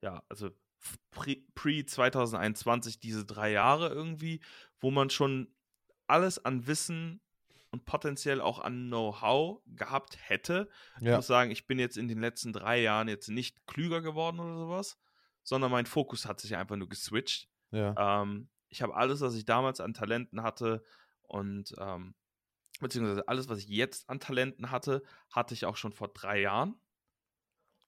ja, 0.00 0.22
also 0.28 0.48
f- 0.80 0.98
pre- 1.10 1.44
pre-2021, 1.54 3.00
diese 3.00 3.24
drei 3.24 3.52
Jahre 3.52 3.88
irgendwie, 3.88 4.40
wo 4.80 4.90
man 4.90 5.10
schon 5.10 5.54
alles 6.06 6.44
an 6.44 6.66
Wissen 6.66 7.20
und 7.70 7.84
potenziell 7.84 8.40
auch 8.40 8.58
an 8.58 8.88
Know-how 8.88 9.62
gehabt 9.66 10.18
hätte. 10.28 10.68
Ich 10.98 11.06
ja, 11.06 11.16
muss 11.16 11.26
sagen, 11.26 11.50
ich 11.50 11.66
bin 11.66 11.78
jetzt 11.78 11.96
in 11.96 12.08
den 12.08 12.20
letzten 12.20 12.52
drei 12.52 12.80
Jahren 12.80 13.08
jetzt 13.08 13.28
nicht 13.28 13.66
klüger 13.66 14.02
geworden 14.02 14.40
oder 14.40 14.56
sowas, 14.56 14.98
sondern 15.42 15.70
mein 15.70 15.86
Fokus 15.86 16.26
hat 16.26 16.40
sich 16.40 16.56
einfach 16.56 16.76
nur 16.76 16.88
geswitcht. 16.88 17.48
ja, 17.70 18.22
Ähm, 18.22 18.48
ich 18.68 18.80
habe 18.82 18.94
alles, 18.94 19.20
was 19.20 19.34
ich 19.34 19.44
damals 19.44 19.80
an 19.80 19.92
Talenten 19.94 20.42
hatte 20.42 20.82
und 21.22 21.74
ähm, 21.78 22.14
beziehungsweise 22.80 23.28
alles, 23.28 23.48
was 23.48 23.58
ich 23.58 23.68
jetzt 23.68 24.08
an 24.08 24.18
Talenten 24.20 24.70
hatte, 24.70 25.02
hatte 25.30 25.54
ich 25.54 25.64
auch 25.66 25.76
schon 25.76 25.92
vor 25.92 26.08
drei 26.08 26.40
Jahren. 26.40 26.74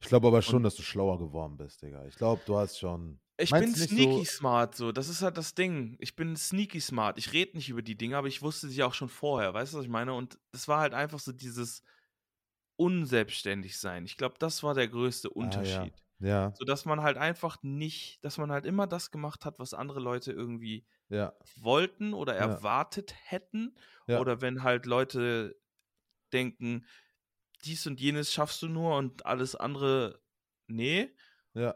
Ich 0.01 0.09
glaube 0.09 0.27
aber 0.29 0.43
schon, 0.43 0.57
Und- 0.57 0.63
dass 0.65 0.75
du 0.77 0.83
schlauer 0.83 1.19
geworden 1.19 1.57
bist, 1.57 1.81
Digga. 1.83 2.05
Ich 2.07 2.17
glaube, 2.17 2.43
du 2.45 2.57
hast 2.59 2.79
schon. 2.79 3.19
Ich 3.37 3.51
bin 3.51 3.75
sneaky 3.75 4.25
so- 4.25 4.25
smart, 4.25 4.77
so. 4.77 4.93
Das 4.93 5.09
ist 5.09 5.23
halt 5.23 5.37
das 5.39 5.55
Ding. 5.55 5.97
Ich 5.99 6.15
bin 6.15 6.37
sneaky 6.37 6.81
smart. 6.81 7.19
Ich 7.19 7.33
rede 7.33 7.57
nicht 7.57 7.69
über 7.69 7.83
die 7.83 7.97
Dinge, 7.97 8.17
aber 8.17 8.29
ich 8.29 8.43
wusste 8.43 8.69
sie 8.69 8.83
auch 8.85 8.95
schon 8.95 9.09
vorher. 9.09 9.55
Weißt 9.55 9.73
du, 9.73 9.79
was 9.79 9.85
ich 9.85 9.91
meine? 9.91 10.13
Und 10.15 10.39
es 10.53 10.69
war 10.69 10.79
halt 10.81 10.95
einfach 10.95 11.19
so 11.19 11.33
dieses 11.33 11.83
unselbstständig 12.77 13.79
sein. 13.79 14.05
Ich 14.05 14.17
glaube, 14.17 14.37
das 14.39 14.63
war 14.63 14.75
der 14.75 14.89
größte 14.89 15.31
Unterschied. 15.31 15.75
Ah, 15.77 15.85
Ja, 15.87 16.04
So 16.53 16.65
dass 16.65 16.85
man 16.85 17.03
halt 17.03 17.17
einfach 17.19 17.59
nicht, 17.63 18.25
dass 18.25 18.39
man 18.39 18.53
halt 18.53 18.67
immer 18.67 18.87
das 18.87 19.11
gemacht 19.11 19.45
hat, 19.45 19.59
was 19.59 19.75
andere 19.75 20.01
Leute 20.01 20.33
irgendwie 20.33 20.87
ja, 21.09 21.35
wollten 21.57 22.15
oder 22.15 22.35
Ja. 22.39 22.61
erwartet 22.63 23.15
hätten. 23.25 23.77
ja, 24.07 24.23
Oder 24.23 24.41
wenn 24.41 24.63
halt 24.63 24.87
Leute 24.87 25.57
denken, 26.33 26.87
dies 27.65 27.87
und 27.87 28.01
jenes 28.01 28.33
schaffst 28.33 28.63
du 28.63 28.69
nur 28.69 28.97
und 28.99 29.27
alles 29.27 29.57
andere, 29.57 30.23
nee. 30.69 31.15
ja, 31.55 31.75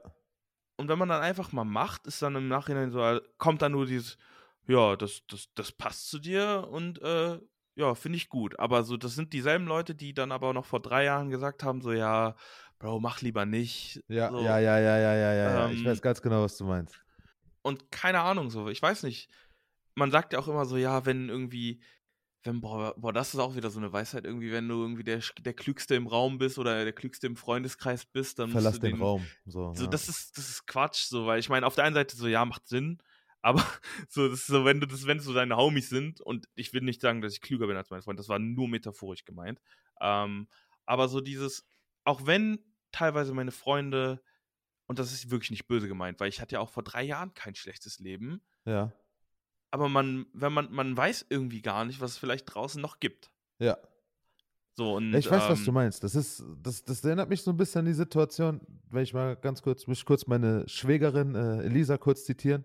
Und 0.76 0.88
wenn 0.88 0.98
man 0.98 1.08
dann 1.08 1.22
einfach 1.22 1.52
mal 1.52 1.64
macht, 1.64 2.06
ist 2.06 2.22
dann 2.22 2.36
im 2.36 2.48
Nachhinein 2.48 2.90
so, 2.90 3.00
äh, 3.02 3.20
kommt 3.38 3.62
dann 3.62 3.72
nur 3.72 3.86
dieses, 3.86 4.16
ja, 4.66 4.96
das, 4.96 5.22
das, 5.26 5.52
das 5.54 5.72
passt 5.72 6.08
zu 6.08 6.18
dir 6.18 6.68
und 6.70 7.00
äh, 7.02 7.40
ja, 7.74 7.94
finde 7.94 8.16
ich 8.16 8.28
gut. 8.28 8.58
Aber 8.58 8.84
so, 8.84 8.96
das 8.96 9.14
sind 9.14 9.32
dieselben 9.32 9.66
Leute, 9.66 9.94
die 9.94 10.14
dann 10.14 10.32
aber 10.32 10.52
noch 10.52 10.66
vor 10.66 10.80
drei 10.80 11.04
Jahren 11.04 11.30
gesagt 11.30 11.62
haben, 11.64 11.80
so, 11.80 11.92
ja, 11.92 12.36
Bro, 12.78 13.00
mach 13.00 13.20
lieber 13.22 13.44
nicht. 13.44 14.02
ja, 14.08 14.30
so. 14.30 14.40
ja, 14.40 14.58
ja, 14.58 14.78
ja, 14.78 14.98
ja, 14.98 15.14
ja, 15.14 15.32
ja, 15.34 15.50
ja. 15.50 15.70
Ich 15.70 15.80
Ähm, 15.80 15.86
weiß 15.86 16.00
ganz 16.00 16.22
genau, 16.22 16.42
was 16.42 16.56
du 16.56 16.64
meinst. 16.64 17.00
Und 17.62 17.90
keine 17.90 18.20
Ahnung, 18.20 18.50
so, 18.50 18.68
ich 18.68 18.80
weiß 18.80 19.02
nicht. 19.02 19.30
Man 19.94 20.10
sagt 20.10 20.32
ja 20.32 20.38
auch 20.38 20.48
immer 20.48 20.64
so, 20.64 20.76
ja, 20.76 21.04
wenn 21.06 21.28
irgendwie, 21.28 21.80
wenn, 22.44 22.60
boah, 22.60 22.94
boah, 22.96 23.12
das 23.12 23.34
ist 23.34 23.40
auch 23.40 23.56
wieder 23.56 23.70
so 23.70 23.80
eine 23.80 23.92
Weisheit, 23.92 24.24
irgendwie, 24.24 24.52
wenn 24.52 24.68
du 24.68 24.80
irgendwie 24.80 25.02
der, 25.02 25.20
der 25.40 25.54
Klügste 25.54 25.96
im 25.96 26.06
Raum 26.06 26.38
bist 26.38 26.56
oder 26.58 26.84
der 26.84 26.92
Klügste 26.92 27.26
im 27.26 27.36
Freundeskreis 27.36 28.06
bist, 28.06 28.38
dann 28.38 28.50
musst 28.50 28.62
Verlass 28.62 28.74
du 28.76 28.86
den 28.86 28.94
den, 28.94 29.02
Raum. 29.02 29.26
So, 29.44 29.74
So, 29.74 29.84
ja. 29.84 29.90
das 29.90 30.08
ist, 30.08 30.38
das 30.38 30.48
ist 30.48 30.66
Quatsch, 30.66 31.06
so, 31.08 31.26
weil 31.26 31.40
ich 31.40 31.48
meine, 31.48 31.66
auf 31.66 31.74
der 31.74 31.84
einen 31.84 31.94
Seite 31.94 32.16
so, 32.16 32.28
ja, 32.28 32.44
macht 32.44 32.68
Sinn, 32.68 32.98
aber 33.42 33.64
so, 34.08 34.28
das 34.28 34.40
ist 34.40 34.46
so, 34.46 34.64
wenn 34.64 34.80
du 34.80 34.86
das, 34.86 35.06
wenn 35.06 35.18
es 35.18 35.24
so 35.24 35.34
deine 35.34 35.56
Homies 35.56 35.88
sind, 35.88 36.20
und 36.20 36.48
ich 36.54 36.72
will 36.72 36.82
nicht 36.82 37.00
sagen, 37.00 37.20
dass 37.20 37.32
ich 37.32 37.40
klüger 37.40 37.66
bin 37.66 37.76
als 37.76 37.90
mein 37.90 38.02
Freund, 38.02 38.18
das 38.18 38.28
war 38.28 38.38
nur 38.38 38.68
metaphorisch 38.68 39.24
gemeint. 39.24 39.60
Ähm, 40.00 40.48
aber 40.86 41.08
so 41.08 41.20
dieses, 41.20 41.66
auch 42.04 42.24
wenn 42.24 42.58
teilweise 42.92 43.34
meine 43.34 43.52
Freunde, 43.52 44.22
und 44.86 44.98
das 44.98 45.12
ist 45.12 45.30
wirklich 45.30 45.50
nicht 45.50 45.66
böse 45.66 45.88
gemeint, 45.88 46.20
weil 46.20 46.28
ich 46.28 46.40
hatte 46.40 46.54
ja 46.54 46.60
auch 46.60 46.70
vor 46.70 46.82
drei 46.82 47.02
Jahren 47.02 47.34
kein 47.34 47.54
schlechtes 47.54 47.98
Leben, 47.98 48.40
ja, 48.64 48.92
aber 49.70 49.88
man, 49.88 50.26
wenn 50.32 50.52
man, 50.52 50.72
man 50.72 50.96
weiß 50.96 51.26
irgendwie 51.28 51.62
gar 51.62 51.84
nicht, 51.84 52.00
was 52.00 52.12
es 52.12 52.18
vielleicht 52.18 52.46
draußen 52.46 52.80
noch 52.80 53.00
gibt. 53.00 53.30
Ja. 53.58 53.76
So, 54.74 54.94
und, 54.94 55.12
ich 55.14 55.30
weiß, 55.30 55.44
ähm, 55.44 55.48
was 55.50 55.64
du 55.64 55.72
meinst. 55.72 56.04
Das 56.04 56.14
ist, 56.14 56.42
das, 56.62 56.84
das 56.84 57.04
erinnert 57.04 57.28
mich 57.28 57.42
so 57.42 57.50
ein 57.50 57.56
bisschen 57.56 57.80
an 57.80 57.86
die 57.86 57.92
Situation, 57.92 58.60
wenn 58.90 59.02
ich 59.02 59.12
mal 59.12 59.36
ganz 59.36 59.60
kurz, 59.60 59.86
muss 59.86 59.98
ich 59.98 60.04
kurz 60.04 60.26
meine 60.26 60.68
Schwägerin 60.68 61.34
äh, 61.34 61.64
Elisa 61.64 61.98
kurz 61.98 62.24
zitieren. 62.24 62.64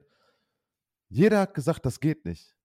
Jeder 1.09 1.41
hat 1.41 1.53
gesagt, 1.53 1.85
das 1.85 1.99
geht 1.99 2.25
nicht. 2.25 2.55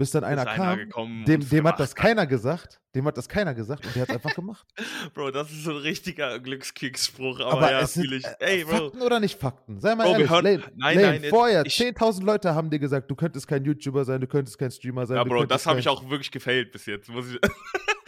Bis 0.00 0.10
dann 0.10 0.24
einer 0.24 0.42
einer 0.46 0.56
kam, 0.56 0.78
gekommen 0.78 1.24
dem, 1.26 1.48
dem 1.48 1.68
hat 1.68 1.78
das 1.78 1.94
keiner 1.94 2.26
gesagt, 2.26 2.80
dem 2.94 3.04
hat 3.04 3.16
das 3.16 3.28
keiner 3.28 3.54
gesagt 3.54 3.86
und 3.86 3.94
der 3.94 4.02
hat 4.02 4.08
es 4.08 4.14
einfach 4.16 4.34
gemacht. 4.34 4.66
Bro, 5.14 5.30
das 5.30 5.50
ist 5.52 5.62
so 5.64 5.70
ein 5.70 5.76
richtiger 5.76 6.40
Glückskickspruch, 6.40 7.38
aber, 7.40 7.52
Aber 7.52 7.70
ja, 7.70 7.80
es 7.82 7.94
sind 7.94 8.10
ich. 8.10 8.24
äh, 8.24 8.34
Ey, 8.40 8.64
Bro. 8.64 8.76
Fakten 8.90 9.02
oder 9.02 9.20
nicht 9.20 9.38
Fakten? 9.38 9.78
Sei 9.78 9.94
mal 9.94 10.04
Bro, 10.04 10.12
ehrlich, 10.12 10.30
hören- 10.30 10.44
Lane, 10.44 10.62
nein, 10.76 10.98
Lane, 11.00 11.20
nein, 11.20 11.30
vorher, 11.30 11.64
ich- 11.66 11.76
10.000 11.78 12.24
Leute 12.24 12.54
haben 12.54 12.70
dir 12.70 12.78
gesagt, 12.78 13.10
du 13.10 13.14
könntest 13.14 13.46
kein 13.46 13.64
YouTuber 13.64 14.04
sein, 14.04 14.20
du 14.20 14.26
könntest 14.26 14.58
kein 14.58 14.70
Streamer 14.70 15.06
sein. 15.06 15.18
Ja, 15.18 15.24
Bro, 15.24 15.44
das 15.46 15.66
habe 15.66 15.78
ich 15.78 15.88
auch 15.88 16.02
wirklich 16.10 16.30
gefailt 16.32 16.72
bis 16.72 16.86
jetzt. 16.86 17.08
Muss 17.08 17.26
ich, 17.32 17.38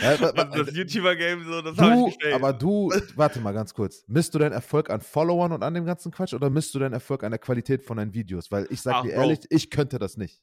Ja, 0.01 0.09
also 0.17 0.65
das 0.65 0.75
YouTuber-Game, 0.75 1.45
so, 1.45 1.63
das 1.63 1.79
habe 1.79 2.09
ich 2.09 2.19
gefailt. 2.19 2.35
aber 2.35 2.53
du, 2.53 2.91
warte 3.15 3.39
mal 3.39 3.53
ganz 3.53 3.73
kurz. 3.73 4.03
Misst 4.09 4.35
du 4.35 4.39
deinen 4.41 4.51
Erfolg 4.53 4.91
an 4.91 5.01
Followern 5.01 5.53
und 5.53 5.63
an 5.63 5.75
dem 5.75 5.85
ganzen 5.85 6.11
Quatsch 6.11 6.35
oder 6.35 6.51
misst 6.51 6.75
du 6.75 6.81
deinen 6.81 6.95
Erfolg 6.95 7.23
an 7.23 7.31
der 7.31 7.39
Qualität 7.39 7.85
von 7.85 7.99
deinen 7.99 8.13
Videos? 8.13 8.51
Weil 8.51 8.67
ich 8.71 8.81
sag 8.83 8.95
Ach, 8.97 9.03
dir 9.03 9.13
Bro. 9.13 9.21
ehrlich, 9.21 9.41
ich 9.51 9.71
könnte 9.71 10.01
das 10.01 10.17
nicht. 10.17 10.41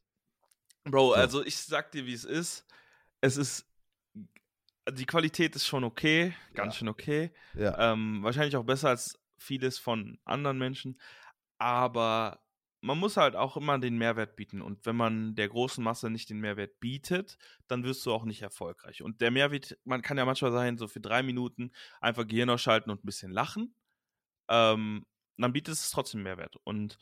Bro, 0.92 1.10
So. 1.10 1.14
also 1.16 1.46
ich 1.46 1.58
sag 1.58 1.92
dir, 1.92 2.06
wie 2.06 2.14
es 2.14 2.24
ist. 2.26 2.66
Es 3.22 3.38
ist. 3.38 3.66
Die 4.92 5.06
Qualität 5.06 5.56
ist 5.56 5.68
schon 5.68 5.84
okay, 5.84 6.34
ganz 6.56 6.74
Ja. 6.76 6.80
schön 6.80 6.88
okay. 6.88 7.32
Ja. 7.54 7.94
Ähm, 7.94 8.24
wahrscheinlich 8.24 8.56
auch 8.56 8.64
besser 8.64 8.90
als 8.90 9.20
vieles 9.38 9.78
von 9.78 10.20
anderen 10.26 10.58
Menschen. 10.58 11.00
Aber 11.60 12.42
man 12.82 12.98
muss 12.98 13.18
halt 13.18 13.36
auch 13.36 13.58
immer 13.58 13.78
den 13.78 13.98
Mehrwert 13.98 14.36
bieten. 14.36 14.62
Und 14.62 14.86
wenn 14.86 14.96
man 14.96 15.36
der 15.36 15.50
großen 15.50 15.84
Masse 15.84 16.10
nicht 16.10 16.30
den 16.30 16.40
Mehrwert 16.40 16.80
bietet, 16.80 17.38
dann 17.68 17.84
wirst 17.84 18.06
du 18.06 18.14
auch 18.14 18.24
nicht 18.24 18.42
erfolgreich. 18.42 19.02
Und 19.04 19.22
der 19.22 19.32
Mehrwert, 19.32 19.78
man 19.84 20.02
kann 20.02 20.18
ja 20.18 20.26
manchmal 20.26 20.52
sein, 20.54 20.78
so 20.78 20.88
für 20.88 21.02
drei 21.02 21.22
Minuten 21.22 21.72
einfach 22.02 22.26
Gehirn 22.26 22.50
ausschalten 22.50 22.90
und 22.90 23.04
ein 23.04 23.06
bisschen 23.06 23.32
lachen. 23.32 23.76
Ähm, 24.48 25.06
dann 25.38 25.54
bietet 25.54 25.76
es 25.76 25.92
trotzdem 25.92 26.24
Mehrwert. 26.24 26.56
Und 26.64 26.98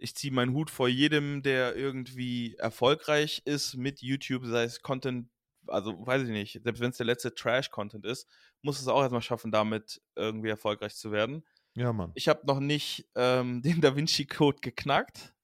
ich 0.00 0.14
ziehe 0.14 0.32
meinen 0.32 0.54
Hut 0.54 0.70
vor 0.70 0.88
jedem, 0.88 1.42
der 1.42 1.76
irgendwie 1.76 2.56
erfolgreich 2.56 3.42
ist 3.44 3.76
mit 3.76 4.00
YouTube, 4.00 4.44
sei 4.46 4.64
es 4.64 4.82
Content, 4.82 5.28
also 5.66 6.06
weiß 6.06 6.22
ich 6.22 6.30
nicht, 6.30 6.60
selbst 6.62 6.80
wenn 6.80 6.90
es 6.90 6.96
der 6.96 7.06
letzte 7.06 7.34
Trash-Content 7.34 8.06
ist, 8.06 8.28
muss 8.62 8.80
es 8.80 8.88
auch 8.88 9.00
erstmal 9.00 9.22
schaffen, 9.22 9.52
damit 9.52 10.00
irgendwie 10.16 10.48
erfolgreich 10.48 10.96
zu 10.96 11.12
werden. 11.12 11.44
Ja, 11.74 11.92
Mann. 11.92 12.12
Ich 12.14 12.28
habe 12.28 12.46
noch 12.46 12.60
nicht 12.60 13.08
ähm, 13.14 13.62
den 13.62 13.80
Da 13.80 13.94
Vinci 13.94 14.26
Code 14.26 14.58
geknackt. 14.60 15.34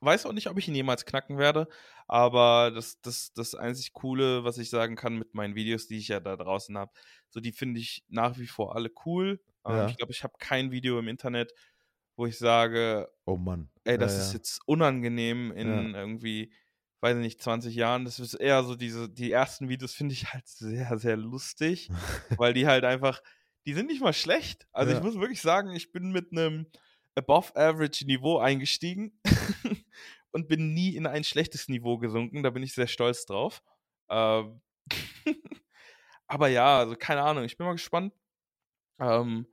Weiß 0.00 0.26
auch 0.26 0.32
nicht, 0.32 0.46
ob 0.48 0.56
ich 0.58 0.68
ihn 0.68 0.76
jemals 0.76 1.04
knacken 1.06 1.38
werde, 1.38 1.66
aber 2.06 2.70
das, 2.70 3.00
das, 3.00 3.32
das 3.32 3.56
einzig 3.56 3.92
Coole, 3.92 4.44
was 4.44 4.56
ich 4.58 4.70
sagen 4.70 4.94
kann 4.94 5.16
mit 5.16 5.34
meinen 5.34 5.56
Videos, 5.56 5.88
die 5.88 5.98
ich 5.98 6.06
ja 6.06 6.20
da 6.20 6.36
draußen 6.36 6.78
habe, 6.78 6.92
so 7.30 7.40
die 7.40 7.50
finde 7.50 7.80
ich 7.80 8.04
nach 8.06 8.38
wie 8.38 8.46
vor 8.46 8.76
alle 8.76 8.92
cool. 9.04 9.40
Ähm, 9.66 9.74
Ja. 9.74 9.88
Ich 9.88 9.96
glaube, 9.96 10.12
ich 10.12 10.22
habe 10.22 10.34
kein 10.38 10.70
Video 10.70 11.00
im 11.00 11.08
Internet, 11.08 11.52
wo 12.18 12.26
ich 12.26 12.36
sage, 12.36 13.08
Oh 13.24 13.36
Mann. 13.36 13.70
ey, 13.84 13.96
das 13.96 14.14
ja, 14.14 14.20
ist 14.20 14.32
jetzt 14.34 14.60
unangenehm 14.66 15.52
in 15.52 15.94
irgendwie, 15.94 16.52
weiß 17.00 17.16
ich 17.16 17.22
nicht, 17.22 17.40
20 17.42 17.74
Jahren. 17.74 18.04
Das 18.04 18.18
ist 18.18 18.34
eher 18.34 18.64
so 18.64 18.74
diese, 18.74 19.08
die 19.08 19.30
ersten 19.30 19.68
Videos 19.68 19.94
finde 19.94 20.14
ich 20.14 20.32
halt 20.32 20.46
sehr, 20.48 20.98
sehr 20.98 21.16
lustig, 21.16 21.88
weil 22.36 22.52
die 22.52 22.66
halt 22.66 22.84
einfach, 22.84 23.22
die 23.66 23.74
sind 23.74 23.86
nicht 23.86 24.02
mal 24.02 24.12
schlecht. 24.12 24.66
Also 24.72 24.92
ich 24.94 25.02
muss 25.02 25.14
wirklich 25.14 25.40
sagen, 25.40 25.70
ich 25.70 25.92
bin 25.92 26.10
mit 26.10 26.32
einem 26.32 26.66
above 27.14 27.54
average 27.56 28.04
Niveau 28.04 28.38
eingestiegen 28.38 29.20
und 30.32 30.48
bin 30.48 30.74
nie 30.74 30.96
in 30.96 31.06
ein 31.06 31.24
schlechtes 31.24 31.68
Niveau 31.68 31.98
gesunken. 31.98 32.42
Da 32.42 32.50
bin 32.50 32.62
ich 32.64 32.74
sehr 32.74 32.88
stolz 32.88 33.26
drauf. 33.26 33.62
Ähm, 34.08 34.60
aber 36.26 36.48
ja, 36.48 36.78
also 36.78 36.96
keine 36.96 37.22
Ahnung, 37.22 37.44
ich 37.44 37.56
bin 37.56 37.66
mal 37.66 37.72
gespannt. 37.72 38.12
Ähm, 38.98 39.46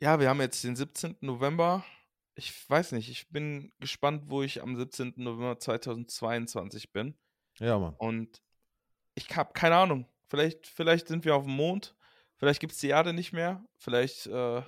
ja, 0.00 0.18
wir 0.20 0.28
haben 0.28 0.40
jetzt 0.40 0.62
den 0.64 0.76
17. 0.76 1.16
November. 1.20 1.84
Ich 2.34 2.68
weiß 2.68 2.92
nicht, 2.92 3.08
ich 3.08 3.28
bin 3.28 3.72
gespannt, 3.78 4.24
wo 4.26 4.42
ich 4.42 4.62
am 4.62 4.76
17. 4.76 5.14
November 5.16 5.58
2022 5.58 6.92
bin. 6.92 7.14
Ja, 7.58 7.78
Mann. 7.78 7.94
Und 7.98 8.42
ich 9.14 9.34
habe 9.36 9.52
keine 9.52 9.76
Ahnung. 9.76 10.06
Vielleicht, 10.28 10.66
vielleicht 10.66 11.08
sind 11.08 11.24
wir 11.24 11.36
auf 11.36 11.44
dem 11.44 11.54
Mond. 11.54 11.94
Vielleicht 12.36 12.60
gibt 12.60 12.72
es 12.72 12.78
die 12.78 12.88
Erde 12.88 13.12
nicht 13.12 13.32
mehr. 13.32 13.64
Vielleicht 13.76 14.26
äh, 14.26 14.62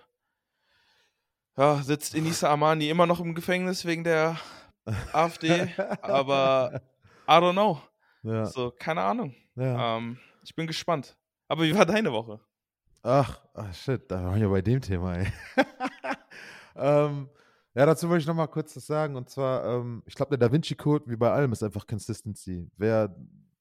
ja, 1.56 1.82
sitzt 1.82 2.14
Inisa 2.14 2.52
Amani 2.52 2.88
immer 2.88 3.06
noch 3.06 3.18
im 3.20 3.34
Gefängnis 3.34 3.84
wegen 3.84 4.04
der 4.04 4.38
AfD. 5.12 5.74
aber 6.02 6.80
I 7.28 7.32
don't 7.32 7.52
know. 7.52 7.82
Ja. 8.22 8.46
So, 8.46 8.70
keine 8.70 9.02
Ahnung. 9.02 9.34
ja. 9.56 9.96
Ähm, 9.96 10.18
ich 10.44 10.54
bin 10.54 10.66
gespannt. 10.68 11.16
Aber 11.48 11.64
wie 11.64 11.74
war 11.74 11.86
deine 11.86 12.12
Woche? 12.12 12.40
Ach, 13.08 13.40
ach 13.54 13.72
shit, 13.72 14.10
da 14.10 14.24
waren 14.24 14.40
wir 14.40 14.48
bei 14.48 14.62
dem 14.62 14.80
Thema, 14.80 15.18
ey. 15.18 15.32
ähm, 16.74 17.28
ja, 17.72 17.86
dazu 17.86 18.08
wollte 18.08 18.22
ich 18.22 18.26
nochmal 18.26 18.48
kurz 18.48 18.74
was 18.74 18.84
sagen. 18.84 19.14
Und 19.14 19.30
zwar, 19.30 19.64
ähm, 19.64 20.02
ich 20.06 20.16
glaube, 20.16 20.36
der 20.36 20.38
Da 20.38 20.50
Vinci 20.52 20.74
Code, 20.74 21.04
wie 21.06 21.14
bei 21.14 21.30
allem, 21.30 21.52
ist 21.52 21.62
einfach 21.62 21.86
Consistency. 21.86 22.68
Wer 22.76 23.14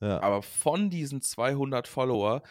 Ja. 0.00 0.20
Aber 0.20 0.42
von 0.42 0.90
diesen 0.90 1.20
200 1.22 1.86
Follower 1.88 2.42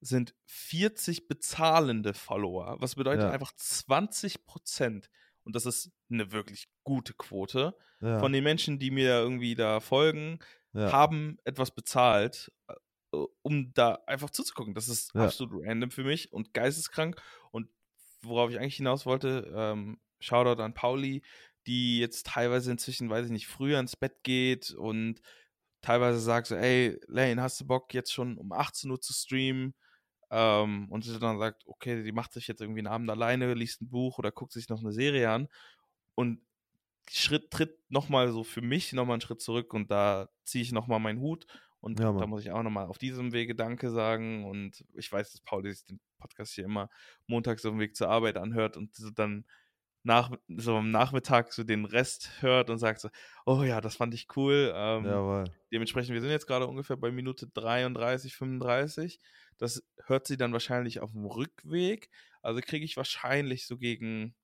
sind 0.00 0.34
40 0.46 1.28
bezahlende 1.28 2.14
Follower. 2.14 2.76
Was 2.80 2.94
bedeutet 2.94 3.22
Ja. 3.24 3.30
einfach 3.30 3.52
20 3.54 4.46
Prozent. 4.46 5.10
Und 5.44 5.54
das 5.56 5.66
ist 5.66 5.90
eine 6.10 6.32
wirklich 6.32 6.68
gute 6.84 7.14
Quote. 7.14 7.76
ja. 8.00 8.18
Von 8.18 8.32
den 8.32 8.44
Menschen, 8.44 8.78
die 8.78 8.90
mir 8.90 9.10
irgendwie 9.20 9.54
da 9.54 9.80
folgen, 9.80 10.38
haben 10.72 11.38
etwas 11.44 11.72
bezahlt, 11.74 12.52
um 13.42 13.72
da 13.74 13.98
einfach 14.06 14.30
zuzugucken. 14.30 14.74
Das 14.74 14.88
ist 14.88 15.12
Ja. 15.14 15.20
absolut 15.20 15.64
random 15.66 15.90
für 15.90 16.04
mich 16.04 16.32
und 16.32 16.54
geisteskrank. 16.54 17.20
Und 17.50 17.68
worauf 18.22 18.50
ich 18.50 18.58
eigentlich 18.58 18.76
hinaus 18.76 19.06
wollte, 19.06 19.52
ähm, 19.54 20.00
Shoutout 20.20 20.62
an 20.62 20.74
Pauli, 20.74 21.22
die 21.66 21.98
jetzt 21.98 22.26
teilweise 22.26 22.70
inzwischen, 22.70 23.10
weiß 23.10 23.26
ich 23.26 23.32
nicht, 23.32 23.46
früher 23.48 23.80
ins 23.80 23.96
Bett 23.96 24.22
geht 24.22 24.70
und 24.72 25.20
teilweise 25.82 26.20
sagt 26.20 26.48
so, 26.48 26.56
ey, 26.56 26.98
Lane, 27.08 27.40
hast 27.42 27.60
du 27.60 27.66
Bock 27.66 27.94
jetzt 27.94 28.12
schon 28.12 28.36
um 28.38 28.52
18 28.52 28.90
Uhr 28.90 29.00
zu 29.00 29.12
streamen? 29.12 29.74
Ähm, 30.30 30.88
und 30.90 31.04
sie 31.04 31.18
dann 31.18 31.38
sagt, 31.38 31.64
okay, 31.66 32.02
die 32.04 32.12
macht 32.12 32.32
sich 32.32 32.48
jetzt 32.48 32.60
irgendwie 32.60 32.80
einen 32.80 32.88
Abend 32.88 33.10
alleine, 33.10 33.54
liest 33.54 33.82
ein 33.82 33.90
Buch 33.90 34.18
oder 34.18 34.32
guckt 34.32 34.52
sich 34.52 34.68
noch 34.68 34.80
eine 34.80 34.92
Serie 34.92 35.30
an 35.30 35.48
und 36.14 36.42
Schritt 37.10 37.50
tritt 37.50 37.78
nochmal 37.90 38.30
so 38.32 38.44
für 38.44 38.62
mich 38.62 38.92
nochmal 38.92 39.14
einen 39.14 39.20
Schritt 39.22 39.40
zurück 39.42 39.74
und 39.74 39.90
da 39.90 40.28
ziehe 40.44 40.62
ich 40.62 40.72
nochmal 40.72 41.00
meinen 41.00 41.20
Hut 41.20 41.46
und 41.80 41.98
Ja, 41.98 42.12
da 42.12 42.26
muss 42.26 42.42
ich 42.42 42.50
auch 42.50 42.62
nochmal 42.62 42.86
auf 42.86 42.98
diesem 42.98 43.32
Wege 43.32 43.54
Danke 43.54 43.90
sagen 43.90 44.44
und 44.44 44.84
ich 44.94 45.10
weiß, 45.10 45.32
dass 45.32 45.40
Pauli 45.40 45.72
sich 45.72 45.86
den 45.86 46.00
Podcast 46.18 46.52
hier 46.54 46.64
immer 46.64 46.90
montags 47.26 47.64
auf 47.64 47.72
dem 47.72 47.80
Weg 47.80 47.96
zur 47.96 48.08
Arbeit 48.08 48.36
anhört 48.36 48.76
und 48.76 48.94
so 48.94 49.10
dann 49.10 49.44
nach, 50.02 50.30
so 50.48 50.76
am 50.76 50.90
Nachmittag 50.90 51.52
so 51.52 51.62
den 51.62 51.84
Rest 51.84 52.30
hört 52.40 52.70
und 52.70 52.78
sagt 52.78 53.00
so, 53.00 53.10
oh 53.44 53.62
ja, 53.62 53.80
das 53.80 53.96
fand 53.96 54.14
ich 54.14 54.28
cool. 54.36 54.72
Ähm, 54.74 55.04
Jawohl. 55.04 55.44
Dementsprechend, 55.72 56.14
wir 56.14 56.20
sind 56.20 56.30
jetzt 56.30 56.46
gerade 56.46 56.66
ungefähr 56.66 56.96
bei 56.96 57.10
Minute 57.10 57.48
33, 57.48 58.34
35. 58.34 59.20
Das 59.58 59.82
hört 60.06 60.26
sie 60.26 60.38
dann 60.38 60.52
wahrscheinlich 60.52 61.00
auf 61.00 61.12
dem 61.12 61.26
Rückweg. 61.26 62.08
Also 62.40 62.60
kriege 62.60 62.84
ich 62.84 62.96
wahrscheinlich 62.96 63.66
so 63.66 63.76
gegen 63.76 64.34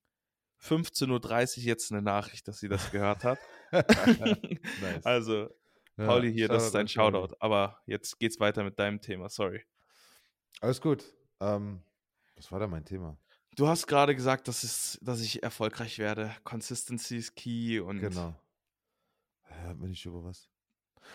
15.30 0.62 1.58
Uhr 1.58 1.64
jetzt 1.64 1.90
eine 1.90 2.02
Nachricht, 2.02 2.48
dass 2.48 2.58
sie 2.58 2.68
das 2.68 2.90
gehört 2.90 3.24
hat. 3.24 3.38
nice. 3.72 4.36
Also, 5.04 5.48
Pauli 5.96 6.32
hier, 6.32 6.48
das 6.48 6.66
ist 6.66 6.74
dein 6.74 6.88
Shoutout. 6.88 7.34
Aber 7.40 7.80
jetzt 7.86 8.18
geht's 8.18 8.38
weiter 8.38 8.62
mit 8.62 8.78
deinem 8.78 9.00
Thema, 9.00 9.28
sorry. 9.28 9.64
Alles 10.60 10.80
gut. 10.80 11.04
Ähm, 11.40 11.82
was 12.34 12.52
war 12.52 12.60
da 12.60 12.66
mein 12.66 12.84
Thema? 12.84 13.16
Du 13.56 13.66
hast 13.66 13.86
gerade 13.86 14.14
gesagt, 14.14 14.48
dass, 14.48 14.62
es, 14.62 14.98
dass 15.00 15.20
ich 15.20 15.42
erfolgreich 15.42 15.98
werde. 15.98 16.34
Consistency 16.44 17.16
ist 17.16 17.34
key 17.34 17.80
und. 17.80 18.00
Genau. 18.00 18.34
Ja, 19.50 19.72
bin 19.72 19.92
ich 19.92 20.04
über 20.04 20.22
was? 20.22 20.50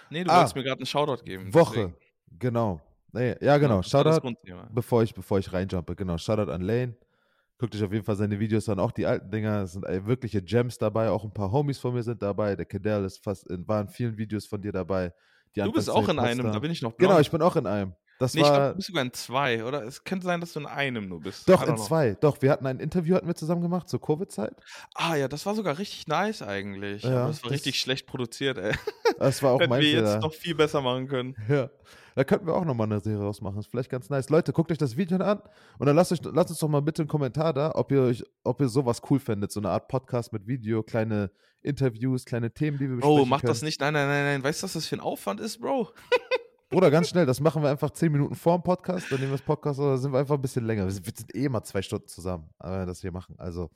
Nee, 0.10 0.24
du 0.24 0.32
ah, 0.32 0.38
wolltest 0.38 0.56
mir 0.56 0.64
gerade 0.64 0.80
einen 0.80 0.88
Shoutout 0.88 1.24
geben. 1.24 1.54
Woche, 1.54 1.76
deswegen. 1.76 2.40
genau. 2.40 2.82
Nee, 3.12 3.36
ja, 3.42 3.58
genau. 3.58 3.78
Ja, 3.78 3.84
Shoutout, 3.84 4.36
bevor 4.72 5.04
ich, 5.04 5.14
bevor 5.14 5.38
ich 5.38 5.52
reinjumpe. 5.54 5.96
Genau, 5.96 6.18
Shoutout 6.18 6.52
an 6.52 6.62
Lane. 6.62 6.96
Guckt 7.62 7.76
euch 7.76 7.84
auf 7.84 7.94
jeden 7.94 8.04
Fall 8.04 8.16
seine 8.16 8.40
Videos 8.40 8.68
an, 8.70 8.80
auch 8.80 8.92
die 8.92 9.06
alten 9.06 9.30
Dinger. 9.30 9.62
Es 9.62 9.74
sind 9.74 9.86
wirkliche 10.08 10.42
Gems 10.42 10.80
dabei. 10.80 11.12
Auch 11.12 11.24
ein 11.24 11.32
paar 11.32 11.52
Homies 11.52 11.78
von 11.78 11.94
mir 11.94 12.02
sind 12.02 12.20
dabei. 12.20 12.56
Der 12.56 12.66
Cadell 12.66 13.06
ist 13.06 13.24
fast 13.24 13.46
in, 13.52 13.68
war 13.68 13.82
in 13.82 13.88
vielen 13.88 14.18
Videos 14.18 14.48
von 14.48 14.60
dir 14.60 14.72
dabei. 14.72 15.14
du 15.54 15.72
bist 15.72 15.88
auch 15.88 16.10
in 16.10 16.18
einem, 16.18 16.52
da 16.52 16.58
bin 16.58 16.72
ich 16.72 16.82
noch 16.82 16.94
blau. 16.94 17.10
Genau, 17.10 17.20
ich 17.20 17.30
bin 17.30 17.40
auch 17.44 17.56
in 17.56 17.68
einem. 17.68 17.94
Das 18.18 18.34
nee, 18.34 18.42
war, 18.42 18.48
ich 18.48 18.54
glaub, 18.56 18.70
du 18.70 18.76
bist 18.78 18.88
sogar 18.88 19.04
in 19.04 19.14
zwei, 19.14 19.64
oder? 19.64 19.84
Es 19.84 20.04
könnte 20.04 20.26
sein, 20.26 20.42
dass 20.42 20.54
du 20.54 20.62
in 20.62 20.66
einem 20.66 21.08
nur 21.08 21.22
bist. 21.22 21.48
Doch, 21.48 21.68
in 21.68 21.78
zwei. 21.78 22.16
Doch, 22.16 22.42
wir 22.42 22.50
hatten 22.50 22.66
ein 22.66 22.80
Interview 22.80 23.14
hatten 23.14 23.28
wir 23.28 23.36
zusammen 23.36 23.62
gemacht 23.62 23.88
zur 23.88 24.02
Covid-Zeit. 24.02 24.56
Ah 24.96 25.16
ja, 25.16 25.28
das 25.28 25.46
war 25.46 25.54
sogar 25.54 25.78
richtig 25.78 26.08
nice 26.08 26.42
eigentlich. 26.42 27.04
Ja, 27.04 27.10
Aber 27.10 27.28
das 27.28 27.44
war 27.44 27.50
das 27.50 27.52
richtig 27.52 27.80
schlecht 27.80 28.08
produziert, 28.08 28.58
ey. 28.58 28.74
Das 29.20 29.44
war 29.44 29.52
auch 29.54 29.60
Hätten 29.60 29.70
mein 29.70 29.82
wir 29.82 29.92
jetzt 29.92 30.20
noch 30.20 30.34
viel 30.34 30.56
besser 30.56 30.82
machen 30.82 31.08
können. 31.08 31.36
Ja. 31.48 31.70
Da 32.16 32.24
könnten 32.24 32.46
wir 32.46 32.54
auch 32.54 32.66
nochmal 32.66 32.88
eine 32.88 33.00
Serie 33.00 33.24
rausmachen. 33.24 33.60
Ist 33.60 33.68
vielleicht 33.68 33.90
ganz 33.90 34.10
nice. 34.10 34.30
Leute, 34.30 34.54
guckt 34.54 34.72
euch 34.72 34.78
das 34.78 34.98
Video 34.98 35.18
an 35.18 35.42
und 35.80 35.86
dann 35.86 35.96
lasst, 35.96 36.12
euch, 36.12 36.20
lasst 36.24 36.50
uns 36.50 36.60
doch 36.60 36.68
mal 36.68 36.82
bitte 36.82 37.04
einen 37.04 37.10
Kommentar 37.10 37.54
da, 37.54 37.72
ob 37.76 37.92
ihr, 37.92 38.02
euch, 38.02 38.24
ob 38.44 38.60
ihr 38.62 38.68
sowas 38.68 39.02
cool 39.10 39.20
fändet. 39.20 39.52
So 39.52 39.60
eine 39.60 39.70
Art 39.70 39.88
Podcast 39.88 40.34
mit 40.34 40.48
Video, 40.48 40.84
kleine 40.84 41.32
Interviews, 41.62 42.26
kleine 42.26 42.52
Themen, 42.52 42.78
die 42.78 42.90
wir 42.90 42.96
besprechen 42.96 43.18
Bro, 43.18 43.26
mach 43.26 43.42
können. 43.42 43.52
das 43.52 43.62
nicht. 43.62 43.80
Nein, 43.80 43.94
nein, 43.94 44.08
nein, 44.08 44.26
nein. 44.26 44.44
Weißt 44.44 44.62
du, 44.62 44.66
was 44.66 44.74
das 44.74 44.88
für 44.88 44.96
ein 44.96 45.02
Aufwand 45.02 45.40
ist, 45.40 45.60
Bro? 45.60 45.90
Oder 46.74 46.90
ganz 46.90 47.10
schnell, 47.10 47.26
das 47.26 47.42
machen 47.42 47.62
wir 47.62 47.70
einfach 47.70 47.92
zehn 47.92 48.12
Minuten 48.12 48.36
vor 48.36 48.58
dem 48.58 48.64
Podcast, 48.64 49.12
dann 49.12 49.20
nehmen 49.20 49.32
wir 49.32 49.38
das 49.38 49.46
Podcast 49.46 49.78
oder 49.78 49.98
sind 49.98 50.14
wir 50.14 50.20
einfach 50.20 50.36
ein 50.36 50.42
bisschen 50.42 50.66
länger. 50.66 50.86
Wir 50.86 50.92
sind, 50.92 51.06
wir 51.06 51.14
sind 51.14 51.36
eh 51.36 51.50
mal 51.50 51.64
zwei 51.64 51.82
Stunden 51.82 52.08
zusammen, 52.08 52.50
wenn 52.60 52.72
wir 52.72 52.86
das 52.86 53.02
hier 53.02 53.12
machen. 53.12 53.36
Also, 53.38 53.72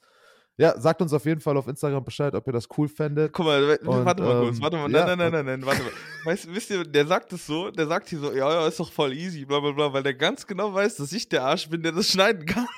ja, 0.58 0.80
sagt 0.80 1.02
uns 1.02 1.12
auf 1.12 1.26
jeden 1.26 1.42
Fall 1.42 1.58
auf 1.58 1.68
Instagram 1.68 2.04
Bescheid, 2.06 2.34
ob 2.34 2.48
ihr 2.48 2.54
das 2.54 2.68
cool 2.78 2.88
fändet. 2.88 3.34
Guck 3.34 3.46
mal, 3.46 3.78
und, 3.84 4.06
warte 4.06 4.24
mal 4.24 4.42
kurz, 4.42 4.56
ähm, 4.56 4.62
warte 4.62 4.78
mal, 4.78 4.92
ja, 4.92 5.06
nein, 5.06 5.18
nein, 5.18 5.32
nein, 5.32 5.32
nein, 5.32 5.46
nein, 5.46 5.66
warte 5.66 5.84
mal. 5.84 5.92
Weißt, 6.24 6.54
wisst 6.54 6.70
ihr, 6.70 6.86
der 6.86 7.06
sagt 7.06 7.34
es 7.34 7.46
so, 7.46 7.72
der 7.72 7.88
sagt 7.88 8.08
hier 8.08 8.20
so, 8.20 8.32
ja, 8.32 8.50
ja, 8.50 8.68
ist 8.68 8.80
doch 8.80 8.92
voll 8.92 9.14
easy, 9.14 9.44
bla, 9.44 9.60
bla, 9.60 9.72
bla, 9.72 9.92
weil 9.92 10.04
der 10.04 10.14
ganz 10.14 10.48
genau 10.48 10.74
weiß, 10.74 10.96
dass 10.96 11.12
ich 11.12 11.28
der 11.28 11.44
Arsch 11.44 11.70
bin, 11.70 11.84
der 11.84 11.92
das 11.92 12.10
schneiden 12.10 12.46
kann. 12.46 12.68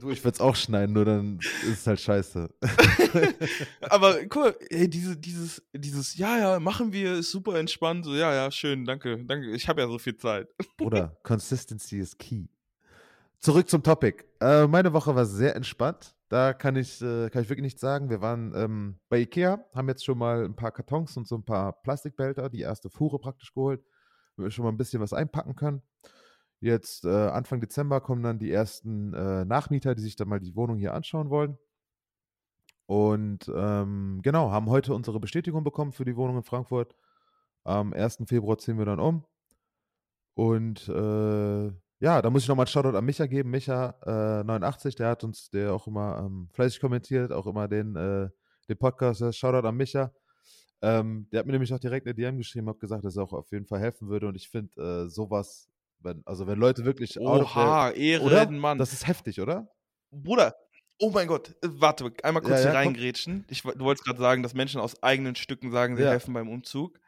Du, 0.00 0.10
ich 0.10 0.24
würde 0.24 0.34
es 0.34 0.40
auch 0.40 0.56
schneiden, 0.56 0.94
nur 0.94 1.04
dann 1.04 1.38
ist 1.62 1.82
es 1.82 1.86
halt 1.86 2.00
scheiße. 2.00 2.50
Aber 3.82 4.16
guck 4.24 4.42
mal, 4.42 4.56
ey, 4.68 4.90
diese, 4.90 5.16
dieses, 5.16 5.62
dieses, 5.72 6.16
ja, 6.16 6.38
ja, 6.38 6.58
machen 6.58 6.92
wir, 6.92 7.12
ist 7.12 7.30
super 7.30 7.56
entspannt, 7.56 8.04
so, 8.04 8.12
ja, 8.12 8.34
ja, 8.34 8.50
schön, 8.50 8.84
danke, 8.84 9.24
danke, 9.24 9.52
ich 9.52 9.68
habe 9.68 9.80
ja 9.80 9.86
so 9.86 9.98
viel 9.98 10.16
Zeit. 10.16 10.48
Bruder, 10.76 11.16
Consistency 11.22 12.00
is 12.00 12.18
key. 12.18 12.46
Zurück 13.38 13.68
zum 13.68 13.84
Topic. 13.84 14.24
Äh, 14.40 14.66
meine 14.66 14.92
Woche 14.92 15.14
war 15.14 15.24
sehr 15.24 15.54
entspannt. 15.54 16.16
Da 16.32 16.54
kann 16.54 16.76
ich, 16.76 17.02
äh, 17.02 17.28
kann 17.28 17.42
ich 17.42 17.50
wirklich 17.50 17.64
nichts 17.64 17.82
sagen. 17.82 18.08
Wir 18.08 18.22
waren 18.22 18.54
ähm, 18.56 18.98
bei 19.10 19.18
Ikea, 19.18 19.62
haben 19.74 19.88
jetzt 19.88 20.02
schon 20.02 20.16
mal 20.16 20.46
ein 20.46 20.56
paar 20.56 20.72
Kartons 20.72 21.14
und 21.18 21.28
so 21.28 21.34
ein 21.34 21.44
paar 21.44 21.74
Plastikbehälter, 21.82 22.48
die 22.48 22.62
erste 22.62 22.88
Fuhre 22.88 23.18
praktisch 23.18 23.52
geholt, 23.52 23.84
damit 24.34 24.46
wir 24.46 24.50
schon 24.50 24.64
mal 24.64 24.70
ein 24.70 24.78
bisschen 24.78 25.02
was 25.02 25.12
einpacken 25.12 25.56
können. 25.56 25.82
Jetzt 26.58 27.04
äh, 27.04 27.10
Anfang 27.10 27.60
Dezember 27.60 28.00
kommen 28.00 28.22
dann 28.22 28.38
die 28.38 28.50
ersten 28.50 29.12
äh, 29.12 29.44
Nachmieter, 29.44 29.94
die 29.94 30.00
sich 30.00 30.16
dann 30.16 30.28
mal 30.28 30.40
die 30.40 30.56
Wohnung 30.56 30.78
hier 30.78 30.94
anschauen 30.94 31.28
wollen. 31.28 31.58
Und 32.86 33.52
ähm, 33.54 34.20
genau, 34.22 34.50
haben 34.50 34.70
heute 34.70 34.94
unsere 34.94 35.20
Bestätigung 35.20 35.64
bekommen 35.64 35.92
für 35.92 36.06
die 36.06 36.16
Wohnung 36.16 36.38
in 36.38 36.44
Frankfurt. 36.44 36.96
Am 37.64 37.92
1. 37.92 38.20
Februar 38.24 38.56
ziehen 38.56 38.78
wir 38.78 38.86
dann 38.86 39.00
um. 39.00 39.26
Und 40.32 40.88
äh, 40.88 41.72
ja, 42.02 42.20
da 42.20 42.30
muss 42.30 42.42
ich 42.42 42.48
nochmal 42.48 42.64
einen 42.64 42.72
Shoutout 42.72 42.98
an 42.98 43.04
Micha 43.04 43.26
geben. 43.26 43.54
Micha89, 43.54 44.88
äh, 44.88 44.94
der 44.96 45.08
hat 45.08 45.22
uns, 45.22 45.50
der 45.50 45.72
auch 45.72 45.86
immer 45.86 46.24
ähm, 46.26 46.48
fleißig 46.52 46.80
kommentiert, 46.80 47.30
auch 47.30 47.46
immer 47.46 47.68
den, 47.68 47.94
äh, 47.94 48.28
den 48.68 48.76
Podcast. 48.76 49.22
Shoutout 49.36 49.68
an 49.68 49.76
Micha. 49.76 50.12
Ähm, 50.82 51.28
der 51.30 51.38
hat 51.38 51.46
mir 51.46 51.52
nämlich 51.52 51.72
auch 51.72 51.78
direkt 51.78 52.04
eine 52.04 52.14
DM 52.14 52.38
geschrieben, 52.38 52.68
hat 52.68 52.80
gesagt, 52.80 53.04
dass 53.04 53.16
er 53.16 53.22
auch 53.22 53.32
auf 53.32 53.52
jeden 53.52 53.66
Fall 53.66 53.78
helfen 53.78 54.08
würde. 54.08 54.26
Und 54.26 54.34
ich 54.34 54.48
finde 54.48 55.04
äh, 55.04 55.08
sowas, 55.08 55.68
wenn, 56.00 56.22
also 56.26 56.48
wenn 56.48 56.58
Leute 56.58 56.84
wirklich. 56.84 57.20
Oha, 57.20 57.90
Ehrenmann. 57.90 58.78
Das 58.78 58.92
ist 58.92 59.06
heftig, 59.06 59.40
oder? 59.40 59.68
Bruder, 60.10 60.56
Oh 60.98 61.10
mein 61.10 61.28
Gott, 61.28 61.50
äh, 61.62 61.68
warte, 61.68 62.12
einmal 62.24 62.42
kurz 62.42 62.56
ja, 62.56 62.62
hier 62.62 62.72
ja, 62.72 62.78
reingrätschen. 62.78 63.44
Ich, 63.48 63.62
du 63.62 63.80
wolltest 63.80 64.04
gerade 64.04 64.20
sagen, 64.20 64.42
dass 64.42 64.54
Menschen 64.54 64.80
aus 64.80 65.02
eigenen 65.02 65.36
Stücken 65.36 65.70
sagen, 65.70 65.96
sie 65.96 66.02
ja. 66.02 66.10
helfen 66.10 66.34
beim 66.34 66.48
Umzug. 66.48 66.98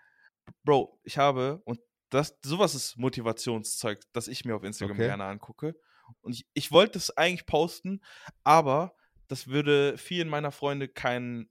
Bro, 0.64 1.00
ich 1.02 1.18
habe, 1.18 1.60
und 1.64 1.80
das, 2.14 2.38
sowas 2.44 2.74
ist 2.74 2.96
Motivationszeug, 2.96 4.00
das 4.12 4.28
ich 4.28 4.44
mir 4.44 4.54
auf 4.54 4.62
Instagram 4.62 4.96
okay. 4.96 5.06
gerne 5.06 5.24
angucke. 5.24 5.74
Und 6.20 6.34
ich, 6.34 6.46
ich 6.54 6.70
wollte 6.70 6.98
es 6.98 7.16
eigentlich 7.16 7.46
posten, 7.46 8.00
aber 8.44 8.94
das 9.26 9.48
würde 9.48 9.98
vielen 9.98 10.28
meiner 10.28 10.52
Freunde 10.52 10.86
keinen, 10.86 11.50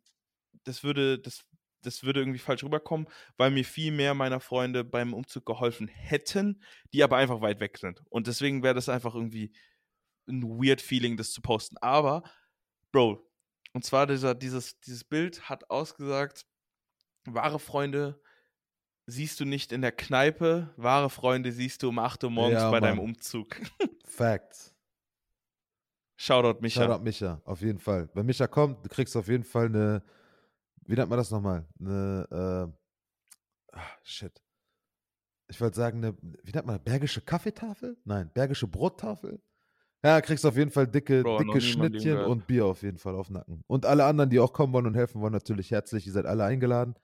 das 0.63 0.83
würde, 0.83 1.19
das, 1.19 1.43
das 1.81 2.03
würde 2.03 2.21
irgendwie 2.21 2.39
falsch 2.39 2.63
rüberkommen, 2.63 3.07
weil 3.35 3.51
mir 3.51 3.65
viel 3.65 3.91
mehr 3.91 4.13
meiner 4.13 4.39
Freunde 4.39 4.85
beim 4.85 5.13
Umzug 5.13 5.45
geholfen 5.45 5.89
hätten, 5.89 6.63
die 6.93 7.03
aber 7.03 7.17
einfach 7.17 7.41
weit 7.41 7.59
weg 7.59 7.77
sind. 7.77 8.01
Und 8.09 8.27
deswegen 8.27 8.63
wäre 8.63 8.75
das 8.75 8.87
einfach 8.87 9.15
irgendwie 9.15 9.53
ein 10.29 10.43
weird 10.43 10.81
Feeling, 10.81 11.17
das 11.17 11.31
zu 11.31 11.41
posten. 11.41 11.77
Aber, 11.79 12.23
Bro, 12.93 13.29
und 13.73 13.83
zwar 13.83 14.07
dieser, 14.07 14.33
dieses, 14.33 14.79
dieses 14.79 15.03
Bild 15.03 15.49
hat 15.49 15.69
ausgesagt, 15.69 16.45
wahre 17.25 17.59
Freunde 17.59 18.21
siehst 19.05 19.39
du 19.39 19.45
nicht 19.45 19.71
in 19.71 19.81
der 19.81 19.91
Kneipe, 19.91 20.69
wahre 20.77 21.09
Freunde 21.09 21.51
siehst 21.51 21.83
du 21.83 21.89
um 21.89 21.99
8 21.99 22.23
Uhr 22.23 22.29
morgens 22.29 22.61
ja, 22.61 22.71
bei 22.71 22.79
Mann. 22.79 22.89
deinem 22.89 22.99
Umzug. 22.99 23.55
Facts. 24.05 24.73
Shoutout 26.15 26.61
Micha. 26.61 26.83
Shoutout 26.83 27.03
Micha, 27.03 27.41
auf 27.45 27.61
jeden 27.61 27.79
Fall. 27.79 28.09
Wenn 28.13 28.25
Micha 28.25 28.47
kommt, 28.47 28.85
du 28.85 28.89
kriegst 28.89 29.15
auf 29.17 29.27
jeden 29.27 29.43
Fall 29.43 29.65
eine, 29.65 30.03
wie 30.85 30.95
nennt 30.95 31.09
man 31.09 31.17
das 31.17 31.31
nochmal? 31.31 31.65
Eine, 31.79 32.71
äh, 33.73 33.75
ah, 33.75 33.87
shit. 34.03 34.41
Ich 35.49 35.59
wollte 35.59 35.75
sagen, 35.75 35.97
eine, 35.97 36.15
wie 36.43 36.51
nennt 36.51 36.65
man 36.65 36.77
das? 36.77 36.83
Bergische 36.85 37.21
Kaffeetafel? 37.21 37.97
Nein, 38.05 38.31
bergische 38.33 38.67
Brottafel? 38.67 39.41
Ja, 40.05 40.19
kriegst 40.19 40.45
auf 40.45 40.57
jeden 40.57 40.71
Fall 40.71 40.87
dicke, 40.87 41.23
Bro, 41.23 41.39
dicke 41.39 41.61
Schnittchen 41.61 42.17
und 42.17 42.45
Bier 42.45 42.65
auf 42.65 42.81
jeden 42.83 42.97
Fall 42.97 43.15
auf 43.15 43.29
Nacken. 43.29 43.63
Und 43.67 43.85
alle 43.85 44.03
anderen, 44.03 44.29
die 44.29 44.39
auch 44.39 44.51
kommen 44.51 44.73
wollen 44.73 44.85
und 44.85 44.95
helfen 44.95 45.21
wollen, 45.21 45.31
natürlich 45.31 45.71
herzlich. 45.71 46.05
Ihr 46.05 46.11
seid 46.11 46.25
alle 46.25 46.43
eingeladen. 46.43 46.95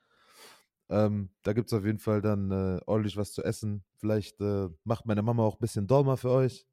Ähm, 0.90 1.30
da 1.44 1.54
gibt 1.54 1.72
es 1.72 1.78
auf 1.78 1.86
jeden 1.86 2.00
Fall 2.00 2.22
dann 2.22 2.52
äh, 2.52 2.82
ordentlich 2.86 3.16
was 3.16 3.32
zu 3.32 3.44
essen. 3.44 3.84
Vielleicht 3.98 4.42
äh, 4.42 4.70
macht 4.84 5.06
meine 5.06 5.22
Mama 5.22 5.44
auch 5.44 5.56
ein 5.56 5.62
bisschen 5.62 5.88
Dolma 5.88 6.16
für 6.16 6.32
euch. 6.32 6.66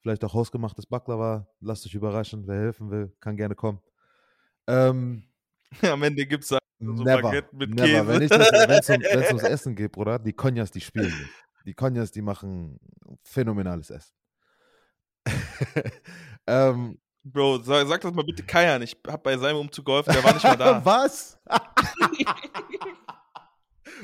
Vielleicht 0.00 0.24
auch 0.24 0.34
hausgemachtes 0.34 0.86
Baklava. 0.86 1.48
Lasst 1.60 1.84
euch 1.84 1.94
überraschen. 1.94 2.46
Wer 2.46 2.56
helfen 2.56 2.90
will, 2.90 3.12
kann 3.20 3.36
gerne 3.36 3.56
kommen. 3.56 3.80
Ähm, 4.68 5.24
Am 5.82 6.02
Ende 6.02 6.24
gibt 6.26 6.44
es 6.44 6.50
so 6.50 6.58
never, 6.80 7.22
Baguette 7.22 7.54
mit 7.56 7.74
never. 7.74 8.18
Käse. 8.18 8.38
Wenn 8.38 8.78
es 8.78 8.90
um, 8.90 9.26
ums 9.28 9.42
Essen 9.42 9.74
geht, 9.74 9.92
Bruder, 9.92 10.18
die 10.18 10.32
Konjas, 10.32 10.70
die 10.70 10.80
spielen 10.80 11.06
nicht. 11.06 11.30
Die 11.66 11.74
Konjas, 11.74 12.12
die 12.12 12.22
machen 12.22 12.78
phänomenales 13.24 13.90
Essen. 13.90 14.14
ähm, 16.46 16.98
Bro, 17.24 17.58
sag, 17.58 17.86
sag, 17.88 18.00
das 18.00 18.14
mal 18.14 18.24
bitte 18.24 18.42
Kajan. 18.42 18.80
Ich 18.80 18.96
hab 19.06 19.22
bei 19.22 19.36
seinem 19.36 19.58
Umzug 19.58 19.84
geholfen, 19.84 20.14
der 20.14 20.24
war 20.24 20.32
nicht 20.32 20.44
mal 20.44 20.56
da. 20.56 20.82
Was? 20.84 21.38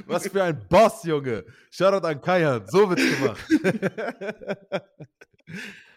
Was 0.06 0.28
für 0.28 0.42
ein 0.42 0.66
Boss, 0.68 1.04
Junge. 1.04 1.44
Shoutout 1.70 2.06
an 2.06 2.20
Kajan. 2.20 2.66
So 2.66 2.88
wird's 2.88 3.02
gemacht. 3.18 3.40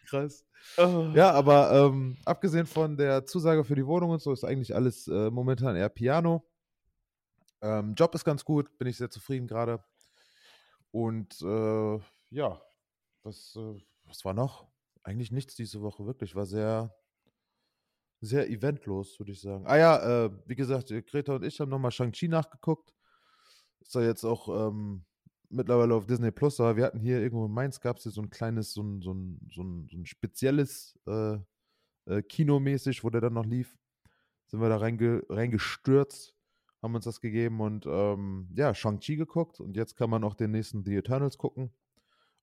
Krass. 0.10 0.45
Oh. 0.78 1.12
Ja, 1.14 1.32
aber 1.32 1.72
ähm, 1.72 2.18
abgesehen 2.26 2.66
von 2.66 2.98
der 2.98 3.26
Zusage 3.26 3.64
für 3.64 3.76
die 3.76 3.86
Wohnung 3.86 4.12
und 4.12 4.22
so 4.22 4.32
ist 4.32 4.43
eigentlich 4.43 4.76
alles 4.76 5.08
äh, 5.08 5.30
momentan 5.30 5.76
eher 5.76 5.89
Piano. 5.89 6.45
Ähm, 7.62 7.95
Job 7.95 8.14
ist 8.14 8.24
ganz 8.24 8.45
gut, 8.45 8.78
bin 8.78 8.88
ich 8.88 8.98
sehr 8.98 9.10
zufrieden 9.10 9.48
gerade. 9.48 9.84
Und 10.91 11.41
äh, 11.41 12.00
ja, 12.30 12.62
was, 13.24 13.56
äh, 13.56 13.80
was 14.06 14.24
war 14.26 14.34
noch? 14.34 14.68
Eigentlich 15.04 15.32
nichts 15.32 15.56
diese 15.56 15.82
Woche, 15.82 16.06
wirklich. 16.06 16.36
War 16.36 16.45
sehr, 16.45 16.93
sehr 18.22 18.50
eventlos, 18.50 19.20
würde 19.20 19.32
ich 19.32 19.41
sagen. 19.41 19.66
Ah 19.68 19.78
ja, 19.78 20.26
äh, 20.26 20.32
wie 20.45 20.56
gesagt, 20.56 20.89
Greta 21.08 21.36
und 21.36 21.43
ich 21.45 21.60
haben 21.60 21.70
nochmal 21.70 21.91
Shang-Chi 21.91 22.28
nachgeguckt. 22.28 22.93
Ist 23.88 23.95
ja 23.95 24.01
jetzt 24.01 24.25
auch 24.25 24.67
ähm, 24.69 25.05
mittlerweile 25.49 25.95
auf 25.95 26.05
Disney 26.05 26.31
Plus, 26.31 26.59
aber 26.59 26.75
wir 26.75 26.83
hatten 26.83 26.99
hier 26.99 27.21
irgendwo 27.21 27.45
in 27.45 27.53
Mainz 27.53 27.79
gab 27.79 27.97
es 27.97 28.03
hier 28.03 28.11
so 28.11 28.21
ein 28.21 28.29
kleines, 28.29 28.73
so 28.73 28.81
ein, 28.81 29.01
so 29.01 29.13
ein, 29.13 29.39
so 29.49 29.63
ein, 29.63 29.88
so 29.89 29.97
ein 29.97 30.05
spezielles 30.05 30.99
äh, 31.07 31.38
äh, 32.05 32.21
Kinomäßig, 32.21 33.03
wo 33.05 33.09
der 33.09 33.21
dann 33.21 33.33
noch 33.33 33.45
lief. 33.45 33.77
Sind 34.47 34.59
wir 34.59 34.67
da 34.67 34.77
reinge 34.77 35.23
reingestürzt, 35.29 36.35
haben 36.81 36.95
uns 36.95 37.05
das 37.05 37.21
gegeben 37.21 37.61
und 37.61 37.85
ähm, 37.85 38.49
ja, 38.55 38.73
Shang-Chi 38.73 39.15
geguckt 39.15 39.61
und 39.61 39.77
jetzt 39.77 39.95
kann 39.95 40.09
man 40.09 40.23
auch 40.25 40.35
den 40.35 40.51
nächsten 40.51 40.83
The 40.83 40.97
Eternals 40.97 41.38
gucken. 41.38 41.71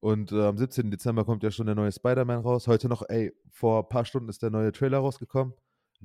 Und 0.01 0.32
äh, 0.32 0.42
am 0.42 0.57
17. 0.57 0.90
Dezember 0.90 1.24
kommt 1.24 1.42
ja 1.42 1.51
schon 1.51 1.66
der 1.66 1.74
neue 1.74 1.92
Spider-Man 1.92 2.40
raus. 2.40 2.68
Heute 2.68 2.88
noch, 2.88 3.03
ey, 3.09 3.32
vor 3.51 3.82
ein 3.84 3.88
paar 3.88 4.05
Stunden 4.05 4.28
ist 4.28 4.42
der 4.42 4.51
neue 4.51 4.72
Trailer 4.72 4.99
rausgekommen. 4.99 5.55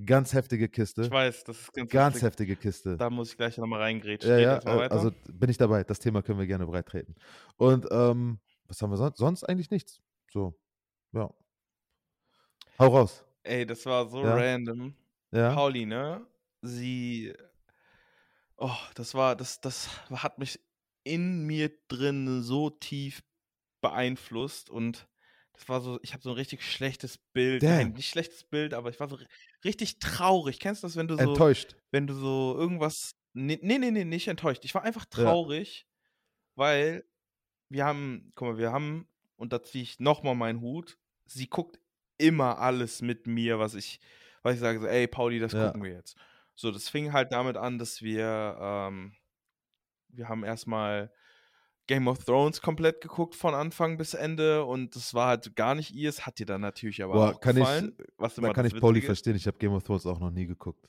Ganz 0.05 0.33
heftige 0.33 0.69
Kiste. 0.69 1.03
Ich 1.03 1.11
weiß, 1.11 1.43
das 1.43 1.59
ist 1.59 1.73
ganz, 1.73 1.91
ganz 1.91 2.21
heftige 2.21 2.55
Kiste. 2.55 2.95
Da 2.95 3.09
muss 3.09 3.31
ich 3.31 3.37
gleich 3.37 3.57
nochmal 3.57 3.81
reingrätschen. 3.81 4.29
Ja, 4.29 4.39
ja, 4.39 4.57
äh, 4.59 4.87
also 4.87 5.11
bin 5.27 5.49
ich 5.49 5.57
dabei. 5.57 5.83
Das 5.83 5.99
Thema 5.99 6.21
können 6.21 6.39
wir 6.39 6.47
gerne 6.47 6.65
breitreten. 6.65 7.15
Und 7.57 7.87
ähm, 7.91 8.39
was 8.67 8.81
haben 8.81 8.91
wir 8.91 8.97
sonst? 8.97 9.17
Sonst 9.17 9.43
eigentlich 9.43 9.71
nichts. 9.71 10.01
So, 10.31 10.57
ja. 11.11 11.29
Hau 12.77 12.87
raus. 12.87 13.25
Ey, 13.43 13.65
das 13.65 13.85
war 13.85 14.07
so 14.07 14.23
ja. 14.23 14.35
random. 14.35 14.93
Ja. 15.31 15.53
Pauli, 15.53 15.85
ne? 15.85 16.25
Sie. 16.61 17.33
Oh, 18.57 18.77
das 18.95 19.13
war, 19.15 19.35
das, 19.35 19.59
das 19.59 19.89
hat 20.11 20.37
mich 20.37 20.59
in 21.03 21.45
mir 21.45 21.71
drin 21.87 22.41
so 22.41 22.69
tief 22.69 23.23
beeinflusst 23.81 24.69
und 24.69 25.07
das 25.53 25.67
war 25.67 25.81
so, 25.81 25.99
ich 26.03 26.13
habe 26.13 26.23
so 26.23 26.29
ein 26.29 26.35
richtig 26.35 26.63
schlechtes 26.63 27.17
Bild. 27.17 27.63
Damn. 27.63 27.69
Nein, 27.71 27.93
nicht 27.93 28.09
schlechtes 28.09 28.43
Bild, 28.43 28.73
aber 28.73 28.89
ich 28.89 28.99
war 28.99 29.09
so 29.09 29.17
richtig 29.63 29.99
traurig. 29.99 30.59
Kennst 30.59 30.83
du 30.83 30.87
das, 30.87 30.95
wenn 30.95 31.07
du 31.07 31.15
so. 31.15 31.21
Enttäuscht. 31.21 31.75
Wenn 31.91 32.07
du 32.07 32.13
so 32.13 32.55
irgendwas. 32.57 33.15
Nee, 33.33 33.59
nee, 33.61 33.77
nee, 33.77 34.05
nicht 34.05 34.27
enttäuscht. 34.27 34.65
Ich 34.65 34.73
war 34.73 34.83
einfach 34.83 35.05
traurig, 35.05 35.85
ja. 35.87 36.55
weil 36.55 37.05
wir 37.69 37.85
haben, 37.85 38.31
guck 38.35 38.49
mal, 38.49 38.57
wir 38.57 38.71
haben, 38.71 39.07
und 39.35 39.53
da 39.53 39.61
ziehe 39.61 39.83
ich 39.83 39.99
nochmal 39.99 40.35
meinen 40.35 40.61
Hut, 40.61 40.97
sie 41.25 41.47
guckt 41.47 41.79
immer 42.17 42.57
alles 42.57 43.01
mit 43.01 43.27
mir, 43.27 43.59
was 43.59 43.75
ich, 43.75 43.99
was 44.41 44.55
ich 44.55 44.59
sage, 44.59 44.79
so, 44.79 44.87
ey, 44.87 45.07
Pauli, 45.07 45.39
das 45.39 45.53
ja. 45.53 45.67
gucken 45.67 45.83
wir 45.83 45.91
jetzt. 45.91 46.17
So, 46.55 46.71
das 46.71 46.89
fing 46.89 47.13
halt 47.13 47.31
damit 47.31 47.55
an, 47.55 47.77
dass 47.77 48.01
wir, 48.01 48.57
ähm, 48.59 49.15
wir 50.09 50.27
haben 50.27 50.43
erstmal 50.43 51.11
Game 51.89 52.07
of 52.07 52.23
Thrones 52.23 52.61
komplett 52.61 53.01
geguckt 53.01 53.33
von 53.33 53.55
Anfang 53.55 53.97
bis 53.97 54.13
Ende 54.13 54.63
und 54.63 54.95
das 54.95 55.15
war 55.15 55.29
halt 55.29 55.55
gar 55.55 55.73
nicht 55.73 55.89
ihr. 55.89 56.07
Es 56.07 56.27
hat 56.27 56.37
dir 56.37 56.45
dann 56.45 56.61
natürlich 56.61 57.03
aber 57.03 57.13
Boah, 57.13 57.31
auch 57.31 57.41
kann 57.41 57.55
gefallen. 57.55 57.95
Ich, 57.97 58.05
was 58.15 58.35
da 58.35 58.53
kann 58.53 58.67
ich 58.67 58.79
Pauli 58.79 59.01
verstehen. 59.01 59.35
Ich 59.35 59.47
habe 59.47 59.57
Game 59.57 59.73
of 59.73 59.81
Thrones 59.81 60.05
auch 60.05 60.19
noch 60.19 60.29
nie 60.29 60.45
geguckt. 60.45 60.87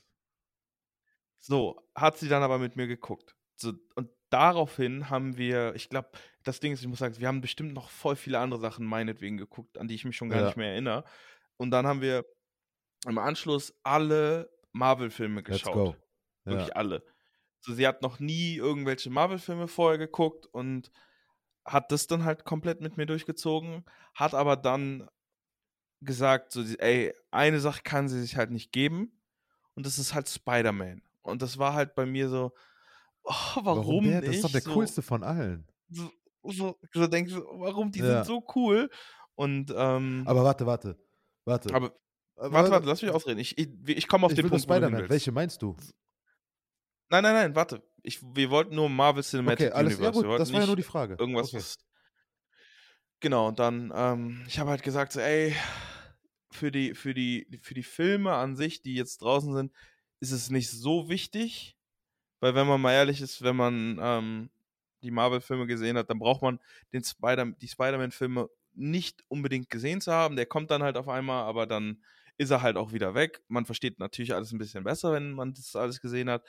So, 1.39 1.81
hat 1.95 2.19
sie 2.19 2.29
dann 2.29 2.43
aber 2.43 2.59
mit 2.59 2.75
mir 2.75 2.85
geguckt. 2.85 3.35
So, 3.55 3.73
und 3.95 4.11
daraufhin 4.29 5.09
haben 5.09 5.37
wir, 5.37 5.73
ich 5.73 5.89
glaube, 5.89 6.09
das 6.43 6.59
Ding 6.59 6.71
ist, 6.71 6.81
ich 6.81 6.87
muss 6.87 6.99
sagen, 6.99 7.17
wir 7.17 7.27
haben 7.27 7.41
bestimmt 7.41 7.73
noch 7.73 7.89
voll 7.89 8.15
viele 8.15 8.37
andere 8.37 8.59
Sachen 8.59 8.85
meinetwegen 8.85 9.37
geguckt, 9.37 9.79
an 9.79 9.87
die 9.87 9.95
ich 9.95 10.05
mich 10.05 10.15
schon 10.15 10.29
gar 10.29 10.41
ja. 10.41 10.45
nicht 10.45 10.57
mehr 10.57 10.69
erinnere. 10.69 11.03
Und 11.57 11.71
dann 11.71 11.87
haben 11.87 12.01
wir 12.01 12.25
im 13.07 13.17
Anschluss 13.17 13.73
alle 13.81 14.51
Marvel-Filme 14.73 15.41
geschaut. 15.41 15.75
Let's 15.75 15.75
go. 15.75 15.95
Wirklich 16.43 16.67
ja. 16.67 16.75
alle. 16.75 17.03
So, 17.61 17.73
sie 17.73 17.87
hat 17.87 18.01
noch 18.01 18.19
nie 18.19 18.55
irgendwelche 18.55 19.09
Marvel-Filme 19.09 19.67
vorher 19.67 19.97
geguckt 19.97 20.47
und 20.47 20.91
hat 21.63 21.91
das 21.91 22.07
dann 22.07 22.25
halt 22.25 22.43
komplett 22.43 22.81
mit 22.81 22.97
mir 22.97 23.05
durchgezogen, 23.05 23.85
hat 24.15 24.33
aber 24.33 24.55
dann 24.55 25.07
gesagt, 26.01 26.51
so, 26.51 26.61
ey, 26.61 27.13
eine 27.29 27.59
Sache 27.59 27.81
kann 27.83 28.09
sie 28.09 28.19
sich 28.19 28.35
halt 28.35 28.49
nicht 28.49 28.71
geben 28.71 29.21
und 29.75 29.85
das 29.85 29.99
ist 29.99 30.13
halt 30.13 30.27
Spider-Man. 30.27 31.03
Und 31.21 31.43
das 31.43 31.59
war 31.59 31.73
halt 31.73 31.93
bei 31.93 32.05
mir 32.07 32.29
so, 32.29 32.51
oh, 33.23 33.33
warum, 33.55 33.65
warum 33.65 34.03
der? 34.05 34.21
nicht? 34.21 34.27
Das 34.27 34.35
ist 34.37 34.43
doch 34.43 34.51
der 34.51 34.61
so, 34.61 34.73
coolste 34.73 35.01
von 35.03 35.23
allen. 35.23 35.67
So, 35.89 36.11
so, 36.43 36.79
so 36.93 37.07
denkst 37.07 37.33
du, 37.33 37.43
warum? 37.59 37.91
Die 37.91 37.99
ja. 37.99 38.23
sind 38.23 38.25
so 38.25 38.43
cool. 38.55 38.89
Und, 39.35 39.71
ähm, 39.75 40.23
Aber 40.25 40.43
warte, 40.43 40.65
warte, 40.65 40.97
warte. 41.45 41.73
Aber, 41.73 41.95
warte, 42.35 42.71
warte, 42.71 42.87
lass 42.87 43.01
mich 43.01 43.11
ausreden. 43.11 43.39
Ich, 43.39 43.55
ich, 43.57 43.69
ich 43.85 44.07
komme 44.07 44.25
auf 44.25 44.31
ich 44.31 44.37
den 44.37 44.49
Punkt, 44.49 44.63
Spider-Man. 44.63 45.09
Welche 45.09 45.31
meinst 45.31 45.61
du? 45.61 45.75
Nein, 47.11 47.23
nein, 47.23 47.33
nein, 47.33 47.55
warte. 47.55 47.83
Ich, 48.03 48.21
wir 48.23 48.49
wollten 48.49 48.73
nur 48.73 48.89
Marvel 48.89 49.21
Cinematic 49.21 49.67
okay, 49.67 49.75
alles, 49.75 49.95
Universe. 49.95 50.21
Ja 50.21 50.27
gut, 50.29 50.39
das 50.39 50.53
war 50.53 50.61
ja 50.61 50.65
nur 50.65 50.77
die 50.77 50.83
Frage. 50.83 51.17
Irgendwas, 51.19 51.49
okay. 51.49 51.57
was. 51.57 51.77
Genau, 53.19 53.49
und 53.49 53.59
dann, 53.59 53.91
ähm, 53.93 54.43
ich 54.47 54.57
habe 54.57 54.69
halt 54.69 54.81
gesagt, 54.81 55.11
so, 55.11 55.19
ey, 55.19 55.53
für 56.51 56.71
die, 56.71 56.95
für, 56.95 57.13
die, 57.13 57.47
für 57.61 57.73
die 57.73 57.83
Filme 57.83 58.33
an 58.33 58.55
sich, 58.55 58.81
die 58.81 58.95
jetzt 58.95 59.21
draußen 59.21 59.53
sind, 59.53 59.73
ist 60.21 60.31
es 60.31 60.49
nicht 60.49 60.69
so 60.69 61.09
wichtig. 61.09 61.77
Weil, 62.39 62.55
wenn 62.55 62.65
man 62.65 62.79
mal 62.79 62.93
ehrlich 62.93 63.21
ist, 63.21 63.43
wenn 63.43 63.57
man 63.57 63.99
ähm, 64.01 64.49
die 65.03 65.11
Marvel-Filme 65.11 65.67
gesehen 65.67 65.97
hat, 65.97 66.09
dann 66.09 66.17
braucht 66.17 66.41
man 66.41 66.59
den 66.93 67.03
Spider 67.03 67.45
die 67.45 67.67
Spider-Man-Filme 67.67 68.49
nicht 68.73 69.21
unbedingt 69.27 69.69
gesehen 69.69 69.99
zu 69.99 70.13
haben. 70.13 70.37
Der 70.37 70.45
kommt 70.45 70.71
dann 70.71 70.81
halt 70.81 70.95
auf 70.95 71.09
einmal, 71.09 71.43
aber 71.43 71.67
dann 71.67 72.01
ist 72.41 72.49
er 72.49 72.63
halt 72.63 72.75
auch 72.75 72.91
wieder 72.91 73.13
weg. 73.13 73.43
Man 73.49 73.65
versteht 73.65 73.99
natürlich 73.99 74.33
alles 74.33 74.51
ein 74.51 74.57
bisschen 74.57 74.83
besser, 74.83 75.13
wenn 75.13 75.33
man 75.33 75.53
das 75.53 75.75
alles 75.75 76.01
gesehen 76.01 76.27
hat. 76.27 76.43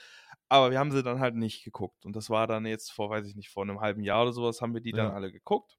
Aber 0.49 0.71
wir 0.71 0.79
haben 0.79 0.91
sie 0.91 1.03
dann 1.03 1.21
halt 1.21 1.35
nicht 1.35 1.65
geguckt. 1.65 2.07
Und 2.07 2.17
das 2.17 2.31
war 2.31 2.47
dann 2.47 2.65
jetzt 2.65 2.91
vor, 2.91 3.11
weiß 3.11 3.27
ich 3.27 3.37
nicht, 3.37 3.51
vor 3.51 3.63
einem 3.63 3.81
halben 3.81 4.03
Jahr 4.03 4.23
oder 4.23 4.33
sowas, 4.33 4.63
haben 4.63 4.73
wir 4.73 4.81
die 4.81 4.93
ja. 4.93 4.97
dann 4.97 5.13
alle 5.13 5.31
geguckt. 5.31 5.79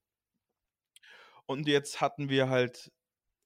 Und 1.48 1.68
jetzt 1.68 2.00
hatten 2.00 2.30
wir 2.30 2.48
halt 2.48 2.92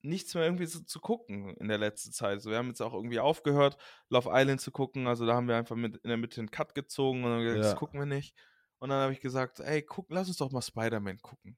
nichts 0.02 0.36
mehr 0.36 0.44
irgendwie 0.44 0.66
so 0.66 0.82
zu 0.82 1.00
gucken 1.00 1.56
in 1.56 1.70
der 1.70 1.78
letzten 1.78 2.12
Zeit. 2.12 2.42
So, 2.42 2.50
wir 2.50 2.58
haben 2.58 2.68
jetzt 2.68 2.82
auch 2.82 2.94
irgendwie 2.94 3.22
aufgehört, 3.22 3.78
Love 4.10 4.30
Island 4.34 4.60
zu 4.60 4.72
gucken. 4.72 5.08
Also 5.08 5.26
da 5.26 5.36
haben 5.36 5.48
wir 5.48 5.56
einfach 5.56 5.78
mit, 5.78 5.96
in 5.96 6.10
der 6.10 6.18
Mitte 6.18 6.42
einen 6.42 6.52
Cut 6.52 6.76
gezogen 6.76 7.24
und 7.24 7.32
dann 7.32 7.44
gesagt, 7.44 7.64
ja. 7.64 7.72
das 7.72 7.80
gucken 7.80 7.98
wir 7.98 8.06
nicht. 8.06 8.36
Und 8.80 8.90
dann 8.90 9.00
habe 9.00 9.14
ich 9.14 9.22
gesagt, 9.22 9.62
ey, 9.62 9.84
guck, 9.84 10.08
lass 10.10 10.28
uns 10.28 10.38
doch 10.38 10.52
mal 10.52 10.62
Spider-Man 10.62 11.20
gucken. 11.22 11.58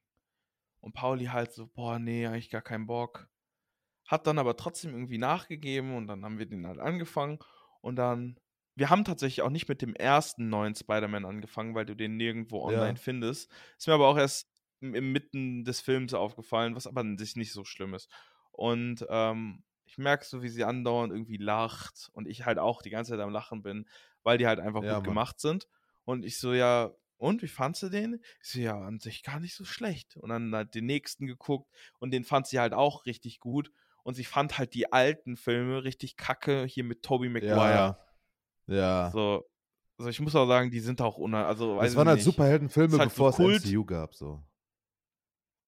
Und 0.78 0.92
Pauli 0.94 1.24
halt 1.24 1.52
so, 1.52 1.66
boah, 1.66 1.98
nee, 1.98 2.26
eigentlich 2.26 2.48
gar 2.48 2.62
keinen 2.62 2.86
Bock. 2.86 3.28
Hat 4.10 4.26
dann 4.26 4.38
aber 4.38 4.56
trotzdem 4.56 4.92
irgendwie 4.92 5.18
nachgegeben 5.18 5.96
und 5.96 6.06
dann 6.06 6.24
haben 6.24 6.38
wir 6.38 6.46
den 6.46 6.66
halt 6.66 6.78
angefangen. 6.78 7.38
Und 7.80 7.96
dann 7.96 8.38
wir 8.74 8.88
haben 8.88 9.04
tatsächlich 9.04 9.42
auch 9.42 9.50
nicht 9.50 9.68
mit 9.68 9.82
dem 9.82 9.94
ersten 9.94 10.48
neuen 10.48 10.74
Spider-Man 10.74 11.26
angefangen, 11.26 11.74
weil 11.74 11.84
du 11.84 11.94
den 11.94 12.16
nirgendwo 12.16 12.62
online 12.64 12.90
ja. 12.90 12.94
findest. 12.94 13.50
Ist 13.76 13.86
mir 13.86 13.94
aber 13.94 14.08
auch 14.08 14.16
erst 14.16 14.48
im 14.80 15.12
Mitten 15.12 15.64
des 15.64 15.80
Films 15.80 16.14
aufgefallen, 16.14 16.74
was 16.74 16.86
aber 16.86 17.02
an 17.02 17.18
sich 17.18 17.36
nicht 17.36 17.52
so 17.52 17.64
schlimm 17.64 17.92
ist. 17.94 18.08
Und 18.52 19.04
ähm, 19.10 19.62
ich 19.84 19.98
merke 19.98 20.24
so, 20.24 20.42
wie 20.42 20.48
sie 20.48 20.64
andauernd 20.64 21.12
irgendwie 21.12 21.36
lacht 21.36 22.08
und 22.14 22.26
ich 22.26 22.46
halt 22.46 22.58
auch 22.58 22.80
die 22.80 22.90
ganze 22.90 23.10
Zeit 23.10 23.20
am 23.20 23.30
Lachen 23.30 23.62
bin, 23.62 23.86
weil 24.22 24.38
die 24.38 24.46
halt 24.46 24.60
einfach 24.60 24.82
ja, 24.82 24.94
gut 24.94 25.06
Mann. 25.06 25.10
gemacht 25.14 25.40
sind. 25.40 25.68
Und 26.04 26.24
ich 26.24 26.38
so, 26.38 26.54
ja, 26.54 26.90
und 27.18 27.42
wie 27.42 27.48
fandst 27.48 27.82
du 27.82 27.90
den? 27.90 28.22
Ich 28.42 28.48
so, 28.48 28.60
ja, 28.60 28.80
an 28.80 28.98
sich 28.98 29.22
gar 29.22 29.40
nicht 29.40 29.54
so 29.54 29.66
schlecht. 29.66 30.16
Und 30.16 30.30
dann 30.30 30.54
hat 30.54 30.74
den 30.74 30.86
nächsten 30.86 31.26
geguckt 31.26 31.70
und 31.98 32.12
den 32.12 32.24
fand 32.24 32.46
sie 32.46 32.58
halt 32.58 32.72
auch 32.72 33.04
richtig 33.04 33.40
gut. 33.40 33.70
Und 34.02 34.14
sie 34.14 34.24
fand 34.24 34.58
halt 34.58 34.74
die 34.74 34.92
alten 34.92 35.36
Filme 35.36 35.84
richtig 35.84 36.16
kacke, 36.16 36.64
hier 36.64 36.84
mit 36.84 37.02
Tobey 37.02 37.28
Maguire. 37.28 37.54
Ja. 37.56 37.98
Ja. 38.66 39.10
So, 39.12 39.48
also 39.98 40.08
ich 40.08 40.20
muss 40.20 40.34
auch 40.34 40.46
sagen, 40.46 40.70
die 40.70 40.80
sind 40.80 41.02
auch 41.02 41.18
unter. 41.18 41.46
Also, 41.46 41.80
es 41.80 41.96
waren 41.96 42.08
halt 42.08 42.22
Superheldenfilme, 42.22 42.98
halt 42.98 43.10
bevor 43.10 43.32
so 43.32 43.50
es 43.50 43.64
MCU 43.64 43.84
gab, 43.84 44.14
so. 44.14 44.42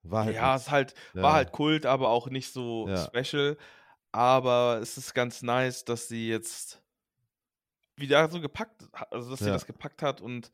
War 0.05 0.24
halt 0.24 0.37
ja, 0.37 0.57
es 0.57 0.70
halt, 0.70 0.95
ja. 1.14 1.22
war 1.22 1.35
halt 1.35 1.53
Kult, 1.53 1.87
aber 1.87 2.09
auch 2.09 2.28
nicht 2.28 2.53
so 2.53 2.89
ja. 2.89 2.97
special. 2.97 3.57
Aber 4.11 4.78
es 4.83 4.99
ist 4.99 5.14
ganz 5.14 5.43
nice, 5.43 5.85
dass 5.85 6.09
sie 6.09 6.28
jetzt 6.28 6.83
wieder 7.97 8.28
so 8.28 8.41
gepackt, 8.41 8.89
also 9.11 9.30
dass 9.30 9.41
sie 9.41 9.47
das 9.47 9.66
gepackt 9.66 10.03
hat 10.03 10.20
und 10.20 10.51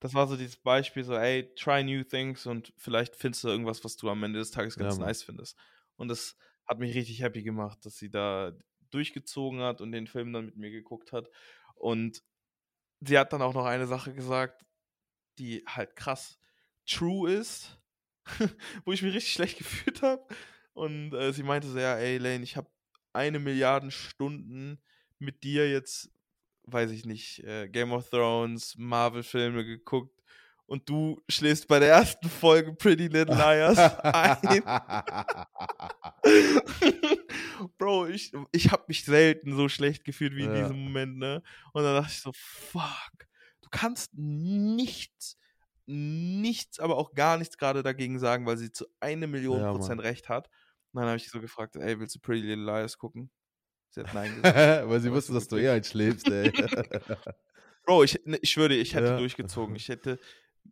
das 0.00 0.14
war 0.14 0.26
so 0.26 0.36
dieses 0.36 0.56
Beispiel, 0.56 1.02
so, 1.02 1.14
ey, 1.14 1.54
try 1.54 1.82
new 1.82 2.04
things 2.04 2.46
und 2.46 2.72
vielleicht 2.76 3.16
findest 3.16 3.44
du 3.44 3.48
irgendwas, 3.48 3.84
was 3.84 3.96
du 3.96 4.10
am 4.10 4.22
Ende 4.22 4.38
des 4.38 4.50
Tages 4.50 4.76
ganz 4.76 4.98
nice 4.98 5.22
findest. 5.22 5.56
Und 5.96 6.08
das 6.08 6.36
hat 6.66 6.78
mich 6.78 6.94
richtig 6.94 7.22
happy 7.22 7.42
gemacht, 7.42 7.84
dass 7.84 7.98
sie 7.98 8.10
da 8.10 8.52
durchgezogen 8.90 9.60
hat 9.60 9.80
und 9.80 9.92
den 9.92 10.06
Film 10.06 10.32
dann 10.32 10.46
mit 10.46 10.56
mir 10.56 10.70
geguckt 10.70 11.12
hat. 11.12 11.28
Und 11.74 12.22
sie 13.00 13.18
hat 13.18 13.32
dann 13.32 13.42
auch 13.42 13.54
noch 13.54 13.66
eine 13.66 13.86
Sache 13.86 14.14
gesagt, 14.14 14.64
die 15.38 15.64
halt 15.66 15.96
krass 15.96 16.38
true 16.86 17.30
ist, 17.30 17.80
wo 18.84 18.92
ich 18.92 19.02
mich 19.02 19.14
richtig 19.14 19.32
schlecht 19.32 19.58
gefühlt 19.58 20.02
habe. 20.02 20.26
Und 20.72 21.12
äh, 21.14 21.32
sie 21.32 21.42
meinte 21.42 21.68
so, 21.68 21.78
ja, 21.78 21.96
ey 21.96 22.18
Lane, 22.18 22.44
ich 22.44 22.56
habe 22.56 22.70
eine 23.12 23.38
Milliarde 23.38 23.90
Stunden 23.90 24.80
mit 25.18 25.44
dir 25.44 25.70
jetzt, 25.70 26.10
weiß 26.64 26.90
ich 26.90 27.04
nicht, 27.04 27.40
äh, 27.44 27.68
Game 27.68 27.92
of 27.92 28.10
Thrones, 28.10 28.76
Marvel-Filme 28.76 29.64
geguckt 29.64 30.13
und 30.66 30.88
du 30.88 31.20
schläfst 31.28 31.68
bei 31.68 31.78
der 31.78 31.90
ersten 31.90 32.28
Folge 32.28 32.72
Pretty 32.72 33.08
Little 33.08 33.34
Liars 33.34 33.78
ein. 33.78 34.62
Bro, 37.78 38.08
ich, 38.08 38.32
ich 38.52 38.70
habe 38.70 38.84
mich 38.88 39.04
selten 39.04 39.56
so 39.56 39.68
schlecht 39.68 40.04
gefühlt 40.04 40.34
wie 40.34 40.44
in 40.44 40.54
diesem 40.54 40.84
Moment, 40.84 41.18
ne? 41.18 41.42
Und 41.72 41.84
dann 41.84 41.94
dachte 41.94 42.12
ich 42.12 42.20
so, 42.20 42.32
fuck, 42.34 43.26
du 43.62 43.68
kannst 43.70 44.10
nichts, 44.14 45.36
nichts, 45.86 46.78
aber 46.78 46.96
auch 46.96 47.14
gar 47.14 47.36
nichts 47.36 47.58
gerade 47.58 47.82
dagegen 47.82 48.18
sagen, 48.18 48.46
weil 48.46 48.56
sie 48.56 48.72
zu 48.72 48.86
eine 49.00 49.26
Million 49.26 49.60
ja, 49.60 49.70
Prozent 49.70 50.02
recht 50.02 50.28
hat. 50.28 50.48
Und 50.92 51.00
dann 51.00 51.08
habe 51.08 51.16
ich 51.16 51.30
so 51.30 51.40
gefragt, 51.40 51.76
ey, 51.76 51.98
willst 51.98 52.14
du 52.14 52.20
Pretty 52.20 52.46
Little 52.46 52.64
Liars 52.64 52.96
gucken? 52.96 53.30
Sie 53.90 54.00
hat 54.00 54.14
nein 54.14 54.34
gesagt. 54.34 54.56
weil 54.88 55.00
sie 55.00 55.12
wusste, 55.12 55.32
dass 55.32 55.48
du 55.48 55.56
eher 55.56 55.72
einschläfst, 55.72 56.28
ey. 56.28 56.50
Bro, 57.84 58.04
ich, 58.04 58.20
ne, 58.24 58.38
ich 58.40 58.56
würde, 58.56 58.74
ich 58.74 58.94
hätte 58.94 59.06
ja. 59.06 59.18
durchgezogen. 59.18 59.76
Ich 59.76 59.88
hätte, 59.88 60.18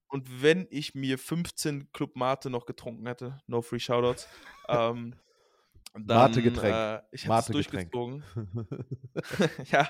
und 0.09 0.43
wenn 0.43 0.66
ich 0.70 0.95
mir 0.95 1.18
15 1.18 1.93
Club 1.93 2.16
Mate 2.16 2.51
noch 2.51 2.66
getrunken 2.66 3.07
hätte, 3.07 3.38
no 3.47 3.62
free 3.62 3.78
shoutouts, 3.78 4.28
ähm, 4.68 5.14
dann, 5.95 6.30
Mate-Getränk. 6.30 6.74
Äh, 6.74 7.03
ich 7.12 7.24
hätte 7.24 7.38
es 7.38 7.47
durchgezogen. 7.47 8.24
ja, 9.70 9.88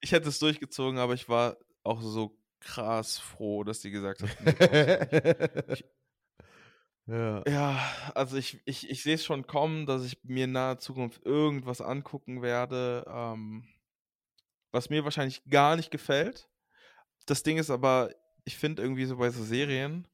ich 0.00 0.12
hätte 0.12 0.28
es 0.28 0.38
durchgezogen, 0.38 0.98
aber 0.98 1.14
ich 1.14 1.28
war 1.28 1.56
auch 1.82 2.00
so 2.00 2.38
krass 2.60 3.18
froh, 3.18 3.64
dass 3.64 3.82
sie 3.82 3.90
gesagt 3.90 4.22
hat. 4.22 5.68
ich, 5.68 5.84
ja. 7.06 7.42
ja, 7.46 7.92
also 8.14 8.36
ich, 8.36 8.62
ich, 8.64 8.88
ich 8.88 9.02
sehe 9.02 9.16
es 9.16 9.24
schon 9.24 9.46
kommen, 9.46 9.86
dass 9.86 10.04
ich 10.04 10.22
mir 10.22 10.44
in 10.44 10.52
naher 10.52 10.78
Zukunft 10.78 11.24
irgendwas 11.26 11.80
angucken 11.80 12.40
werde. 12.40 13.04
Ähm, 13.08 13.66
was 14.72 14.90
mir 14.90 15.04
wahrscheinlich 15.04 15.44
gar 15.44 15.76
nicht 15.76 15.90
gefällt. 15.90 16.48
Das 17.26 17.42
Ding 17.42 17.58
ist 17.58 17.70
aber, 17.70 18.10
ich 18.44 18.56
finde 18.56 18.82
irgendwie 18.82 19.04
so 19.04 19.16
bei 19.16 19.30
so 19.30 19.42
Serien, 19.42 20.06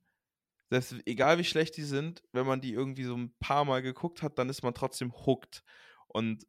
dass, 0.71 0.95
egal 1.07 1.39
wie 1.39 1.45
schlecht 1.45 1.77
die 1.77 1.85
sind, 1.85 2.23
wenn 2.33 2.47
man 2.47 2.61
die 2.61 2.73
irgendwie 2.73 3.05
so 3.05 3.17
ein 3.17 3.35
paar 3.41 3.65
Mal 3.65 3.83
geguckt 3.83 4.23
hat, 4.23 4.39
dann 4.39 4.49
ist 4.49 4.63
man 4.63 4.75
trotzdem 4.75 5.13
hooked. 5.27 5.63
Und 6.09 6.47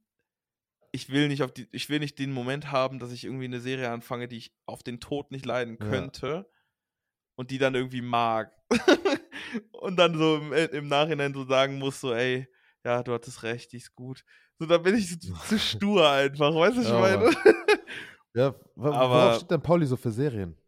ich 0.92 1.10
will 1.10 1.28
nicht 1.28 1.44
auf 1.44 1.54
die, 1.54 1.68
ich 1.72 1.90
will 1.90 2.00
nicht 2.00 2.20
den 2.20 2.32
Moment 2.32 2.72
haben, 2.72 3.00
dass 3.00 3.12
ich 3.12 3.24
irgendwie 3.24 3.46
eine 3.46 3.62
Serie 3.62 3.92
anfange, 3.92 4.28
die 4.28 4.38
ich 4.38 4.54
auf 4.66 4.84
den 4.84 5.00
Tod 5.00 5.32
nicht 5.32 5.46
leiden 5.46 5.78
könnte 5.78 6.28
ja. 6.28 6.46
und 7.36 7.52
die 7.52 7.60
dann 7.60 7.76
irgendwie 7.76 8.02
mag. 8.02 8.54
und 9.72 9.98
dann 9.98 10.18
so 10.18 10.38
im, 10.38 10.54
äh, 10.54 10.66
im, 10.66 10.88
Nachhinein 10.88 11.34
so 11.34 11.46
sagen 11.46 11.80
muss, 11.80 12.02
so, 12.02 12.14
ey, 12.14 12.48
ja, 12.84 13.04
du 13.04 13.14
hattest 13.14 13.44
recht, 13.44 13.72
die 13.72 13.78
ist 13.78 13.96
gut. 13.96 14.24
So, 14.58 14.66
da 14.66 14.78
bin 14.78 14.96
ich 14.96 15.20
zu, 15.20 15.34
zu 15.48 15.60
stur 15.60 16.10
einfach, 16.10 16.54
weißt 16.54 16.78
du, 16.78 16.82
was 16.82 16.88
ich 16.88 16.94
meine? 16.94 17.32
ja, 18.34 18.56
worauf 18.76 19.38
steht 19.38 19.52
denn 19.52 19.62
Pauli 19.62 19.86
so 19.86 19.96
für 19.96 20.12
Serien? 20.12 20.59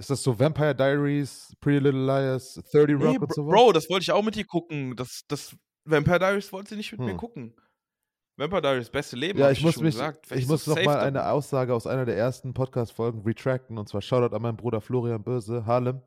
Ist 0.00 0.08
das 0.08 0.22
so 0.22 0.38
Vampire 0.38 0.74
Diaries, 0.74 1.54
Pretty 1.60 1.78
Little 1.78 2.06
Liars, 2.06 2.54
30 2.72 2.94
Rock 2.94 3.02
nee, 3.02 3.18
und 3.18 3.34
so 3.34 3.44
Bro, 3.44 3.72
das 3.72 3.90
wollte 3.90 4.04
ich 4.04 4.12
auch 4.12 4.22
mit 4.22 4.34
dir 4.34 4.46
gucken. 4.46 4.96
Das, 4.96 5.24
das 5.28 5.54
Vampire 5.84 6.18
Diaries 6.18 6.50
wollte 6.54 6.70
sie 6.70 6.76
nicht 6.76 6.92
mit 6.92 7.00
hm. 7.00 7.06
mir 7.06 7.16
gucken. 7.16 7.54
Vampire 8.38 8.62
Diaries, 8.62 8.88
beste 8.88 9.16
Leben. 9.16 9.38
Ja, 9.38 9.50
ich 9.50 9.62
muss 9.62 9.76
mich, 9.76 9.94
gesagt. 9.94 10.32
ich 10.32 10.48
muss 10.48 10.66
noch 10.66 10.82
mal 10.82 11.00
eine 11.00 11.28
Aussage 11.30 11.74
aus 11.74 11.86
einer 11.86 12.06
der 12.06 12.16
ersten 12.16 12.54
Podcast-Folgen 12.54 13.20
retracten 13.20 13.76
und 13.76 13.90
zwar 13.90 14.00
Shoutout 14.00 14.34
an 14.34 14.40
meinen 14.40 14.56
Bruder 14.56 14.80
Florian 14.80 15.22
Böse, 15.22 15.66
Harlem. 15.66 16.00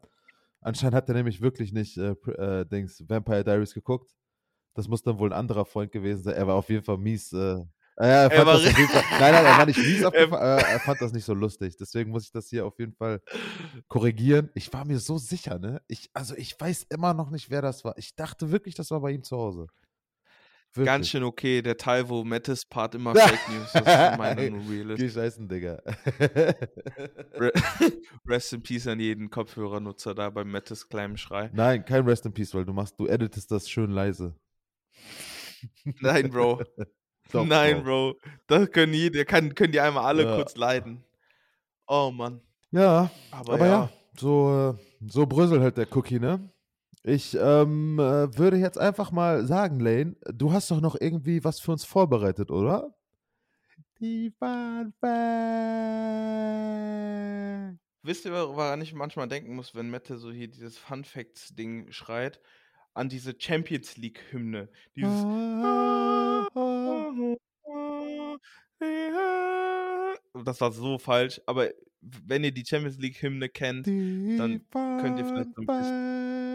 Anscheinend 0.59 0.95
hat 0.95 1.07
er 1.07 1.13
nämlich 1.13 1.41
wirklich 1.41 1.71
nicht 1.71 1.95
äh, 1.99 2.15
äh, 2.31 2.65
Dings, 2.65 3.03
Vampire 3.07 3.43
Diaries 3.43 3.75
geguckt. 3.75 4.09
Das 4.73 4.87
muss 4.87 5.03
dann 5.03 5.19
wohl 5.19 5.29
ein 5.29 5.37
anderer 5.37 5.65
Freund 5.65 5.91
gewesen 5.91 6.23
sein. 6.23 6.33
Er 6.33 6.47
war 6.47 6.55
auf 6.55 6.69
jeden 6.69 6.83
Fall 6.83 6.97
mies. 6.97 7.31
Äh, 7.31 7.59
er, 7.95 8.31
fand 8.31 8.47
er 8.47 8.59
das 8.59 8.63
Fall, 8.63 9.03
nein, 9.19 9.33
nein, 9.33 9.45
er 9.45 9.57
war 9.57 9.65
nicht 9.65 9.77
mies 9.77 10.03
aufgefallen, 10.03 10.65
er 10.65 10.79
fand 10.79 11.01
das 11.01 11.13
nicht 11.13 11.25
so 11.25 11.33
lustig. 11.33 11.75
Deswegen 11.77 12.11
muss 12.11 12.25
ich 12.25 12.31
das 12.31 12.49
hier 12.49 12.65
auf 12.65 12.77
jeden 12.79 12.93
Fall 12.93 13.21
korrigieren. 13.87 14.49
Ich 14.55 14.71
war 14.73 14.85
mir 14.85 14.99
so 14.99 15.17
sicher, 15.17 15.59
ne? 15.59 15.81
Ich, 15.87 16.09
also 16.13 16.35
ich 16.35 16.59
weiß 16.59 16.87
immer 16.89 17.13
noch 17.13 17.29
nicht, 17.29 17.49
wer 17.49 17.61
das 17.61 17.83
war. 17.83 17.97
Ich 17.97 18.15
dachte 18.15 18.51
wirklich, 18.51 18.75
das 18.75 18.91
war 18.91 19.01
bei 19.01 19.11
ihm 19.11 19.23
zu 19.23 19.37
Hause. 19.37 19.67
Wirklich. 20.75 20.87
Ganz 20.87 21.09
schön 21.09 21.23
okay, 21.23 21.61
der 21.61 21.77
Teil, 21.77 22.09
wo 22.09 22.23
Mattes 22.23 22.65
Part 22.65 22.95
immer 22.95 23.13
Fake 23.15 23.47
News 23.49 23.65
ist, 23.65 23.75
ist 23.75 24.17
meine 24.17 24.59
Real. 24.67 24.95
Geh 24.95 25.07
scheißen, 25.07 25.47
Digga. 25.47 25.79
Rest 28.27 28.53
in 28.53 28.63
Peace 28.63 28.87
an 28.87 28.99
jeden 28.99 29.29
Kopfhörernutzer 29.29 30.15
da 30.15 30.31
beim 30.31 30.49
Mattes 30.49 30.89
kleinen 30.89 31.17
Schrei. 31.17 31.51
Nein, 31.53 31.85
kein 31.85 32.05
Rest 32.05 32.25
in 32.25 32.33
Peace, 32.33 32.55
weil 32.55 32.65
du 32.65 32.73
machst, 32.73 32.99
du 32.99 33.05
editest 33.05 33.51
das 33.51 33.69
schön 33.69 33.91
leise. 33.91 34.35
Nein, 36.01 36.31
Bro. 36.31 36.63
Doch, 37.31 37.45
Nein, 37.45 37.83
Bro. 37.83 38.13
Bro. 38.13 38.19
Das 38.47 38.71
können 38.71 38.93
die, 38.93 39.11
der 39.11 39.25
kann, 39.25 39.55
können 39.55 39.71
die 39.71 39.79
einmal 39.79 40.05
alle 40.05 40.25
ja. 40.25 40.35
kurz 40.35 40.55
leiden. 40.55 41.03
Oh 41.87 42.11
Mann. 42.11 42.41
Ja, 42.71 43.11
aber, 43.31 43.53
aber 43.53 43.65
ja. 43.65 43.71
ja, 43.71 43.89
so, 44.17 44.77
so 45.07 45.25
bröselt 45.25 45.61
halt 45.61 45.77
der 45.77 45.87
Cookie, 45.95 46.19
ne? 46.19 46.49
Ich 47.03 47.35
ähm, 47.35 47.99
äh, 47.99 48.37
würde 48.37 48.57
jetzt 48.57 48.77
einfach 48.77 49.11
mal 49.11 49.45
sagen, 49.45 49.79
Lane, 49.79 50.15
du 50.33 50.53
hast 50.53 50.71
doch 50.71 50.79
noch 50.79 50.95
irgendwie 50.99 51.43
was 51.43 51.59
für 51.59 51.73
uns 51.73 51.83
vorbereitet, 51.83 52.49
oder? 52.49 52.95
Die 53.99 54.31
Fun 54.39 54.93
Facts. 54.99 56.33
Wisst 58.03 58.25
ihr, 58.25 58.31
woran 58.33 58.81
ich 58.81 58.93
manchmal 58.93 59.27
denken 59.27 59.55
muss, 59.55 59.75
wenn 59.75 59.89
Mette 59.89 60.17
so 60.17 60.31
hier 60.31 60.47
dieses 60.47 60.77
Fun 60.77 61.03
Facts-Ding 61.03 61.91
schreit? 61.91 62.39
An 62.93 63.09
diese 63.09 63.33
Champions 63.37 63.97
League-Hymne. 63.97 64.69
Dieses. 64.95 65.25
Das 70.43 70.59
war 70.59 70.71
so 70.71 70.97
falsch, 70.97 71.41
aber 71.45 71.69
wenn 72.01 72.43
ihr 72.43 72.51
die 72.51 72.65
Champions 72.65 72.97
League-Hymne 72.97 73.49
kennt, 73.49 73.87
dann 73.87 74.65
könnt 74.71 75.19
ihr 75.19 75.25
vielleicht 75.25 75.57
ein 75.57 75.65
bisschen 75.65 76.53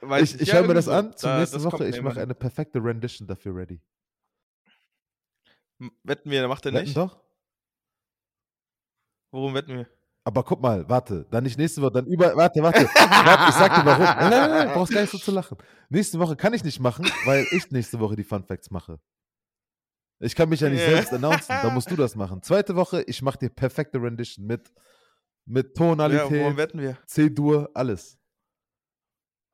Weiß 0.00 0.34
ich 0.34 0.40
ich 0.42 0.48
ja, 0.48 0.54
höre 0.54 0.66
mir 0.66 0.74
das 0.74 0.88
an 0.88 1.16
zur 1.16 1.30
da, 1.30 1.38
nächsten 1.38 1.62
Woche. 1.62 1.88
Ich 1.88 2.02
mache 2.02 2.20
eine 2.20 2.34
perfekte 2.34 2.82
Rendition 2.82 3.28
dafür 3.28 3.54
ready. 3.54 3.80
Wetten 6.02 6.30
wir, 6.30 6.48
macht 6.48 6.66
er 6.66 6.72
wetten 6.72 6.84
nicht? 6.86 6.96
doch. 6.96 7.22
Worum 9.30 9.54
wetten 9.54 9.76
wir? 9.76 9.97
Aber 10.28 10.42
guck 10.44 10.60
mal, 10.60 10.86
warte, 10.90 11.24
dann 11.30 11.42
nicht 11.44 11.56
nächste 11.56 11.80
Woche, 11.80 11.92
dann 11.92 12.06
über, 12.06 12.36
warte, 12.36 12.62
warte, 12.62 12.84
warte 12.84 13.48
ich 13.48 13.54
sag 13.54 13.74
dir 13.74 13.86
warum. 13.86 14.04
Nein, 14.04 14.28
nein, 14.28 14.50
nein, 14.50 14.68
brauchst 14.74 14.92
gar 14.92 15.00
nicht 15.00 15.10
so 15.10 15.16
zu 15.16 15.30
lachen. 15.30 15.56
Nächste 15.88 16.18
Woche 16.18 16.36
kann 16.36 16.52
ich 16.52 16.62
nicht 16.62 16.80
machen, 16.80 17.10
weil 17.24 17.46
ich 17.50 17.70
nächste 17.70 17.98
Woche 17.98 18.14
die 18.14 18.24
Fun 18.24 18.44
Facts 18.44 18.70
mache. 18.70 19.00
Ich 20.20 20.34
kann 20.34 20.50
mich 20.50 20.60
ja 20.60 20.68
nicht 20.68 20.84
selbst 20.84 21.14
announcen, 21.14 21.56
da 21.62 21.70
musst 21.70 21.90
du 21.90 21.96
das 21.96 22.14
machen. 22.14 22.42
Zweite 22.42 22.76
Woche, 22.76 23.04
ich 23.06 23.22
mache 23.22 23.38
dir 23.38 23.48
perfekte 23.48 24.02
Rendition 24.02 24.44
mit 24.44 24.70
mit 25.46 25.74
Tonalität. 25.74 26.30
Ja, 26.30 26.40
worum 26.40 26.56
wetten 26.58 26.78
wir? 26.78 26.98
C-Dur, 27.06 27.70
alles. 27.72 28.18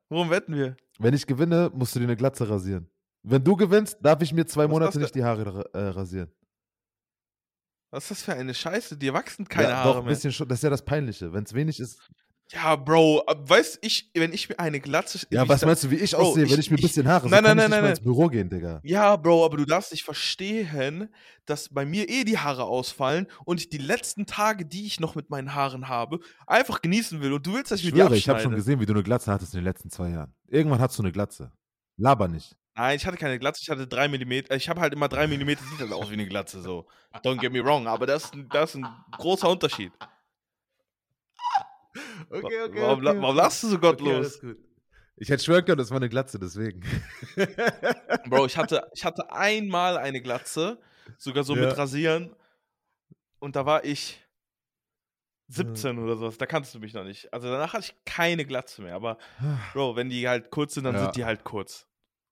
Worum 0.09 0.29
wetten 0.29 0.57
wir? 0.57 0.77
Wenn 0.99 1.15
ich 1.15 1.25
gewinne, 1.25 1.71
musst 1.73 1.95
du 1.95 2.01
dir 2.01 2.07
eine 2.07 2.17
Glatze 2.17 2.51
rasieren. 2.51 2.91
Wenn 3.23 3.45
du 3.45 3.55
gewinnst, 3.55 3.99
darf 4.03 4.21
ich 4.23 4.33
mir 4.33 4.45
zwei 4.45 4.65
Was 4.65 4.71
Monate 4.71 4.99
nicht 4.99 5.15
die 5.15 5.23
Haare 5.23 5.71
äh, 5.73 5.79
rasieren. 5.91 6.33
Was 7.95 8.05
ist 8.05 8.11
das 8.11 8.23
für 8.23 8.35
eine 8.35 8.53
Scheiße? 8.53 8.97
Dir 8.97 9.15
wachsen 9.15 9.47
keine 9.47 9.69
ja, 9.69 9.77
Haare 9.77 9.95
doch, 9.95 10.01
ein 10.01 10.07
bisschen 10.07 10.33
Schon, 10.33 10.49
das 10.49 10.59
ist 10.59 10.63
ja 10.65 10.71
das 10.71 10.85
Peinliche. 10.85 11.33
Wenn 11.33 11.45
es 11.45 11.55
wenig 11.55 11.79
ist. 11.79 12.01
Ja, 12.51 12.75
Bro, 12.75 13.23
weißt 13.27 13.79
ich, 13.83 14.11
wenn 14.15 14.33
ich 14.33 14.49
mir 14.49 14.59
eine 14.59 14.81
Glatze. 14.81 15.25
Ja, 15.31 15.49
was 15.49 15.65
meinst 15.65 15.85
du, 15.85 15.93
wie 15.93 15.95
ich 15.95 16.11
Bro, 16.11 16.23
aussehe, 16.23 16.45
ich, 16.45 16.51
wenn 16.51 16.59
ich 16.59 16.73
mir 16.73 16.77
ein 16.77 16.83
bisschen 16.83 17.07
Haare 17.07 17.29
nein, 17.29 17.45
so 17.45 17.49
nein, 17.49 17.57
nein, 17.57 17.71
nein, 17.71 17.83
nein. 17.83 17.91
ins 17.91 18.01
Büro 18.01 18.27
gehen, 18.27 18.51
Digga. 18.51 18.81
Ja, 18.83 19.15
Bro, 19.15 19.45
aber 19.45 19.59
du 19.59 19.65
darfst 19.65 19.93
nicht 19.93 20.03
verstehen, 20.03 21.09
dass 21.47 21.69
bei 21.69 21.87
mir 21.87 22.09
eh 22.09 22.25
die 22.25 22.37
Haare 22.37 22.65
ausfallen 22.65 23.29
und 23.45 23.61
ich 23.61 23.69
die 23.69 23.79
letzten 23.79 24.27
Tage, 24.27 24.67
die 24.67 24.87
ich 24.87 24.99
noch 24.99 25.15
mit 25.15 25.31
meinen 25.31 25.55
Haaren 25.55 25.89
habe, 25.89 26.19
einfach 26.49 26.83
genießen 26.83 27.21
will. 27.21 27.33
Und 27.33 27.47
du 27.47 27.55
willst, 27.55 27.71
dass 27.71 27.79
ich, 27.79 27.87
ich 27.87 27.93
mir 27.93 28.01
schwöre, 28.01 28.15
die 28.15 28.19
Ich 28.19 28.29
habe 28.29 28.41
schon 28.41 28.57
gesehen, 28.57 28.81
wie 28.81 28.87
du 28.87 28.93
eine 28.93 29.05
Glatze 29.05 29.31
hattest 29.31 29.55
in 29.55 29.61
den 29.61 29.67
letzten 29.67 29.89
zwei 29.89 30.11
Jahren. 30.11 30.35
Irgendwann 30.49 30.81
hattest 30.81 30.99
du 30.99 31.05
eine 31.05 31.13
Glatze. 31.13 31.53
Laber 31.97 32.27
nicht. 32.27 32.57
Nein, 32.77 32.97
ich 32.97 33.07
hatte 33.07 33.17
keine 33.17 33.39
Glatze, 33.39 33.61
ich 33.63 33.71
hatte 33.71 33.87
drei 33.87 34.09
Millimeter. 34.09 34.55
Ich 34.57 34.69
habe 34.69 34.81
halt 34.81 34.93
immer 34.93 35.09
drei 35.09 35.27
Millimeter, 35.27 35.63
sieht 35.65 35.79
halt 35.79 35.93
aus 35.93 36.11
wie 36.11 36.15
eine 36.15 36.27
Glatze, 36.27 36.61
so. 36.61 36.87
Don't 37.23 37.39
get 37.39 37.53
me 37.53 37.65
wrong, 37.65 37.87
aber 37.87 38.07
das, 38.07 38.33
das 38.51 38.71
ist 38.71 38.83
ein 38.83 38.89
großer 39.13 39.49
Unterschied. 39.49 39.93
Okay, 42.29 42.63
okay. 42.63 42.81
Warum, 42.81 43.07
okay. 43.07 43.21
warum 43.21 43.37
lachst 43.37 43.63
du 43.63 43.69
so 43.69 43.79
gottlos? 43.79 44.39
Okay, 44.39 44.57
ich 45.17 45.29
hätte 45.29 45.45
schwören 45.45 45.65
können, 45.65 45.79
das 45.79 45.91
war 45.91 45.99
eine 45.99 46.09
Glatze, 46.09 46.41
deswegen. 46.41 46.83
Bro, 48.29 48.47
ich 48.47 48.57
hatte, 48.57 48.91
ich 48.95 49.05
hatte 49.05 49.31
einmal 49.31 49.97
eine 49.97 50.21
Glatze, 50.21 50.81
sogar 51.19 51.45
so 51.45 51.55
ja. 51.55 51.67
mit 51.67 51.79
Rasieren. 51.79 52.35
Und 53.39 53.55
da 53.55 53.65
war 53.65 53.85
ich 53.85 54.21
17 55.49 55.99
oder 55.99 56.17
sowas. 56.17 56.39
Da 56.39 56.47
kannst 56.47 56.75
du 56.75 56.81
mich 56.81 56.95
noch 56.95 57.05
nicht. 57.05 57.33
Also 57.33 57.49
danach 57.49 57.75
hatte 57.75 57.85
ich 57.85 58.05
keine 58.05 58.45
Glatze 58.45 58.83
mehr. 58.83 58.95
Aber, 58.95 59.19
Bro, 59.73 59.95
wenn 59.97 60.09
die 60.09 60.27
halt 60.27 60.51
kurz 60.51 60.75
sind, 60.75 60.85
dann 60.85 60.95
ja. 60.95 61.05
sind 61.05 61.17
die 61.17 61.25
halt 61.25 61.45
kurz. 61.45 61.87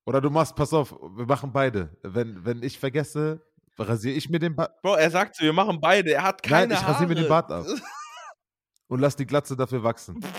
Oder 0.05 0.21
du 0.21 0.31
machst, 0.31 0.57
pass 0.57 0.73
auf, 0.73 0.93
wir 0.93 1.27
machen 1.27 1.53
beide. 1.53 1.97
Wenn, 2.03 2.45
wenn 2.45 2.63
ich 2.63 2.79
vergesse, 2.79 3.41
rasiere 3.79 4.17
ich 4.17 4.29
mir 4.29 4.39
den 4.39 4.57
Bart. 4.57 4.81
Bro, 4.83 4.97
er 4.97 5.11
sagt 5.11 5.37
so, 5.37 5.45
wir 5.45 5.53
machen 5.53 5.81
beide. 5.81 6.13
Er 6.13 6.23
hat 6.25 6.43
keine 6.43 6.75
Nein, 6.75 6.83
ich 6.83 6.89
rasiere 6.89 7.09
mir 7.09 7.15
den 7.15 7.29
Bart 7.29 7.51
ab. 7.51 7.67
und 8.89 9.01
lass 9.01 9.17
die 9.17 9.27
Glatze 9.27 9.57
dafür 9.57 9.83
wachsen. 9.83 10.21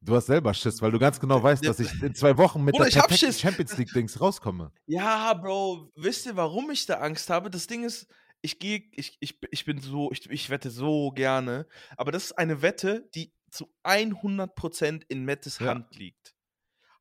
Du 0.00 0.16
hast 0.16 0.26
selber 0.26 0.54
Schiss, 0.54 0.80
weil 0.80 0.90
du 0.90 0.98
ganz 0.98 1.20
genau 1.20 1.42
weißt, 1.42 1.66
dass 1.66 1.80
ich 1.80 2.02
in 2.02 2.14
zwei 2.14 2.38
Wochen 2.38 2.64
mit 2.64 2.74
Bruder, 2.74 2.88
der 2.88 3.32
Champions 3.32 3.76
League 3.76 3.92
Dings 3.92 4.18
rauskomme. 4.18 4.72
Ja, 4.86 5.34
Bro, 5.34 5.90
wisst 5.96 6.24
ihr, 6.24 6.34
warum 6.34 6.70
ich 6.70 6.86
da 6.86 6.94
Angst 7.00 7.28
habe? 7.28 7.50
Das 7.50 7.66
Ding 7.66 7.84
ist, 7.84 8.06
ich 8.40 8.58
gehe, 8.58 8.84
ich, 8.92 9.18
ich, 9.20 9.38
ich 9.50 9.64
bin 9.66 9.80
so, 9.80 10.10
ich, 10.10 10.30
ich 10.30 10.48
wette 10.48 10.70
so 10.70 11.10
gerne, 11.10 11.66
aber 11.98 12.10
das 12.10 12.26
ist 12.26 12.38
eine 12.38 12.62
Wette, 12.62 13.06
die 13.14 13.34
zu 13.50 13.72
100% 13.84 15.02
in 15.08 15.24
Mettes 15.24 15.58
ja. 15.58 15.68
Hand 15.68 15.94
liegt. 15.96 16.34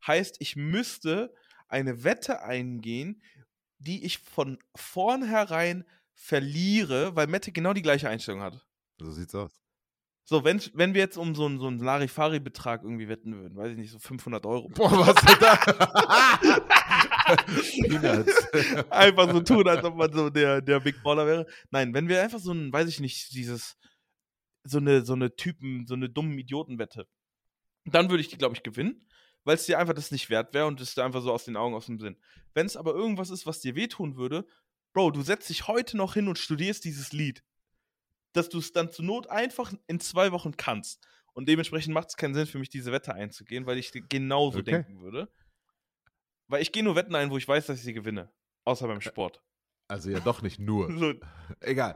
Heißt, 0.05 0.37
ich 0.39 0.55
müsste 0.55 1.33
eine 1.67 2.03
Wette 2.03 2.41
eingehen, 2.41 3.21
die 3.79 4.05
ich 4.05 4.19
von 4.19 4.57
vornherein 4.75 5.85
verliere, 6.13 7.15
weil 7.15 7.27
Mette 7.27 7.51
genau 7.51 7.73
die 7.73 7.81
gleiche 7.81 8.09
Einstellung 8.09 8.41
hat. 8.41 8.65
So 8.99 9.11
sieht's 9.11 9.35
aus. 9.35 9.51
So, 10.29 10.43
wenn, 10.43 10.61
wenn 10.73 10.93
wir 10.93 10.99
jetzt 10.99 11.17
um 11.17 11.35
so 11.35 11.45
einen, 11.45 11.57
so 11.57 11.67
einen 11.67 11.79
Larifari-Betrag 11.79 12.83
irgendwie 12.83 13.07
wetten 13.07 13.33
würden, 13.37 13.55
weiß 13.55 13.71
ich 13.71 13.77
nicht, 13.77 13.91
so 13.91 13.99
500 13.99 14.45
Euro. 14.45 14.67
Boah, 14.67 14.91
was 14.91 15.15
ist 15.23 15.41
da? 15.41 15.53
einfach 18.89 19.31
so 19.31 19.39
tun, 19.39 19.65
als 19.69 19.85
ob 19.85 19.95
man 19.95 20.11
so 20.11 20.29
der, 20.29 20.61
der 20.61 20.81
Big 20.81 21.01
Baller 21.01 21.25
wäre. 21.25 21.45
Nein, 21.71 21.93
wenn 21.93 22.09
wir 22.09 22.21
einfach 22.21 22.39
so 22.39 22.51
ein, 22.51 22.73
weiß 22.73 22.89
ich 22.89 22.99
nicht, 22.99 23.33
dieses, 23.33 23.77
so 24.69 24.77
eine, 24.77 25.05
so 25.05 25.13
eine 25.13 25.35
Typen, 25.35 25.85
so 25.87 25.93
eine 25.93 26.09
dummen 26.09 26.37
Idioten-Wette, 26.37 27.07
dann 27.85 28.09
würde 28.09 28.21
ich 28.21 28.29
die, 28.29 28.37
glaube 28.37 28.55
ich, 28.55 28.63
gewinnen, 28.63 29.07
weil 29.43 29.55
es 29.55 29.65
dir 29.65 29.79
einfach 29.79 29.93
das 29.93 30.11
nicht 30.11 30.29
wert 30.29 30.53
wäre 30.53 30.67
und 30.67 30.81
es 30.81 30.95
dir 30.95 31.05
einfach 31.05 31.21
so 31.21 31.31
aus 31.31 31.45
den 31.45 31.55
Augen, 31.55 31.75
aus 31.75 31.85
dem 31.85 31.99
Sinn. 31.99 32.17
Wenn 32.53 32.65
es 32.65 32.77
aber 32.77 32.93
irgendwas 32.93 33.29
ist, 33.29 33.45
was 33.45 33.59
dir 33.59 33.75
wehtun 33.75 34.17
würde, 34.17 34.45
Bro, 34.93 35.11
du 35.11 35.21
setzt 35.21 35.49
dich 35.49 35.67
heute 35.67 35.95
noch 35.95 36.15
hin 36.15 36.27
und 36.27 36.39
studierst 36.39 36.83
dieses 36.83 37.13
Lied, 37.13 37.43
dass 38.33 38.49
du 38.49 38.57
es 38.57 38.71
dann 38.71 38.91
zur 38.91 39.05
Not 39.05 39.29
einfach 39.29 39.71
in 39.87 39.99
zwei 39.99 40.31
Wochen 40.31 40.57
kannst. 40.57 41.05
Und 41.33 41.47
dementsprechend 41.47 41.93
macht 41.93 42.09
es 42.09 42.17
keinen 42.17 42.33
Sinn 42.33 42.47
für 42.47 42.57
mich, 42.57 42.69
diese 42.69 42.91
Wette 42.91 43.13
einzugehen, 43.13 43.67
weil 43.67 43.77
ich 43.77 43.91
genauso 44.09 44.59
okay. 44.59 44.71
denken 44.71 45.01
würde. 45.01 45.31
Weil 46.47 46.61
ich 46.61 46.71
gehe 46.71 46.83
nur 46.83 46.95
Wetten 46.95 47.13
ein, 47.13 47.29
wo 47.29 47.37
ich 47.37 47.47
weiß, 47.47 47.67
dass 47.67 47.77
ich 47.77 47.83
sie 47.83 47.93
gewinne. 47.93 48.31
Außer 48.63 48.87
beim 48.87 49.01
Sport. 49.01 49.43
Also 49.87 50.09
ja 50.09 50.19
doch 50.19 50.41
nicht 50.41 50.59
nur. 50.59 50.91
so. 50.97 51.13
Egal. 51.59 51.95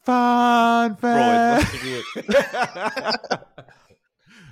Fun 0.00 0.96
Fact! 0.96 1.66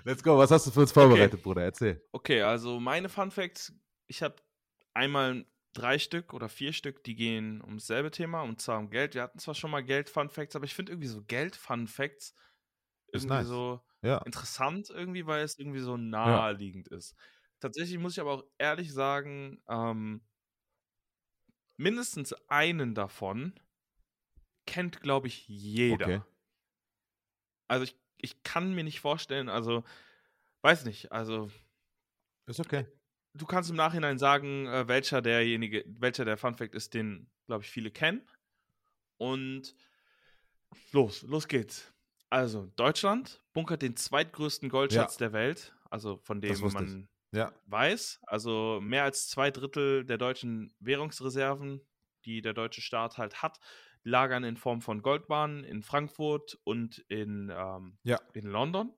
Let's 0.04 0.22
go. 0.22 0.38
Was 0.38 0.50
hast 0.50 0.66
du 0.66 0.70
für 0.70 0.80
uns 0.80 0.92
vorbereitet, 0.92 1.34
okay. 1.34 1.42
Bruder? 1.42 1.62
Erzähl. 1.62 2.02
Okay, 2.12 2.42
also 2.42 2.80
meine 2.80 3.08
Fun 3.08 3.30
Facts. 3.30 3.72
Ich 4.06 4.22
habe 4.22 4.36
einmal 4.94 5.44
drei 5.72 5.98
Stück 5.98 6.34
oder 6.34 6.48
vier 6.48 6.72
Stück, 6.72 7.04
die 7.04 7.14
gehen 7.14 7.62
ums 7.62 7.86
selbe 7.86 8.10
Thema, 8.10 8.42
und 8.42 8.60
zwar 8.60 8.78
um 8.78 8.90
Geld. 8.90 9.14
Wir 9.14 9.22
hatten 9.22 9.38
zwar 9.38 9.54
schon 9.54 9.70
mal 9.70 9.84
Geld-Fun-Facts, 9.84 10.56
aber 10.56 10.64
ich 10.64 10.74
finde 10.74 10.92
irgendwie 10.92 11.08
so 11.08 11.22
Geld-Fun-Facts 11.22 12.34
irgendwie 13.12 13.34
nice. 13.34 13.46
so 13.46 13.80
ja. 14.02 14.18
interessant, 14.18 14.90
irgendwie, 14.90 15.26
weil 15.26 15.44
es 15.44 15.58
irgendwie 15.58 15.80
so 15.80 15.96
naheliegend 15.96 16.88
ja. 16.90 16.96
ist. 16.96 17.14
Tatsächlich 17.60 17.98
muss 17.98 18.12
ich 18.12 18.20
aber 18.20 18.32
auch 18.32 18.44
ehrlich 18.58 18.92
sagen, 18.92 19.62
ähm, 19.68 20.22
mindestens 21.76 22.32
einen 22.48 22.94
davon 22.94 23.54
kennt, 24.70 25.00
glaube 25.00 25.26
ich, 25.26 25.46
jeder. 25.48 26.06
Okay. 26.06 26.20
Also 27.68 27.84
ich, 27.84 27.96
ich 28.18 28.42
kann 28.42 28.74
mir 28.74 28.84
nicht 28.84 29.00
vorstellen, 29.00 29.48
also 29.48 29.84
weiß 30.62 30.84
nicht, 30.84 31.12
also 31.12 31.50
ist 32.46 32.60
okay 32.60 32.86
du 33.34 33.46
kannst 33.46 33.70
im 33.70 33.76
Nachhinein 33.76 34.18
sagen, 34.18 34.66
äh, 34.66 34.88
welcher 34.88 35.22
derjenige, 35.22 35.84
welcher 35.86 36.24
der 36.24 36.36
Funfact 36.36 36.74
ist, 36.74 36.94
den, 36.94 37.28
glaube 37.46 37.64
ich, 37.64 37.70
viele 37.70 37.90
kennen. 37.90 38.26
Und 39.18 39.74
los, 40.92 41.22
los 41.22 41.48
geht's. 41.48 41.92
Also, 42.30 42.70
Deutschland 42.76 43.42
bunkert 43.52 43.82
den 43.82 43.96
zweitgrößten 43.96 44.68
Goldschatz 44.68 45.14
ja. 45.14 45.26
der 45.26 45.32
Welt, 45.32 45.74
also 45.90 46.18
von 46.18 46.40
dem 46.40 46.58
man 46.72 47.08
ja. 47.32 47.52
weiß. 47.66 48.20
Also 48.26 48.80
mehr 48.80 49.04
als 49.04 49.28
zwei 49.28 49.50
Drittel 49.50 50.04
der 50.04 50.16
deutschen 50.16 50.72
Währungsreserven, 50.78 51.80
die 52.24 52.40
der 52.40 52.54
deutsche 52.54 52.82
Staat 52.82 53.18
halt 53.18 53.42
hat, 53.42 53.58
lagern 54.02 54.44
in 54.44 54.56
Form 54.56 54.80
von 54.80 55.02
Goldbahnen 55.02 55.64
in 55.64 55.82
Frankfurt 55.82 56.58
und 56.64 56.98
in, 57.08 57.52
ähm, 57.54 57.98
ja. 58.02 58.18
in 58.32 58.46
London 58.46 58.92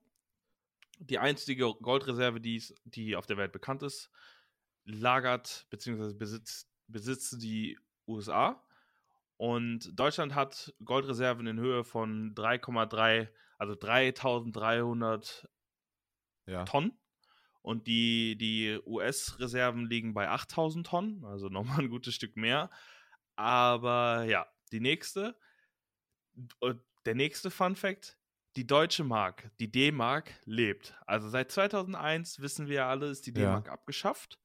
die 0.99 1.19
einzige 1.19 1.73
Goldreserve, 1.81 2.39
die, 2.39 2.63
die 2.85 3.15
auf 3.15 3.25
der 3.25 3.37
Welt 3.37 3.51
bekannt 3.51 3.83
ist, 3.83 4.09
lagert 4.85 5.67
bzw. 5.69 6.13
besitzt, 6.13 6.69
besitzt 6.87 7.41
die 7.41 7.77
USA. 8.07 8.63
Und 9.37 9.97
Deutschland 9.99 10.35
hat 10.35 10.73
Goldreserven 10.83 11.47
in 11.47 11.59
Höhe 11.59 11.83
von 11.83 12.33
3,3, 12.35 13.27
also 13.57 13.75
3300 13.75 15.49
ja. 16.45 16.65
Tonnen. 16.65 16.97
Und 17.61 17.87
die, 17.87 18.37
die 18.37 18.79
US-Reserven 18.85 19.85
liegen 19.85 20.13
bei 20.13 20.29
8000 20.29 20.85
Tonnen, 20.85 21.25
also 21.25 21.47
nochmal 21.49 21.79
ein 21.79 21.89
gutes 21.89 22.15
Stück 22.15 22.37
mehr. 22.37 22.69
Aber 23.35 24.23
ja, 24.25 24.45
die 24.73 24.81
nächste, 24.81 25.37
äh, 26.61 26.73
der 27.05 27.15
nächste 27.15 27.51
Fun 27.51 27.75
Fact: 27.75 28.17
die 28.55 28.67
deutsche 28.67 29.03
Mark, 29.03 29.51
die 29.59 29.71
D-Mark, 29.71 30.33
lebt. 30.45 30.95
Also 31.05 31.29
seit 31.29 31.51
2001 31.51 32.41
wissen 32.41 32.67
wir 32.67 32.75
ja 32.75 32.89
alle, 32.89 33.07
ist 33.07 33.25
die 33.25 33.33
D-Mark 33.33 33.67
ja. 33.67 33.73
abgeschafft. 33.73 34.39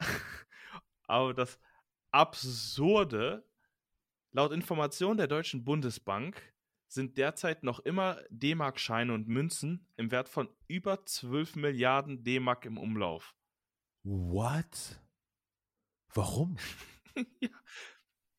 Aber 1.06 1.34
das 1.34 1.58
Absurde, 2.10 3.48
laut 4.32 4.52
Information 4.52 5.16
der 5.16 5.28
Deutschen 5.28 5.64
Bundesbank 5.64 6.52
sind 6.88 7.16
derzeit 7.16 7.62
noch 7.62 7.80
immer 7.80 8.20
D-Mark-Scheine 8.28 9.14
und 9.14 9.26
Münzen 9.26 9.86
im 9.96 10.10
Wert 10.10 10.28
von 10.28 10.48
über 10.68 11.06
12 11.06 11.56
Milliarden 11.56 12.22
D-Mark 12.22 12.66
im 12.66 12.76
Umlauf. 12.76 13.34
What? 14.04 15.00
Warum? 16.12 16.58
ja. 17.40 17.48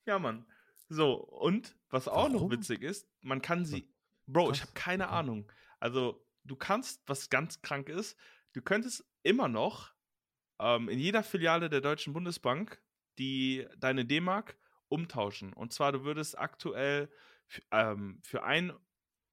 ja, 0.06 0.20
Mann. 0.20 0.46
So, 0.94 1.14
und 1.16 1.76
was 1.90 2.08
auch 2.08 2.30
Warum? 2.30 2.34
noch 2.34 2.52
witzig 2.52 2.84
ist, 2.84 3.08
man 3.22 3.42
kann 3.42 3.66
sie 3.66 3.88
Bro, 4.28 4.48
Krass. 4.48 4.58
ich 4.58 4.62
habe 4.62 4.72
keine 4.74 5.06
okay. 5.06 5.14
Ahnung. 5.14 5.52
Also, 5.80 6.26
du 6.44 6.56
kannst, 6.56 7.02
was 7.08 7.30
ganz 7.30 7.62
krank 7.62 7.90
ist, 7.90 8.18
du 8.54 8.62
könntest 8.62 9.06
immer 9.24 9.48
noch 9.50 9.94
ähm, 10.60 10.88
in 10.88 11.00
jeder 11.00 11.24
Filiale 11.24 11.70
der 11.70 11.82
Deutschen 11.82 12.14
Bundesbank 12.14 12.82
die 13.20 13.68
deine 13.78 14.06
D-Mark 14.06 14.58
umtauschen. 14.90 15.54
Und 15.54 15.72
zwar, 15.72 15.92
du 15.92 16.04
würdest 16.04 16.38
aktuell 16.38 17.10
ähm, 17.72 18.20
für 18.24 18.44
ein 18.44 18.74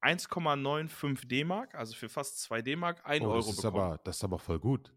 1,95 0.01 1.27
D-Mark, 1.27 1.75
also 1.75 1.95
für 1.95 2.09
fast 2.09 2.41
2 2.41 2.61
D-Mark, 2.61 3.05
1 3.05 3.23
oh, 3.23 3.29
Euro 3.29 3.39
ist 3.39 3.55
bekommen. 3.55 3.83
Aber, 3.83 3.97
das 4.03 4.17
ist 4.17 4.23
aber 4.23 4.39
voll 4.39 4.59
gut. 4.59 4.93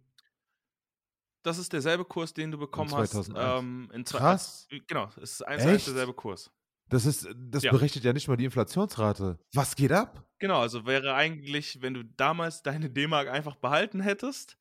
Das 1.45 1.59
ist 1.59 1.72
derselbe 1.74 2.07
Kurs, 2.07 2.32
den 2.32 2.51
du 2.51 2.59
bekommen 2.59 2.90
in 2.90 2.97
hast. 2.97 3.30
Ähm, 3.36 3.90
in 3.92 4.05
Krass. 4.05 4.66
Genau, 4.86 5.11
es 5.16 5.32
ist 5.32 5.42
eins 5.42 5.84
derselbe 5.84 6.14
Kurs. 6.14 6.51
Das 6.88 7.05
ist, 7.05 7.28
das 7.36 7.62
ja. 7.62 7.70
berichtet 7.70 8.03
ja 8.03 8.12
nicht 8.12 8.28
mal 8.28 8.36
die 8.36 8.47
Inflationsrate. 8.47 9.38
Was 9.53 9.76
geht 9.76 9.92
ab? 9.92 10.24
Genau, 10.38 10.61
also 10.61 10.86
wäre 10.86 11.14
eigentlich, 11.14 11.82
wenn 11.82 11.92
du 11.92 12.03
damals 12.03 12.62
deine 12.62 12.88
D-Mark 12.90 13.28
einfach 13.28 13.57
behalten 13.57 14.01
hättest, 14.01 14.57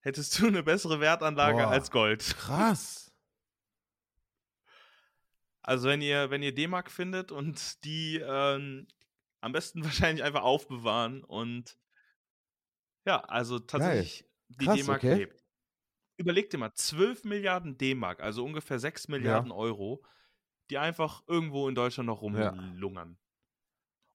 hättest 0.00 0.38
du 0.38 0.46
eine 0.46 0.62
bessere 0.62 1.00
Wertanlage 1.00 1.58
Boah, 1.58 1.68
als 1.68 1.90
Gold. 1.90 2.24
Krass. 2.36 3.12
Also 5.62 5.88
wenn 5.88 6.00
ihr, 6.00 6.30
wenn 6.30 6.42
ihr 6.42 6.54
D-Mark 6.54 6.88
findet 6.88 7.32
und 7.32 7.84
die 7.84 8.16
ähm, 8.16 8.86
am 9.40 9.52
besten 9.52 9.82
wahrscheinlich 9.84 10.22
einfach 10.22 10.42
aufbewahren 10.42 11.24
und 11.24 11.76
ja, 13.04 13.20
also 13.22 13.58
tatsächlich 13.58 14.24
die 14.48 14.66
D-Mark 14.66 14.98
okay. 14.98 15.14
lebt. 15.14 15.47
Überleg 16.18 16.50
dir 16.50 16.58
mal, 16.58 16.74
12 16.74 17.24
Milliarden 17.24 17.78
D-Mark, 17.78 18.20
also 18.20 18.44
ungefähr 18.44 18.78
6 18.78 19.08
Milliarden 19.08 19.50
ja. 19.50 19.56
Euro, 19.56 20.04
die 20.68 20.76
einfach 20.76 21.22
irgendwo 21.26 21.68
in 21.68 21.74
Deutschland 21.74 22.08
noch 22.08 22.20
rumlungern. 22.20 23.10
Ja. 23.12 23.16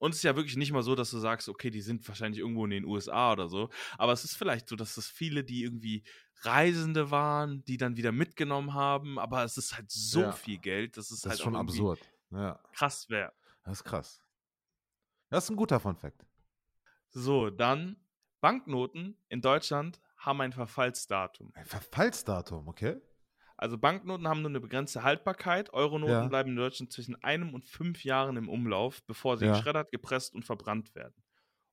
Und 0.03 0.11
es 0.11 0.17
ist 0.17 0.23
ja 0.23 0.35
wirklich 0.35 0.57
nicht 0.57 0.73
mal 0.73 0.83
so, 0.83 0.95
dass 0.95 1.11
du 1.11 1.17
sagst, 1.17 1.47
okay, 1.47 1.69
die 1.69 1.79
sind 1.79 2.05
wahrscheinlich 2.05 2.41
irgendwo 2.41 2.65
in 2.65 2.71
den 2.71 2.83
USA 2.83 3.31
oder 3.31 3.47
so. 3.47 3.69
Aber 3.97 4.11
es 4.11 4.25
ist 4.25 4.35
vielleicht 4.35 4.67
so, 4.67 4.75
dass 4.75 4.95
das 4.95 5.07
viele, 5.07 5.45
die 5.45 5.63
irgendwie 5.63 6.03
Reisende 6.41 7.09
waren, 7.09 7.63
die 7.63 7.77
dann 7.77 7.95
wieder 7.95 8.11
mitgenommen 8.11 8.73
haben. 8.73 9.17
Aber 9.17 9.45
es 9.45 9.57
ist 9.57 9.77
halt 9.77 9.89
so 9.89 10.19
ja. 10.19 10.31
viel 10.33 10.57
Geld, 10.57 10.97
dass 10.97 11.09
es 11.09 11.21
das 11.21 11.29
halt 11.29 11.39
ist 11.39 11.43
schon 11.43 11.55
absurd. 11.55 12.01
Ja. 12.31 12.59
krass 12.73 13.09
wäre. 13.09 13.31
Das 13.63 13.77
ist 13.77 13.83
krass. 13.85 14.21
Das 15.29 15.45
ist 15.45 15.51
ein 15.51 15.55
guter 15.55 15.79
Fun-Fact. 15.79 16.25
So, 17.11 17.49
dann 17.49 17.95
Banknoten 18.41 19.17
in 19.29 19.39
Deutschland 19.39 20.01
haben 20.25 20.41
ein 20.41 20.53
Verfallsdatum. 20.53 21.51
Ein 21.53 21.65
Verfallsdatum, 21.65 22.67
okay. 22.67 23.01
Also 23.57 23.77
Banknoten 23.77 24.27
haben 24.27 24.41
nur 24.41 24.49
eine 24.49 24.59
begrenzte 24.59 25.03
Haltbarkeit. 25.03 25.73
Euronoten 25.73 26.11
ja. 26.11 26.27
bleiben 26.27 26.49
in 26.49 26.55
Deutschland 26.55 26.91
zwischen 26.91 27.21
einem 27.23 27.53
und 27.53 27.65
fünf 27.65 28.03
Jahren 28.03 28.35
im 28.35 28.49
Umlauf, 28.49 29.03
bevor 29.03 29.37
sie 29.37 29.45
ja. 29.45 29.53
geschreddert, 29.53 29.91
gepresst 29.91 30.33
und 30.33 30.43
verbrannt 30.43 30.95
werden. 30.95 31.13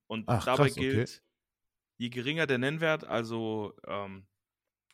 Und 0.07 0.28
Ach, 0.28 0.44
dabei 0.44 0.66
krass, 0.66 0.74
gilt, 0.74 1.09
okay. 1.09 1.20
je 1.96 2.09
geringer 2.11 2.46
der 2.46 2.59
Nennwert, 2.59 3.05
also 3.05 3.74
ähm, 3.86 4.26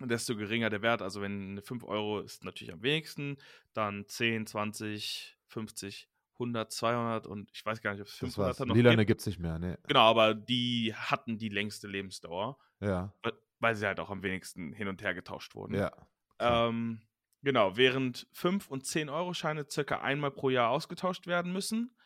desto 0.00 0.36
geringer 0.36 0.70
der 0.70 0.82
Wert. 0.82 1.02
Also 1.02 1.20
wenn 1.20 1.60
5 1.60 1.84
Euro 1.84 2.20
ist 2.20 2.44
natürlich 2.44 2.72
am 2.72 2.82
wenigsten, 2.82 3.36
dann 3.72 4.06
10, 4.06 4.46
20, 4.46 5.36
50, 5.48 6.08
100, 6.34 6.72
200 6.72 7.26
und 7.26 7.50
ich 7.52 7.64
weiß 7.64 7.80
gar 7.80 7.92
nicht, 7.92 8.02
ob 8.02 8.08
es 8.08 8.14
500 8.14 8.60
noch 8.60 8.74
Lilane 8.74 9.06
gibt 9.06 9.20
es 9.20 9.26
nicht 9.26 9.38
mehr, 9.38 9.58
ne? 9.58 9.78
Genau, 9.86 10.00
aber 10.00 10.34
die 10.34 10.94
hatten 10.94 11.38
die 11.38 11.48
längste 11.48 11.88
Lebensdauer. 11.88 12.58
Ja. 12.80 13.12
Weil 13.58 13.74
sie 13.74 13.86
halt 13.86 14.00
auch 14.00 14.10
am 14.10 14.22
wenigsten 14.22 14.72
hin 14.72 14.88
und 14.88 15.02
her 15.02 15.14
getauscht 15.14 15.54
wurden. 15.54 15.74
Ja. 15.74 15.92
Ähm, 16.38 17.00
genau, 17.42 17.76
während 17.76 18.26
5 18.32 18.68
und 18.68 18.86
10 18.86 19.08
Euro 19.08 19.32
Scheine 19.34 19.66
circa 19.68 20.00
einmal 20.00 20.30
pro 20.30 20.50
Jahr 20.50 20.70
ausgetauscht 20.70 21.26
werden 21.26 21.52
müssen, 21.52 21.96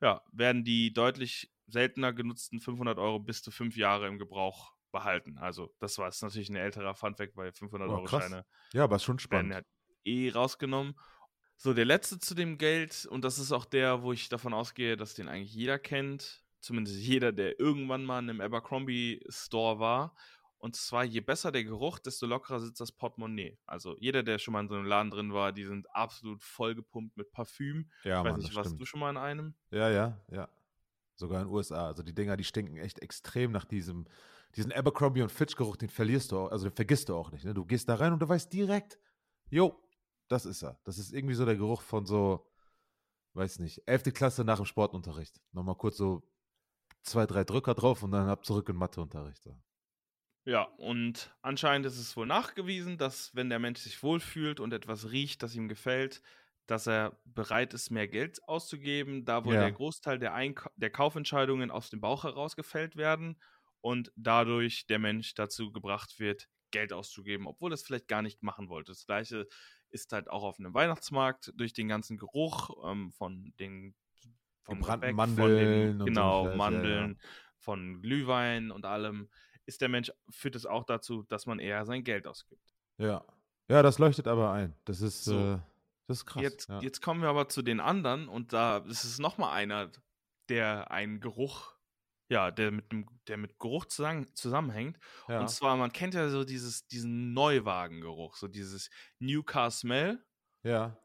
ja, 0.00 0.22
werden 0.32 0.64
die 0.64 0.92
deutlich 0.92 1.50
seltener 1.66 2.12
genutzten 2.12 2.60
500 2.60 2.98
Euro 2.98 3.18
bis 3.18 3.42
zu 3.42 3.50
5 3.50 3.76
Jahre 3.76 4.06
im 4.08 4.18
Gebrauch 4.18 4.74
behalten. 4.90 5.38
Also 5.38 5.74
das 5.78 5.98
war 5.98 6.06
jetzt 6.06 6.22
natürlich 6.22 6.50
ein 6.50 6.56
älterer 6.56 6.94
Funfact, 6.94 7.36
weil 7.36 7.52
500 7.52 7.88
oh, 7.88 7.92
Euro 7.94 8.06
Scheine 8.06 8.44
ja, 8.74 8.84
aber 8.84 8.98
schon 8.98 9.18
spannend. 9.18 9.50
werden 9.50 9.64
halt 9.64 9.66
eh 10.04 10.30
rausgenommen. 10.30 10.94
So, 11.56 11.72
der 11.72 11.84
letzte 11.84 12.18
zu 12.18 12.34
dem 12.34 12.58
Geld, 12.58 13.06
und 13.06 13.24
das 13.24 13.38
ist 13.38 13.52
auch 13.52 13.64
der, 13.64 14.02
wo 14.02 14.12
ich 14.12 14.28
davon 14.28 14.52
ausgehe, 14.52 14.96
dass 14.96 15.14
den 15.14 15.28
eigentlich 15.28 15.54
jeder 15.54 15.78
kennt, 15.78 16.44
zumindest 16.60 16.98
jeder, 16.98 17.32
der 17.32 17.58
irgendwann 17.58 18.04
mal 18.04 18.18
in 18.18 18.30
einem 18.30 18.40
Abercrombie 18.40 19.24
Store 19.28 19.78
war 19.78 20.14
und 20.62 20.76
zwar, 20.76 21.02
je 21.02 21.20
besser 21.20 21.50
der 21.50 21.64
Geruch, 21.64 21.98
desto 21.98 22.24
lockerer 22.24 22.60
sitzt 22.60 22.80
das 22.80 22.92
Portemonnaie. 22.92 23.58
Also 23.66 23.96
jeder, 23.98 24.22
der 24.22 24.38
schon 24.38 24.52
mal 24.52 24.60
in 24.60 24.68
so 24.68 24.76
einem 24.76 24.84
Laden 24.84 25.10
drin 25.10 25.34
war, 25.34 25.50
die 25.50 25.64
sind 25.64 25.92
absolut 25.92 26.40
vollgepumpt 26.40 27.16
mit 27.16 27.32
Parfüm. 27.32 27.90
Ja, 28.04 28.20
ich 28.20 28.24
weiß 28.24 28.30
Mann, 28.30 28.40
nicht, 28.40 28.54
warst 28.54 28.78
du 28.78 28.84
schon 28.84 29.00
mal 29.00 29.10
in 29.10 29.16
einem? 29.16 29.54
Ja, 29.72 29.90
ja, 29.90 30.24
ja. 30.30 30.48
Sogar 31.16 31.42
in 31.42 31.48
den 31.48 31.52
USA. 31.52 31.88
Also 31.88 32.04
die 32.04 32.14
Dinger, 32.14 32.36
die 32.36 32.44
stinken 32.44 32.76
echt 32.76 33.00
extrem 33.00 33.50
nach 33.50 33.64
diesem, 33.64 34.06
diesen 34.54 34.70
Abercrombie 34.70 35.22
und 35.22 35.32
Fitch-Geruch, 35.32 35.74
den 35.74 35.88
verlierst 35.88 36.30
du 36.30 36.38
auch, 36.38 36.52
also 36.52 36.68
den 36.68 36.76
vergisst 36.76 37.08
du 37.08 37.16
auch 37.16 37.32
nicht. 37.32 37.44
Ne? 37.44 37.54
Du 37.54 37.64
gehst 37.64 37.88
da 37.88 37.96
rein 37.96 38.12
und 38.12 38.22
du 38.22 38.28
weißt 38.28 38.52
direkt, 38.52 39.00
jo, 39.50 39.76
das 40.28 40.46
ist 40.46 40.62
er. 40.62 40.78
Das 40.84 40.96
ist 40.96 41.12
irgendwie 41.12 41.34
so 41.34 41.44
der 41.44 41.56
Geruch 41.56 41.82
von 41.82 42.06
so, 42.06 42.48
weiß 43.32 43.58
nicht, 43.58 43.82
11. 43.86 44.14
Klasse 44.14 44.44
nach 44.44 44.58
dem 44.58 44.66
Sportunterricht. 44.66 45.40
Nochmal 45.50 45.74
kurz 45.74 45.96
so 45.96 46.22
zwei, 47.02 47.26
drei 47.26 47.42
Drücker 47.42 47.74
drauf 47.74 48.04
und 48.04 48.12
dann 48.12 48.28
ab 48.28 48.44
zurück 48.44 48.68
in 48.68 48.76
Matheunterricht. 48.76 49.42
So. 49.42 49.60
Ja, 50.44 50.62
und 50.64 51.36
anscheinend 51.42 51.86
ist 51.86 51.98
es 51.98 52.16
wohl 52.16 52.26
nachgewiesen, 52.26 52.98
dass 52.98 53.34
wenn 53.34 53.48
der 53.48 53.60
Mensch 53.60 53.80
sich 53.80 54.02
wohlfühlt 54.02 54.58
und 54.58 54.72
etwas 54.72 55.12
riecht, 55.12 55.42
das 55.42 55.54
ihm 55.54 55.68
gefällt, 55.68 56.20
dass 56.66 56.88
er 56.88 57.20
bereit 57.24 57.74
ist, 57.74 57.90
mehr 57.90 58.08
Geld 58.08 58.40
auszugeben, 58.48 59.24
da 59.24 59.44
wohl 59.44 59.56
Ja. 59.56 59.58
der 59.58 59.70
Großteil 59.70 60.18
der, 60.18 60.34
Eink 60.34 60.68
der 60.76 60.90
Kaufentscheidungen 60.90 61.70
aus 61.70 61.90
dem 61.90 62.00
Bauch 62.00 62.24
heraus 62.24 62.56
gefällt 62.56 62.96
werden 62.96 63.40
und 63.80 64.12
dadurch 64.16 64.86
der 64.86 64.98
Mensch 64.98 65.34
dazu 65.34 65.70
gebracht 65.72 66.18
wird, 66.18 66.48
Geld 66.72 66.92
auszugeben, 66.92 67.46
obwohl 67.46 67.70
er 67.72 67.74
es 67.74 67.82
vielleicht 67.84 68.08
gar 68.08 68.22
nicht 68.22 68.42
machen 68.42 68.68
wollte. 68.68 68.92
Das 68.92 69.06
gleiche 69.06 69.46
ist 69.90 70.10
halt 70.12 70.28
auch 70.28 70.42
auf 70.42 70.58
einem 70.58 70.74
Weihnachtsmarkt 70.74 71.52
durch 71.54 71.72
den 71.72 71.86
ganzen 71.86 72.16
Geruch 72.16 72.70
ähm, 72.90 73.12
von 73.12 73.52
den 73.60 73.94
vom 74.62 74.84
Gebrannten 74.84 74.84
Gebäck, 74.84 75.22
Mandeln 75.22 75.36
von 75.36 75.56
den, 75.56 75.96
genau, 76.04 76.48
Scheiß, 76.48 76.68
ja, 76.68 76.84
ja. 76.84 77.10
Mandeln, 77.10 77.20
von 77.58 78.00
Glühwein 78.02 78.70
und 78.70 78.84
allem, 78.84 79.28
ist 79.66 79.80
der 79.80 79.88
Mensch, 79.88 80.12
führt 80.30 80.56
es 80.56 80.66
auch 80.66 80.84
dazu, 80.84 81.22
dass 81.24 81.46
man 81.46 81.58
eher 81.58 81.84
sein 81.86 82.04
Geld 82.04 82.26
ausgibt. 82.26 82.74
Ja. 82.98 83.24
Ja, 83.68 83.82
das 83.82 83.98
leuchtet 83.98 84.26
aber 84.28 84.52
ein. 84.52 84.74
Das 84.84 85.00
ist, 85.00 85.24
So. 85.24 85.54
äh, 85.54 85.58
das 86.08 86.18
ist 86.18 86.26
krass. 86.26 86.42
Jetzt, 86.42 86.68
ja. 86.68 86.80
jetzt 86.80 87.00
kommen 87.00 87.22
wir 87.22 87.28
aber 87.28 87.48
zu 87.48 87.62
den 87.62 87.80
anderen 87.80 88.28
und 88.28 88.52
da 88.52 88.78
ist 88.78 89.04
es 89.04 89.18
nochmal 89.18 89.52
einer, 89.54 89.90
der 90.48 90.90
einen 90.90 91.20
Geruch, 91.20 91.74
ja, 92.28 92.50
der 92.50 92.70
mit, 92.70 92.90
dem, 92.92 93.06
der 93.28 93.36
mit 93.36 93.58
Geruch 93.58 93.84
zusammen, 93.86 94.34
zusammenhängt. 94.34 94.98
ja. 95.28 95.40
Und 95.40 95.48
zwar, 95.48 95.76
man 95.76 95.92
kennt 95.92 96.14
ja 96.14 96.28
so 96.28 96.44
dieses, 96.44 96.86
diesen 96.88 97.32
Neuwagengeruch, 97.32 98.36
so 98.36 98.48
dieses 98.48 98.90
New 99.18 99.42
Car 99.42 99.70
Smell. 99.70 100.24
ja. 100.62 100.96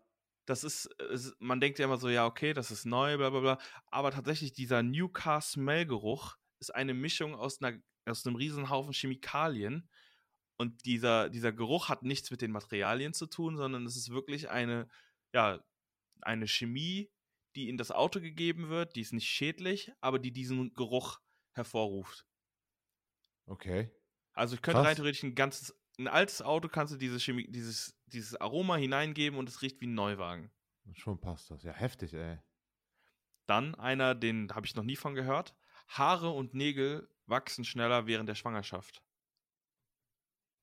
Das 0.45 0.63
ist, 0.63 0.85
es, 1.11 1.35
man 1.39 1.59
denkt 1.59 1.77
ja 1.77 1.83
immer 1.83 1.97
so, 1.97 2.07
ja, 2.07 2.25
okay, 2.25 2.53
das 2.53 2.71
ist 2.71 2.85
neu, 2.85 3.17
bla 3.17 3.29
bla 3.31 3.41
bla. 3.41 3.57
Aber 3.87 4.11
tatsächlich, 4.11 4.53
dieser 4.53 4.81
New 4.81 5.09
Car 5.09 5.41
Smell 5.41 5.85
Geruch 5.85 6.37
ist 6.61 6.73
eine 6.73 6.93
Mischung 6.93 7.35
aus, 7.35 7.61
einer, 7.61 7.77
aus 8.09 8.25
einem 8.25 8.35
Riesenhaufen 8.35 8.93
Chemikalien. 8.93 9.89
Und 10.57 10.85
dieser, 10.85 11.29
dieser 11.29 11.51
Geruch 11.51 11.89
hat 11.89 12.03
nichts 12.03 12.31
mit 12.31 12.41
den 12.41 12.51
Materialien 12.51 13.13
zu 13.13 13.27
tun, 13.27 13.57
sondern 13.57 13.85
es 13.85 13.95
ist 13.95 14.09
wirklich 14.09 14.49
eine, 14.49 14.87
ja, 15.33 15.63
eine 16.21 16.47
Chemie, 16.47 17.11
die 17.55 17.69
in 17.69 17.77
das 17.77 17.91
Auto 17.91 18.19
gegeben 18.19 18.69
wird, 18.69 18.95
die 18.95 19.01
ist 19.01 19.13
nicht 19.13 19.29
schädlich, 19.29 19.91
aber 20.01 20.19
die 20.19 20.31
diesen 20.31 20.73
Geruch 20.73 21.19
hervorruft. 21.53 22.25
Okay. 23.45 23.91
Also 24.33 24.55
ich 24.55 24.61
könnte 24.61 24.79
rein 24.79 24.85
Krass. 24.87 24.95
theoretisch 24.97 25.23
ein 25.23 25.35
ganzes, 25.35 25.79
ein 25.97 26.07
altes 26.07 26.41
Auto 26.41 26.67
kannst 26.67 26.93
du 26.93 26.97
diese 26.97 27.19
Chemie, 27.19 27.49
dieses, 27.49 27.99
dieses 28.05 28.39
Aroma 28.39 28.75
hineingeben 28.75 29.39
und 29.39 29.49
es 29.49 29.61
riecht 29.61 29.81
wie 29.81 29.87
ein 29.87 29.95
Neuwagen. 29.95 30.51
Schon 30.93 31.19
passt 31.19 31.51
das. 31.51 31.63
Ja, 31.63 31.73
heftig, 31.73 32.13
ey. 32.13 32.37
Dann 33.47 33.75
einer, 33.75 34.13
den 34.13 34.53
habe 34.53 34.65
ich 34.65 34.75
noch 34.75 34.83
nie 34.83 34.95
von 34.95 35.15
gehört. 35.15 35.55
Haare 35.87 36.29
und 36.29 36.53
Nägel 36.53 37.09
wachsen 37.27 37.65
schneller 37.65 38.07
während 38.07 38.27
der 38.27 38.35
Schwangerschaft. 38.35 39.03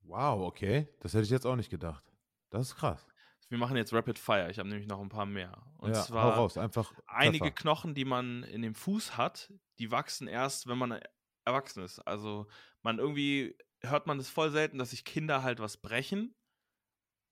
Wow, 0.01 0.43
okay. 0.47 0.89
Das 1.01 1.15
hätte 1.15 1.25
ich 1.25 1.31
jetzt 1.31 1.47
auch 1.47 1.57
nicht 1.57 1.71
gedacht. 1.71 2.05
Das 2.51 2.69
ist 2.69 2.77
krass. 2.77 3.07
Wir 3.49 3.59
machen 3.59 3.77
jetzt 3.77 3.93
Rapid 3.93 4.19
Fire. 4.19 4.51
Ich 4.51 4.59
habe 4.59 4.69
nämlich 4.69 4.89
noch 4.89 5.01
ein 5.01 5.09
paar 5.09 5.27
mehr. 5.27 5.65
Und 5.79 5.95
ja, 5.95 6.03
zwar 6.03 6.35
raus. 6.35 6.59
Einfach 6.59 6.93
einige 7.07 7.47
Pfeffer. 7.47 7.55
Knochen, 7.55 7.95
die 7.95 8.05
man 8.05 8.43
in 8.45 8.62
dem 8.62 8.75
Fuß 8.75 9.17
hat, 9.17 9.53
die 9.79 9.91
wachsen 9.91 10.29
erst, 10.29 10.67
wenn 10.67 10.79
man 10.79 11.01
erwachsen 11.45 11.83
ist. 11.83 12.01
Also 12.01 12.47
man 12.83 12.99
irgendwie 12.99 13.57
hört 13.81 14.07
man 14.07 14.19
es 14.19 14.31
voll 14.31 14.51
selten, 14.51 14.79
dass 14.79 14.91
sich 14.91 15.05
Kinder 15.05 15.43
halt 15.43 15.61
was 15.61 15.77
brechen. 15.77 16.35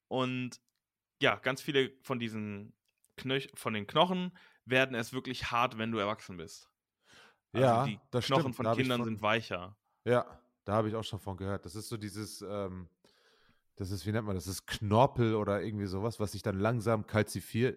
Und 0.09 0.61
ja, 1.21 1.37
ganz 1.37 1.63
viele 1.63 1.93
von 2.03 2.19
diesen 2.19 2.75
Knöch 3.17 3.51
von 3.55 3.73
den 3.73 3.87
Knochen 3.87 4.37
werden 4.65 4.95
erst 4.95 5.13
wirklich 5.13 5.51
hart, 5.51 5.79
wenn 5.79 5.93
du 5.93 5.99
erwachsen 5.99 6.37
bist. 6.37 6.72
Also 7.53 7.67
Ja, 7.67 7.85
die 7.87 8.01
das 8.11 8.27
Knochen 8.27 8.41
stimmt. 8.43 8.57
von 8.57 8.65
Da 8.65 8.75
Kindern 8.75 8.99
von- 9.01 9.05
sind 9.07 9.23
weicher. 9.23 9.77
Ja, 10.05 10.41
da 10.65 10.73
habe 10.75 10.89
ich 10.89 10.95
auch 10.95 11.05
schon 11.05 11.21
von 11.21 11.37
gehört. 11.37 11.65
Das 11.67 11.75
ist 11.75 11.89
so 11.89 11.97
dieses, 11.97 12.43
ähm, 12.43 12.89
das 13.77 13.91
ist, 13.91 14.07
wie 14.07 14.13
nennt 14.13 14.27
man 14.27 14.35
das? 14.35 14.45
Das 14.45 14.55
ist 14.55 14.67
Knorpel 14.67 15.35
oder 15.35 15.63
irgendwie 15.63 15.87
sowas, 15.87 16.19
was 16.21 16.33
sich 16.33 16.43
dann 16.43 16.59
langsam 16.59 17.03
äh, 17.03 17.05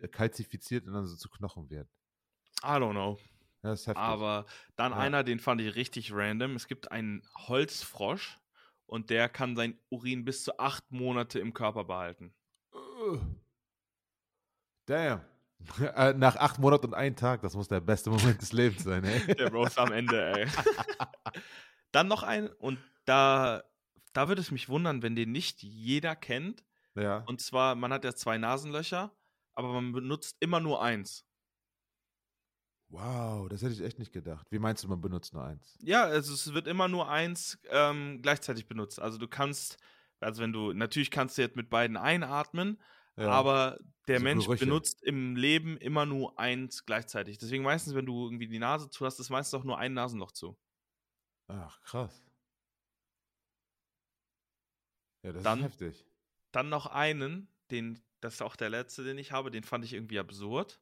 kalzifiziert 0.08 0.88
und 0.88 0.94
dann 0.94 1.06
so 1.06 1.16
zu 1.16 1.30
Knochen 1.30 1.70
wird. 1.70 1.90
I 2.64 2.68
don't 2.68 2.92
know. 2.92 3.18
Das 3.62 3.82
ist 3.82 3.88
heftig. 3.88 4.02
Aber 4.02 4.46
dann 4.76 4.92
Ja. 4.92 4.98
einer, 5.00 5.24
den 5.24 5.40
fand 5.40 5.60
ich 5.62 5.76
richtig 5.76 6.12
random. 6.14 6.56
Es 6.56 6.68
gibt 6.68 6.92
einen 6.92 7.22
Holzfrosch 7.48 8.40
und 8.86 9.10
der 9.10 9.28
kann 9.28 9.56
sein 9.56 9.78
Urin 9.90 10.24
bis 10.24 10.44
zu 10.44 10.58
acht 10.60 10.90
Monate 10.92 11.40
im 11.40 11.54
Körper 11.54 11.84
behalten. 11.84 12.34
Ugh. 12.74 13.20
Damn. 14.86 15.22
Äh, 15.96 16.14
Nach 16.14 16.36
acht 16.36 16.60
Monaten 16.60 16.88
und 16.88 16.94
einem 16.94 17.16
Tag, 17.16 17.42
das 17.42 17.56
muss 17.56 17.68
der 17.68 17.82
beste 17.82 18.10
Moment 18.10 18.42
des 18.42 18.54
Lebens 18.54 18.84
sein, 18.84 19.04
ey. 19.04 19.36
Der 19.36 19.52
Roast 19.52 19.78
am 19.80 19.92
Ende, 19.92 20.34
ey. 20.34 20.48
dann 21.92 22.08
noch 22.08 22.24
ein, 22.24 22.48
und 22.48 22.78
da, 23.06 23.64
da 24.14 24.28
würde 24.28 24.42
es 24.42 24.52
mich 24.52 24.70
wundern, 24.70 25.02
wenn 25.02 25.16
den 25.16 25.32
nicht 25.32 25.64
jeder 25.64 26.16
kennt. 26.16 26.64
Ja. 26.96 27.24
Und 27.28 27.42
zwar, 27.42 27.76
man 27.76 27.92
hat 27.92 28.04
ja 28.06 28.14
zwei 28.14 28.38
Nasenlöcher, 28.38 29.12
aber 29.54 29.74
man 29.74 29.92
benutzt 29.92 30.38
immer 30.40 30.60
nur 30.60 30.82
eins. 30.82 31.26
Wow, 32.90 33.50
das 33.50 33.62
hätte 33.62 33.74
ich 33.74 33.82
echt 33.82 34.00
nicht 34.00 34.14
gedacht. 34.14 34.46
Wie 34.52 34.60
meinst 34.60 34.84
du, 34.84 34.88
man 34.88 35.02
benutzt 35.02 35.34
nur 35.34 35.44
eins? 35.44 35.78
Ja, 35.82 36.04
also 36.04 36.34
es 36.34 36.54
wird 36.54 36.68
immer 36.68 36.88
nur 36.88 37.10
eins 37.10 37.58
ähm, 37.70 38.20
gleichzeitig 38.22 38.68
benutzt. 38.68 39.00
Also 39.02 39.18
du 39.18 39.28
kannst, 39.28 39.78
also 40.20 40.42
wenn 40.42 40.54
du, 40.54 40.72
natürlich 40.72 41.12
kannst 41.12 41.38
du 41.38 41.42
jetzt 41.42 41.56
mit 41.56 41.70
beiden 41.70 41.98
einatmen, 41.98 42.80
Ja. 43.18 43.30
aber 43.30 43.80
der 44.08 44.20
So 44.20 44.24
Mensch 44.24 44.46
Gerüche. 44.46 44.66
benutzt 44.66 45.02
im 45.04 45.36
Leben 45.36 45.78
immer 45.78 46.06
nur 46.06 46.38
eins 46.38 46.86
gleichzeitig. 46.86 47.38
Deswegen 47.38 47.64
meistens, 47.64 47.96
wenn 47.96 48.06
du 48.06 48.26
irgendwie 48.26 48.48
die 48.48 48.60
Nase 48.60 48.90
zu 48.90 49.06
hast, 49.06 49.20
ist 49.20 49.30
meistens 49.30 49.60
auch 49.60 49.64
nur 49.64 49.78
ein 49.78 49.94
Nasenloch 49.94 50.32
zu. 50.32 50.58
Ach, 51.48 51.82
krass. 51.82 52.22
Ja, 55.24 55.32
das 55.34 55.44
Dann- 55.44 55.60
ist 55.60 55.66
heftig. 55.66 56.06
Dann 56.52 56.70
noch 56.70 56.86
einen, 56.86 57.48
den, 57.72 58.00
das 58.22 58.36
ist 58.36 58.42
auch 58.42 58.56
der 58.56 58.70
letzte, 58.70 59.04
den 59.04 59.18
ich 59.18 59.32
habe, 59.32 59.52
den 59.52 59.64
fand 59.64 59.84
ich 59.84 59.94
irgendwie 59.94 60.20
absurd. 60.20 60.82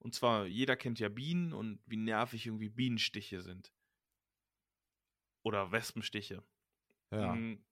Und 0.00 0.14
zwar, 0.14 0.46
jeder 0.46 0.76
kennt 0.76 0.98
ja 0.98 1.08
Bienen 1.08 1.52
und 1.52 1.80
wie 1.86 1.96
nervig 1.96 2.46
irgendwie 2.46 2.68
Bienenstiche 2.68 3.40
sind. 3.40 3.72
Oder 5.42 5.72
Wespenstiche. 5.72 6.42
Ja. 7.10 7.34
Mm, 7.34 7.64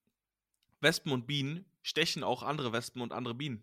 Wespen 0.80 1.12
und 1.12 1.26
Bienen 1.26 1.66
stechen 1.82 2.22
auch 2.24 2.42
andere 2.42 2.72
Wespen 2.72 3.02
und 3.02 3.12
andere 3.12 3.34
Bienen. 3.34 3.62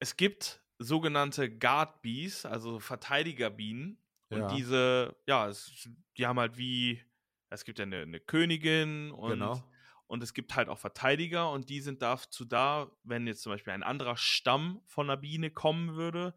Es 0.00 0.16
gibt 0.16 0.62
sogenannte 0.78 1.50
Guard 1.58 2.02
Bees, 2.02 2.46
also 2.46 2.80
Verteidigerbienen. 2.80 3.98
Und 4.30 4.40
Ja. 4.40 4.50
diese, 4.50 5.16
ja, 5.26 5.48
es, 5.48 5.88
die 6.16 6.26
haben 6.26 6.38
halt 6.38 6.56
wie, 6.56 7.02
es 7.50 7.64
gibt 7.64 7.78
ja 7.78 7.84
eine, 7.84 8.02
eine 8.02 8.20
Königin 8.20 9.10
und, 9.10 9.32
Genau. 9.32 9.64
und 10.06 10.22
es 10.22 10.34
gibt 10.34 10.54
halt 10.54 10.68
auch 10.68 10.78
Verteidiger 10.78 11.50
und 11.50 11.68
die 11.68 11.80
sind 11.80 12.00
dazu 12.00 12.44
da, 12.44 12.92
wenn 13.02 13.26
jetzt 13.26 13.42
zum 13.42 13.52
Beispiel 13.52 13.72
ein 13.72 13.82
anderer 13.82 14.16
Stamm 14.16 14.82
von 14.86 15.10
einer 15.10 15.16
Biene 15.20 15.50
kommen 15.50 15.96
würde, 15.96 16.34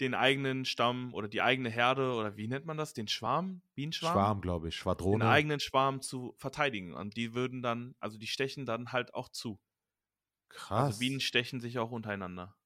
den 0.00 0.14
eigenen 0.14 0.64
Stamm 0.64 1.14
oder 1.14 1.28
die 1.28 1.42
eigene 1.42 1.70
Herde 1.70 2.14
oder 2.14 2.36
wie 2.36 2.48
nennt 2.48 2.66
man 2.66 2.76
das, 2.76 2.92
den 2.92 3.08
Schwarm, 3.08 3.62
Bienenschwarm? 3.74 4.10
Schwarm, 4.12 4.40
glaube 4.40 4.68
ich. 4.68 4.76
den 5.12 5.22
Schwadrone. 5.22 5.24
eigenen 5.24 5.60
Schwarm 5.60 6.02
zu 6.02 6.34
verteidigen. 6.38 6.94
Und 6.94 7.16
die 7.16 7.34
würden 7.34 7.62
dann, 7.62 7.94
also 8.00 8.18
die 8.18 8.26
stechen 8.28 8.66
dann 8.66 8.92
halt 8.92 9.14
auch 9.14 9.28
zu. 9.30 9.60
Krass. 10.50 10.94
Also 10.94 10.98
Bienen 10.98 11.20
stechen 11.20 11.60
sich 11.60 11.78
auch 11.78 11.90
untereinander. 11.90 12.56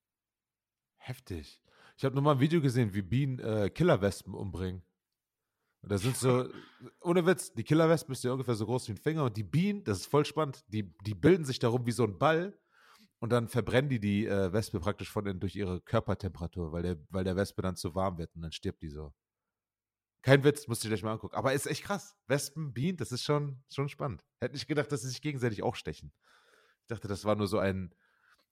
Heftig. 1.04 1.60
Ich 1.96 2.04
habe 2.04 2.14
nochmal 2.14 2.36
ein 2.36 2.40
Video 2.40 2.60
gesehen, 2.60 2.94
wie 2.94 3.02
Bienen 3.02 3.40
äh, 3.40 3.70
Killerwespen 3.70 4.34
umbringen. 4.34 4.82
Und 5.80 5.90
da 5.90 5.98
sind 5.98 6.16
so, 6.16 6.48
ohne 7.00 7.26
Witz, 7.26 7.52
die 7.52 7.64
Killerwespen 7.64 8.12
ist 8.12 8.22
ja 8.22 8.30
ungefähr 8.30 8.54
so 8.54 8.66
groß 8.66 8.86
wie 8.86 8.92
ein 8.92 8.98
Finger 8.98 9.24
und 9.24 9.36
die 9.36 9.42
Bienen, 9.42 9.82
das 9.82 9.98
ist 9.98 10.06
voll 10.06 10.24
spannend, 10.24 10.64
die, 10.68 10.94
die 11.00 11.14
bilden 11.14 11.44
sich 11.44 11.58
darum 11.58 11.86
wie 11.86 11.92
so 11.92 12.04
ein 12.04 12.18
Ball 12.18 12.56
und 13.18 13.30
dann 13.30 13.48
verbrennen 13.48 13.90
die 13.90 13.98
die 13.98 14.26
äh, 14.26 14.52
Wespe 14.52 14.78
praktisch 14.78 15.10
von 15.10 15.26
innen 15.26 15.40
durch 15.40 15.56
ihre 15.56 15.80
Körpertemperatur, 15.80 16.70
weil 16.70 16.82
der, 16.82 16.96
weil 17.10 17.24
der 17.24 17.34
Wespe 17.34 17.62
dann 17.62 17.74
zu 17.74 17.96
warm 17.96 18.18
wird 18.18 18.32
und 18.36 18.42
dann 18.42 18.52
stirbt 18.52 18.80
die 18.80 18.88
so. 18.88 19.12
Kein 20.22 20.44
Witz, 20.44 20.68
musst 20.68 20.84
du 20.84 20.86
dir 20.86 20.94
gleich 20.94 21.02
mal 21.02 21.14
angucken. 21.14 21.34
Aber 21.34 21.52
ist 21.52 21.66
echt 21.66 21.82
krass. 21.82 22.16
Wespen, 22.28 22.72
Bienen, 22.72 22.96
das 22.96 23.10
ist 23.10 23.24
schon, 23.24 23.60
schon 23.68 23.88
spannend. 23.88 24.24
Hätte 24.40 24.54
nicht 24.54 24.68
gedacht, 24.68 24.92
dass 24.92 25.02
sie 25.02 25.08
sich 25.08 25.20
gegenseitig 25.20 25.64
auch 25.64 25.74
stechen. 25.74 26.12
Ich 26.82 26.86
dachte, 26.86 27.08
das 27.08 27.24
war 27.24 27.34
nur 27.34 27.48
so 27.48 27.58
ein, 27.58 27.92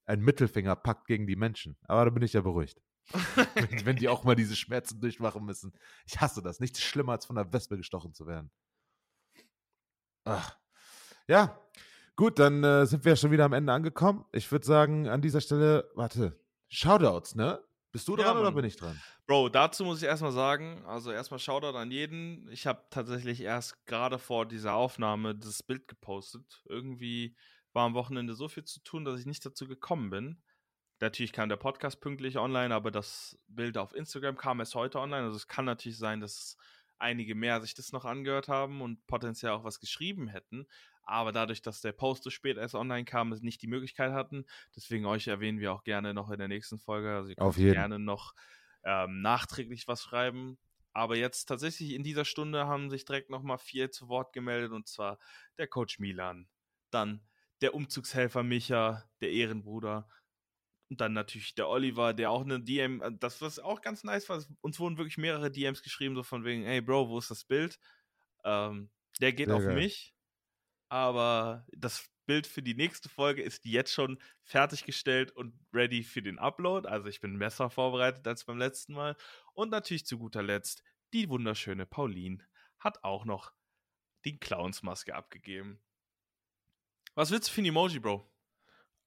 ein 0.06 0.20
Mittelfingerpakt 0.20 1.06
gegen 1.06 1.26
die 1.26 1.36
Menschen. 1.36 1.76
Aber 1.84 2.04
da 2.04 2.10
bin 2.10 2.22
ich 2.22 2.32
ja 2.32 2.40
beruhigt. 2.40 2.80
wenn, 3.54 3.86
wenn 3.86 3.96
die 3.96 4.08
auch 4.08 4.24
mal 4.24 4.36
diese 4.36 4.54
Schmerzen 4.56 5.00
durchmachen 5.00 5.44
müssen. 5.44 5.72
Ich 6.06 6.20
hasse 6.20 6.42
das. 6.42 6.60
Nichts 6.60 6.80
schlimmer, 6.80 7.12
als 7.12 7.26
von 7.26 7.36
einer 7.36 7.52
Wespe 7.52 7.76
gestochen 7.76 8.14
zu 8.14 8.26
werden. 8.26 8.50
Ach. 10.24 10.56
Ja, 11.28 11.60
gut, 12.16 12.38
dann 12.38 12.62
äh, 12.64 12.86
sind 12.86 13.04
wir 13.04 13.16
schon 13.16 13.30
wieder 13.30 13.44
am 13.44 13.52
Ende 13.52 13.72
angekommen. 13.72 14.24
Ich 14.32 14.50
würde 14.52 14.66
sagen, 14.66 15.08
an 15.08 15.22
dieser 15.22 15.40
Stelle, 15.40 15.90
warte, 15.94 16.38
Shoutouts, 16.68 17.34
ne? 17.34 17.62
Bist 17.92 18.06
du 18.06 18.16
Ja, 18.16 18.32
dran 18.32 18.38
oder 18.38 18.50
Mann. 18.50 18.54
bin 18.54 18.64
ich 18.64 18.76
dran? 18.76 19.02
Bro, 19.26 19.48
dazu 19.48 19.84
muss 19.84 20.00
ich 20.02 20.08
erstmal 20.08 20.30
sagen, 20.32 20.84
also 20.86 21.10
erstmal 21.10 21.40
Shoutout 21.40 21.76
an 21.76 21.90
jeden. 21.90 22.48
Ich 22.52 22.66
habe 22.66 22.84
tatsächlich 22.90 23.40
erst 23.40 23.84
gerade 23.86 24.18
vor 24.18 24.46
dieser 24.46 24.74
Aufnahme 24.74 25.34
das 25.34 25.62
Bild 25.64 25.88
gepostet. 25.88 26.62
Irgendwie 26.66 27.36
war 27.72 27.86
am 27.86 27.94
Wochenende 27.94 28.34
so 28.34 28.48
viel 28.48 28.64
zu 28.64 28.80
tun, 28.80 29.04
dass 29.04 29.20
ich 29.20 29.26
nicht 29.26 29.44
dazu 29.44 29.66
gekommen 29.66 30.10
bin. 30.10 30.42
Natürlich 31.00 31.32
kam 31.32 31.48
der 31.48 31.56
Podcast 31.56 32.00
pünktlich 32.00 32.36
online, 32.36 32.74
aber 32.74 32.90
das 32.90 33.38
Bild 33.48 33.78
auf 33.78 33.94
Instagram 33.94 34.36
kam 34.36 34.60
erst 34.60 34.74
heute 34.74 35.00
online. 35.00 35.24
Also 35.24 35.36
es 35.36 35.48
kann 35.48 35.64
natürlich 35.64 35.98
sein, 35.98 36.20
dass 36.20 36.58
einige 36.98 37.34
mehr 37.34 37.60
sich 37.62 37.74
das 37.74 37.92
noch 37.92 38.04
angehört 38.04 38.48
haben 38.48 38.82
und 38.82 39.06
potenziell 39.06 39.52
auch 39.52 39.64
was 39.64 39.80
geschrieben 39.80 40.28
hätten. 40.28 40.66
Aber 41.02 41.32
dadurch, 41.32 41.62
dass 41.62 41.80
der 41.80 41.92
Post 41.92 42.22
so 42.22 42.30
spät 42.30 42.58
erst 42.58 42.74
online 42.74 43.04
kam, 43.04 43.32
es 43.32 43.40
nicht 43.40 43.62
die 43.62 43.66
Möglichkeit 43.66 44.12
hatten. 44.12 44.44
Deswegen 44.76 45.06
euch 45.06 45.26
erwähnen 45.26 45.58
wir 45.58 45.72
auch 45.72 45.82
gerne 45.82 46.12
noch 46.12 46.30
in 46.30 46.38
der 46.38 46.48
nächsten 46.48 46.78
Folge. 46.78 47.14
Also 47.14 47.30
ihr 47.30 47.36
könnt 47.36 47.56
gerne 47.56 47.98
noch 47.98 48.34
ähm, 48.84 49.22
nachträglich 49.22 49.88
was 49.88 50.02
schreiben. 50.02 50.58
Aber 50.92 51.16
jetzt 51.16 51.46
tatsächlich 51.46 51.92
in 51.92 52.02
dieser 52.02 52.24
Stunde 52.24 52.66
haben 52.66 52.90
sich 52.90 53.04
direkt 53.04 53.30
nochmal 53.30 53.58
vier 53.58 53.90
zu 53.90 54.08
Wort 54.08 54.32
gemeldet 54.32 54.72
und 54.72 54.86
zwar 54.88 55.18
der 55.56 55.68
Coach 55.68 55.98
Milan, 55.98 56.48
dann 56.90 57.22
der 57.62 57.74
Umzugshelfer 57.74 58.42
Micha, 58.42 59.08
der 59.20 59.30
Ehrenbruder 59.32 60.08
und 60.90 61.00
dann 61.00 61.12
natürlich 61.12 61.54
der 61.54 61.68
Oliver, 61.68 62.14
der 62.14 62.30
auch 62.30 62.42
eine 62.42 62.60
DM, 62.60 63.00
äh, 63.02 63.12
das 63.18 63.40
was 63.40 63.58
auch 63.58 63.80
ganz 63.80 64.04
nice 64.04 64.28
war, 64.28 64.44
uns 64.60 64.80
wurden 64.80 64.98
wirklich 64.98 65.18
mehrere 65.18 65.50
DMs 65.50 65.82
geschrieben, 65.82 66.16
so 66.16 66.22
von 66.22 66.44
wegen, 66.44 66.64
hey 66.64 66.80
Bro, 66.80 67.08
wo 67.08 67.18
ist 67.18 67.30
das 67.30 67.44
Bild? 67.44 67.78
Ähm, 68.44 68.90
der 69.20 69.32
geht 69.32 69.48
Sehr 69.48 69.56
auf 69.56 69.62
geil. 69.66 69.74
mich, 69.74 70.14
aber 70.88 71.66
das 71.72 72.08
Bild 72.26 72.46
für 72.46 72.62
die 72.62 72.74
nächste 72.74 73.08
Folge 73.08 73.42
ist 73.42 73.64
jetzt 73.64 73.92
schon 73.92 74.18
fertiggestellt 74.44 75.32
und 75.32 75.58
ready 75.74 76.02
für 76.04 76.22
den 76.22 76.38
Upload. 76.38 76.88
Also 76.88 77.08
ich 77.08 77.20
bin 77.20 77.38
besser 77.38 77.70
vorbereitet 77.70 78.26
als 78.26 78.44
beim 78.44 78.58
letzten 78.58 78.94
Mal. 78.94 79.16
Und 79.54 79.70
natürlich 79.70 80.06
zu 80.06 80.18
guter 80.18 80.42
Letzt, 80.42 80.82
die 81.12 81.28
wunderschöne 81.28 81.86
Pauline 81.86 82.46
hat 82.78 83.04
auch 83.04 83.24
noch 83.24 83.52
die 84.24 84.38
Clownsmaske 84.38 85.14
abgegeben. 85.14 85.82
Was 87.14 87.30
willst 87.30 87.48
du 87.48 87.52
für 87.52 87.62
ein 87.62 87.66
Emoji, 87.66 87.98
Bro? 87.98 88.24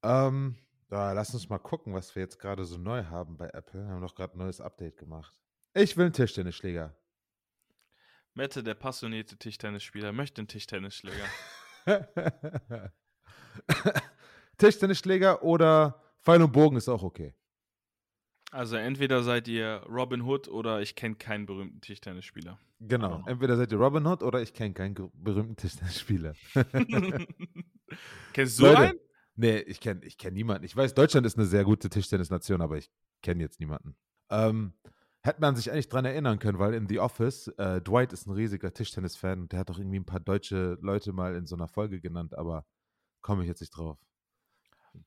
Ähm, 0.04 0.56
ja, 0.92 1.14
lass 1.14 1.34
uns 1.34 1.50
mal 1.50 1.60
gucken, 1.60 1.94
was 1.94 2.14
wir 2.16 2.22
jetzt 2.22 2.38
gerade 2.38 2.66
so 2.66 2.78
neu 2.78 3.06
haben 3.06 3.38
bei 3.38 3.48
Apple. 3.50 3.86
Wir 3.86 3.94
haben 3.94 4.02
doch 4.02 4.16
gerade 4.16 4.36
ein 4.36 4.40
neues 4.40 4.60
Update 4.60 4.98
gemacht. 4.98 5.34
Ich 5.74 5.96
will 5.98 6.06
einen 6.06 6.14
Tischtennisschläger. 6.14 6.96
Mette, 8.36 8.64
der 8.64 8.74
passionierte 8.74 9.38
Tischtennisspieler, 9.38 10.12
möchte 10.12 10.42
einen 10.42 10.48
Tischtennisschläger. 10.48 11.26
Tischtennisschläger 14.58 15.44
oder 15.44 16.02
Pfeil 16.22 16.42
und 16.42 16.52
Bogen 16.52 16.78
ist 16.78 16.90
auch 16.90 17.04
okay. 17.04 17.34
Also 18.52 18.76
entweder 18.76 19.24
seid 19.24 19.48
ihr 19.48 19.84
Robin 19.90 20.22
Hood 20.22 20.48
oder 20.48 20.82
ich 20.82 20.96
kenne 20.96 21.16
keinen 21.16 21.46
berühmten 21.48 21.82
Tischtennisspieler. 21.82 22.60
Genau, 22.80 23.24
entweder 23.26 23.58
seid 23.58 23.72
ihr 23.72 23.80
Robin 23.80 24.06
Hood 24.06 24.22
oder 24.22 24.42
ich 24.42 24.54
kenne 24.54 24.74
keinen 24.74 24.94
berühmten 24.94 25.56
Tischtennisspieler. 25.56 26.36
Kennst 28.34 28.60
du 28.60 28.64
Leute, 28.64 28.78
einen? 28.78 29.00
Nee, 29.36 29.60
ich 29.60 29.80
kenne 29.80 30.02
ich 30.06 30.18
kenn 30.18 30.34
niemanden. 30.34 30.64
Ich 30.64 30.76
weiß, 30.76 30.94
Deutschland 30.94 31.26
ist 31.26 31.38
eine 31.38 31.48
sehr 31.48 31.64
gute 31.64 31.90
Tischtennisnation, 31.90 32.62
aber 32.62 32.78
ich 32.78 32.90
kenne 33.22 33.42
jetzt 33.42 33.60
niemanden. 33.60 33.96
Ähm, 34.30 34.74
hätte 35.22 35.42
man 35.42 35.56
sich 35.56 35.72
eigentlich 35.72 35.90
dran 35.90 36.06
erinnern 36.06 36.40
können, 36.40 36.60
weil 36.60 36.74
in 36.74 36.88
The 36.88 37.00
Office, 37.00 37.48
äh, 37.58 37.82
Dwight 37.82 38.14
ist 38.14 38.28
ein 38.28 38.34
riesiger 38.34 38.74
Tischtennis-Fan 38.74 39.42
und 39.42 39.52
der 39.52 39.60
hat 39.60 39.70
doch 39.70 39.80
irgendwie 39.80 40.00
ein 40.00 40.06
paar 40.06 40.20
deutsche 40.20 40.78
Leute 40.82 41.14
mal 41.14 41.36
in 41.36 41.46
so 41.46 41.56
einer 41.56 41.68
Folge 41.68 42.00
genannt, 42.02 42.38
aber 42.38 42.66
komme 43.22 43.44
ich 43.44 43.48
jetzt 43.48 43.62
nicht 43.62 43.76
drauf. 43.76 43.98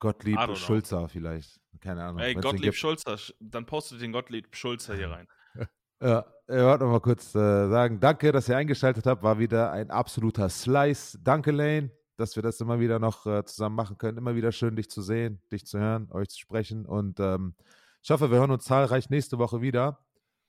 Gottlieb 0.01 0.39
Schulzer 0.57 1.09
vielleicht. 1.09 1.61
Keine 1.81 2.03
Ahnung. 2.03 2.19
Ey, 2.21 2.35
Gottlieb 2.35 2.75
Schulzer, 2.75 3.17
dann 3.39 3.67
postet 3.67 4.01
den 4.01 4.13
Gottlieb 4.13 4.55
Schulzer 4.57 4.95
hier 4.95 5.11
rein. 5.11 5.29
Ja, 5.99 6.27
ich 6.47 6.55
wollte 6.57 6.85
noch 6.85 6.93
mal 6.93 7.01
kurz 7.01 7.35
äh, 7.35 7.39
sagen, 7.71 7.99
danke, 8.01 8.31
dass 8.31 8.51
ihr 8.51 8.57
eingeschaltet 8.59 9.07
habt. 9.07 9.23
War 9.23 9.39
wieder 9.39 9.73
ein 9.73 9.91
absoluter 9.91 10.51
Slice. 10.51 11.19
Danke, 11.23 11.53
Lane, 11.53 11.91
dass 12.17 12.37
wir 12.37 12.43
das 12.43 12.61
immer 12.61 12.81
wieder 12.81 12.99
noch 12.99 13.27
äh, 13.27 13.45
zusammen 13.45 13.77
machen 13.77 13.99
können. 13.99 14.19
Immer 14.19 14.35
wieder 14.35 14.53
schön, 14.53 14.77
dich 14.77 14.91
zu 14.91 15.03
sehen, 15.03 15.41
dich 15.53 15.67
zu 15.67 15.79
hören, 15.79 16.09
euch 16.13 16.29
zu 16.29 16.39
sprechen. 16.39 16.87
Und 16.87 17.21
ähm, 17.21 17.55
ich 18.03 18.11
hoffe, 18.11 18.31
wir 18.31 18.39
hören 18.39 18.51
uns 18.51 18.65
zahlreich 18.65 19.11
nächste 19.11 19.39
Woche 19.39 19.61
wieder. 19.61 19.99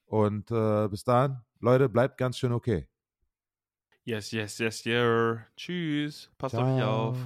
Und 0.05 0.51
äh, 0.51 0.87
bis 0.87 1.03
dahin, 1.03 1.37
Leute, 1.59 1.89
bleibt 1.89 2.17
ganz 2.17 2.37
schön 2.37 2.53
okay. 2.53 2.87
Yes, 4.03 4.31
yes, 4.31 4.57
yes, 4.59 4.85
yeah. 4.85 5.45
Tschüss. 5.57 6.29
Passt 6.37 6.55
auf 6.55 6.63
euch 6.63 6.83
auf. 6.83 7.17